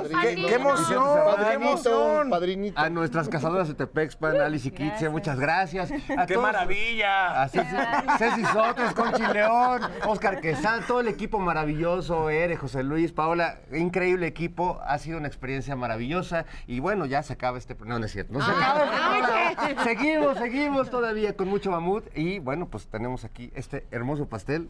cumpleaños. 0.03 0.23
¡Qué- 0.23 0.35
qué 0.49 0.55
emoción! 0.55 1.25
Padrinito, 1.35 2.23
Padrinito. 2.29 2.79
A 2.81 2.91
nuestras 2.91 3.31
cazadoras 3.31 3.69
de 3.69 3.75
Tepexpan, 3.75 4.39
Alice 4.39 4.69
y 4.69 4.71
Kitze, 4.73 5.09
muchas 5.09 5.41
gracias. 5.41 5.91
A 6.15 6.27
¡Qué 6.27 6.35
todos- 6.35 6.43
maravilla! 6.47 7.43
A 7.43 7.49
Ceci, 7.49 7.75
Ceci 8.19 8.45
Sotes, 8.45 8.93
Conchi 8.93 9.23
León, 9.33 9.81
Oscar 10.07 10.39
Quesada, 10.43 10.83
todo 10.87 11.01
el 11.01 11.09
equipo 11.09 11.39
maravilloso, 11.39 12.29
Ere, 12.29 12.57
José 12.57 12.83
Luis, 12.83 13.13
Paola, 13.13 13.61
increíble 13.73 14.27
equipo, 14.27 14.79
ha 14.85 14.99
sido 14.99 15.17
una 15.17 15.29
experiencia 15.29 15.75
maravillosa 15.75 16.45
y 16.67 16.81
bueno, 16.81 17.07
ya 17.07 17.23
se 17.23 17.33
acaba 17.33 17.57
este... 17.57 17.75
No, 17.83 17.99
no 17.99 18.05
es 18.05 18.13
cierto, 18.13 18.35
no 18.35 18.45
se 18.45 18.51
acaba 18.51 18.85
este 18.85 19.65
programa. 19.65 19.85
Seguimos, 19.85 20.37
seguimos 20.37 20.91
todavía 20.91 21.35
con 21.35 21.49
mucho 21.49 21.71
mamut 21.71 22.05
y 22.15 22.39
bueno, 22.39 22.69
pues 22.69 22.89
tenemos 22.89 23.22
aquí 23.25 23.51
este 23.55 23.87
hermoso 23.91 24.27
pastel. 24.27 24.69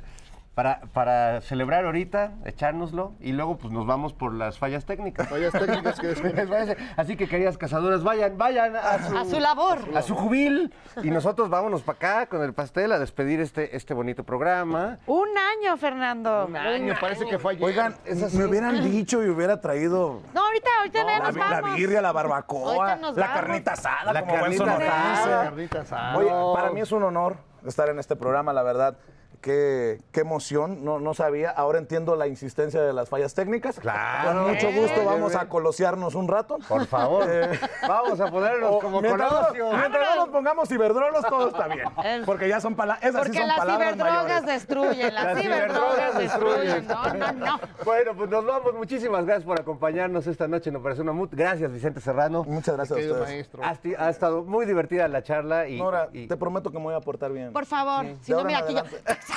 Para, 0.54 0.82
para 0.92 1.40
celebrar 1.40 1.86
ahorita, 1.86 2.32
echárnoslo 2.44 3.14
y 3.20 3.32
luego 3.32 3.56
pues 3.56 3.72
nos 3.72 3.86
vamos 3.86 4.12
por 4.12 4.34
las 4.34 4.58
fallas 4.58 4.84
técnicas. 4.84 5.26
Fallas 5.26 5.50
técnicas 5.50 5.98
que 5.98 6.08
Les. 6.08 6.76
Así 6.98 7.16
que 7.16 7.26
queridas 7.26 7.56
cazadoras, 7.56 8.02
vayan, 8.04 8.36
vayan 8.36 8.76
a 8.76 8.98
su, 9.08 9.16
A 9.16 9.24
su 9.24 9.40
labor. 9.40 9.78
a 9.96 10.02
su 10.02 10.14
jubil 10.14 10.74
y 11.02 11.10
nosotros 11.10 11.48
vámonos 11.48 11.80
para 11.80 11.96
acá 11.96 12.26
con 12.26 12.42
el 12.42 12.52
pastel 12.52 12.92
a 12.92 12.98
despedir 12.98 13.40
este, 13.40 13.74
este 13.74 13.94
bonito 13.94 14.24
programa. 14.24 14.98
Un 15.06 15.28
año, 15.38 15.74
Fernando. 15.78 16.44
Un 16.46 16.54
año, 16.54 16.96
parece 17.00 17.24
que 17.24 17.38
fue 17.38 17.52
ayer. 17.52 17.64
Oigan, 17.64 17.94
me 18.34 18.44
hubieran 18.44 18.84
dicho 18.84 19.24
y 19.24 19.30
hubiera 19.30 19.58
traído 19.58 20.20
No, 20.34 20.44
ahorita, 20.44 20.68
ahorita 20.80 20.98
ya 20.98 21.04
la, 21.06 21.18
nos 21.28 21.34
la 21.34 21.60
vamos. 21.62 21.76
birria, 21.78 22.02
la 22.02 22.12
barbacoa, 22.12 22.88
la 22.88 22.94
vamos. 22.96 23.14
carnita 23.16 23.72
asada, 23.72 24.12
La 24.12 24.20
como 24.20 24.34
carnita 24.34 24.64
sonorense. 24.66 24.92
asada. 24.94 25.44
Carnita 25.44 25.80
asada. 25.80 26.16
Oye, 26.18 26.30
para 26.54 26.70
mí 26.72 26.80
es 26.82 26.92
un 26.92 27.04
honor 27.04 27.36
estar 27.68 27.88
en 27.88 27.98
este 27.98 28.16
programa, 28.16 28.52
la 28.52 28.62
verdad. 28.62 28.96
Qué, 29.42 30.00
qué 30.12 30.20
emoción, 30.20 30.84
no, 30.84 31.00
no 31.00 31.14
sabía. 31.14 31.50
Ahora 31.50 31.78
entiendo 31.78 32.14
la 32.14 32.28
insistencia 32.28 32.80
de 32.80 32.92
las 32.92 33.08
fallas 33.08 33.34
técnicas. 33.34 33.80
Claro. 33.80 34.44
Con 34.44 34.52
mucho 34.52 34.70
gusto 34.72 35.00
Eh, 35.00 35.04
vamos 35.04 35.34
eh. 35.34 35.38
a 35.40 35.48
colosearnos 35.48 36.14
un 36.14 36.28
rato. 36.28 36.58
Por 36.68 36.86
favor. 36.86 37.26
Eh, 37.28 37.58
Vamos 37.88 38.20
a 38.20 38.30
ponernos 38.30 38.70
o 38.76 38.78
como 38.78 39.00
mientras, 39.02 39.30
no, 39.32 39.38
Colosio. 39.40 39.72
mientras 39.72 40.08
no 40.10 40.16
nos 40.16 40.28
pongamos 40.28 40.68
ciberdrolos, 40.68 41.24
todo 41.26 41.48
está 41.48 41.66
bien. 41.66 41.88
Porque 42.24 42.48
ya 42.48 42.60
son 42.60 42.76
palabras, 42.76 43.02
esas 43.04 43.22
sí 43.22 43.28
Porque 43.30 43.38
son 43.40 43.48
las 43.48 43.58
palabras 43.58 43.92
ciberdrogas 43.94 44.22
mayores. 44.22 44.46
destruyen, 44.46 45.14
las, 45.14 45.24
Las 45.24 45.38
ciberdrogas 45.42 46.12
ciberdrogas 46.12 46.18
destruyen. 46.18 46.86
destruyen. 46.86 47.18
No, 47.18 47.32
no, 47.32 47.46
no. 47.46 47.60
Bueno, 47.84 48.14
pues 48.16 48.30
nos 48.30 48.46
vamos. 48.46 48.74
Muchísimas 48.74 49.24
gracias 49.24 49.44
por 49.44 49.60
acompañarnos 49.60 50.24
esta 50.28 50.46
noche 50.46 50.70
en 50.70 50.76
Operación 50.76 51.06
Mamut. 51.08 51.34
Gracias, 51.34 51.72
Vicente 51.72 52.00
Serrano. 52.00 52.44
Muchas 52.44 52.76
gracias 52.76 52.96
a 52.96 53.02
ustedes. 53.02 53.20
maestro. 53.28 53.62
Ha, 53.98 54.08
estado 54.08 54.44
muy 54.44 54.66
divertida 54.66 55.08
la 55.08 55.24
charla 55.24 55.66
y, 55.66 55.78
Nora, 55.78 56.08
y- 56.12 56.28
te 56.28 56.36
prometo 56.36 56.70
que 56.70 56.78
me 56.78 56.84
voy 56.84 56.94
a 56.94 57.00
portar 57.00 57.32
bien. 57.32 57.52
Por 57.52 57.66
favor, 57.66 58.04
Sí. 58.04 58.16
si 58.22 58.32
De 58.32 58.38
no, 58.38 58.44
mira 58.44 58.58
aquí 58.60 58.74
yo. 58.74 58.82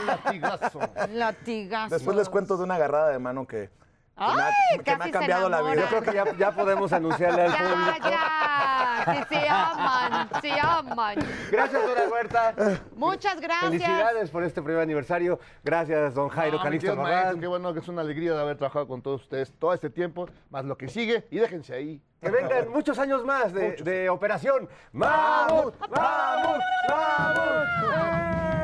Un 0.00 0.06
latigazo. 0.06 0.80
Latigazo. 1.10 1.94
Después 1.94 2.16
les 2.16 2.28
cuento 2.28 2.56
de 2.56 2.64
una 2.64 2.74
agarrada 2.76 3.08
de 3.10 3.18
mano 3.18 3.46
que, 3.46 3.70
que 4.16 4.24
me 4.24 4.24
ha- 4.42 4.46
Ay, 4.46 4.78
que 4.78 4.90
me 4.90 4.92
ha 4.92 4.98
casi 4.98 5.08
se 5.08 5.10
cambiado 5.10 5.48
la 5.48 5.62
vida. 5.62 5.74
yo 5.74 5.86
creo 5.88 6.02
que 6.02 6.12
ya, 6.14 6.24
ya 6.38 6.52
podemos 6.52 6.92
anunciarle 6.92 7.42
al 7.42 7.50
público. 7.52 8.08
Ya, 8.08 9.04
ya, 9.06 9.12
que 9.28 9.34
se 9.34 9.48
aman, 9.48 10.28
se 10.40 10.52
aman. 10.60 11.16
Gracias, 11.50 11.82
Dora 11.86 12.08
Huerta. 12.08 12.54
Muchas 12.94 13.40
gracias. 13.40 13.70
Felicidades 13.70 14.30
por 14.30 14.44
este 14.44 14.62
primer 14.62 14.82
aniversario. 14.82 15.40
Gracias, 15.64 16.14
don 16.14 16.28
Jairo 16.28 16.58
No, 16.58 16.62
Calixto 16.62 16.94
maestro. 16.96 17.40
Qué 17.40 17.46
bueno 17.48 17.72
que 17.74 17.80
es 17.80 17.88
una 17.88 18.02
alegría 18.02 18.34
de 18.34 18.40
haber 18.40 18.56
trabajado 18.56 18.86
con 18.86 19.02
todos 19.02 19.22
ustedes 19.22 19.52
todo 19.58 19.74
este 19.74 19.90
tiempo, 19.90 20.28
más 20.50 20.64
lo 20.64 20.76
que 20.78 20.88
sigue. 20.88 21.26
Y 21.32 21.38
déjense 21.38 21.74
ahí. 21.74 22.00
Que 22.22 22.30
vengan 22.30 22.70
muchos 22.70 22.98
años 22.98 23.22
más 23.24 23.52
de, 23.52 23.72
de 23.82 24.08
operación. 24.08 24.66
¡Mamut! 24.92 25.74
¡Mamut! 25.90 26.60
¡Mamut! 26.88 28.63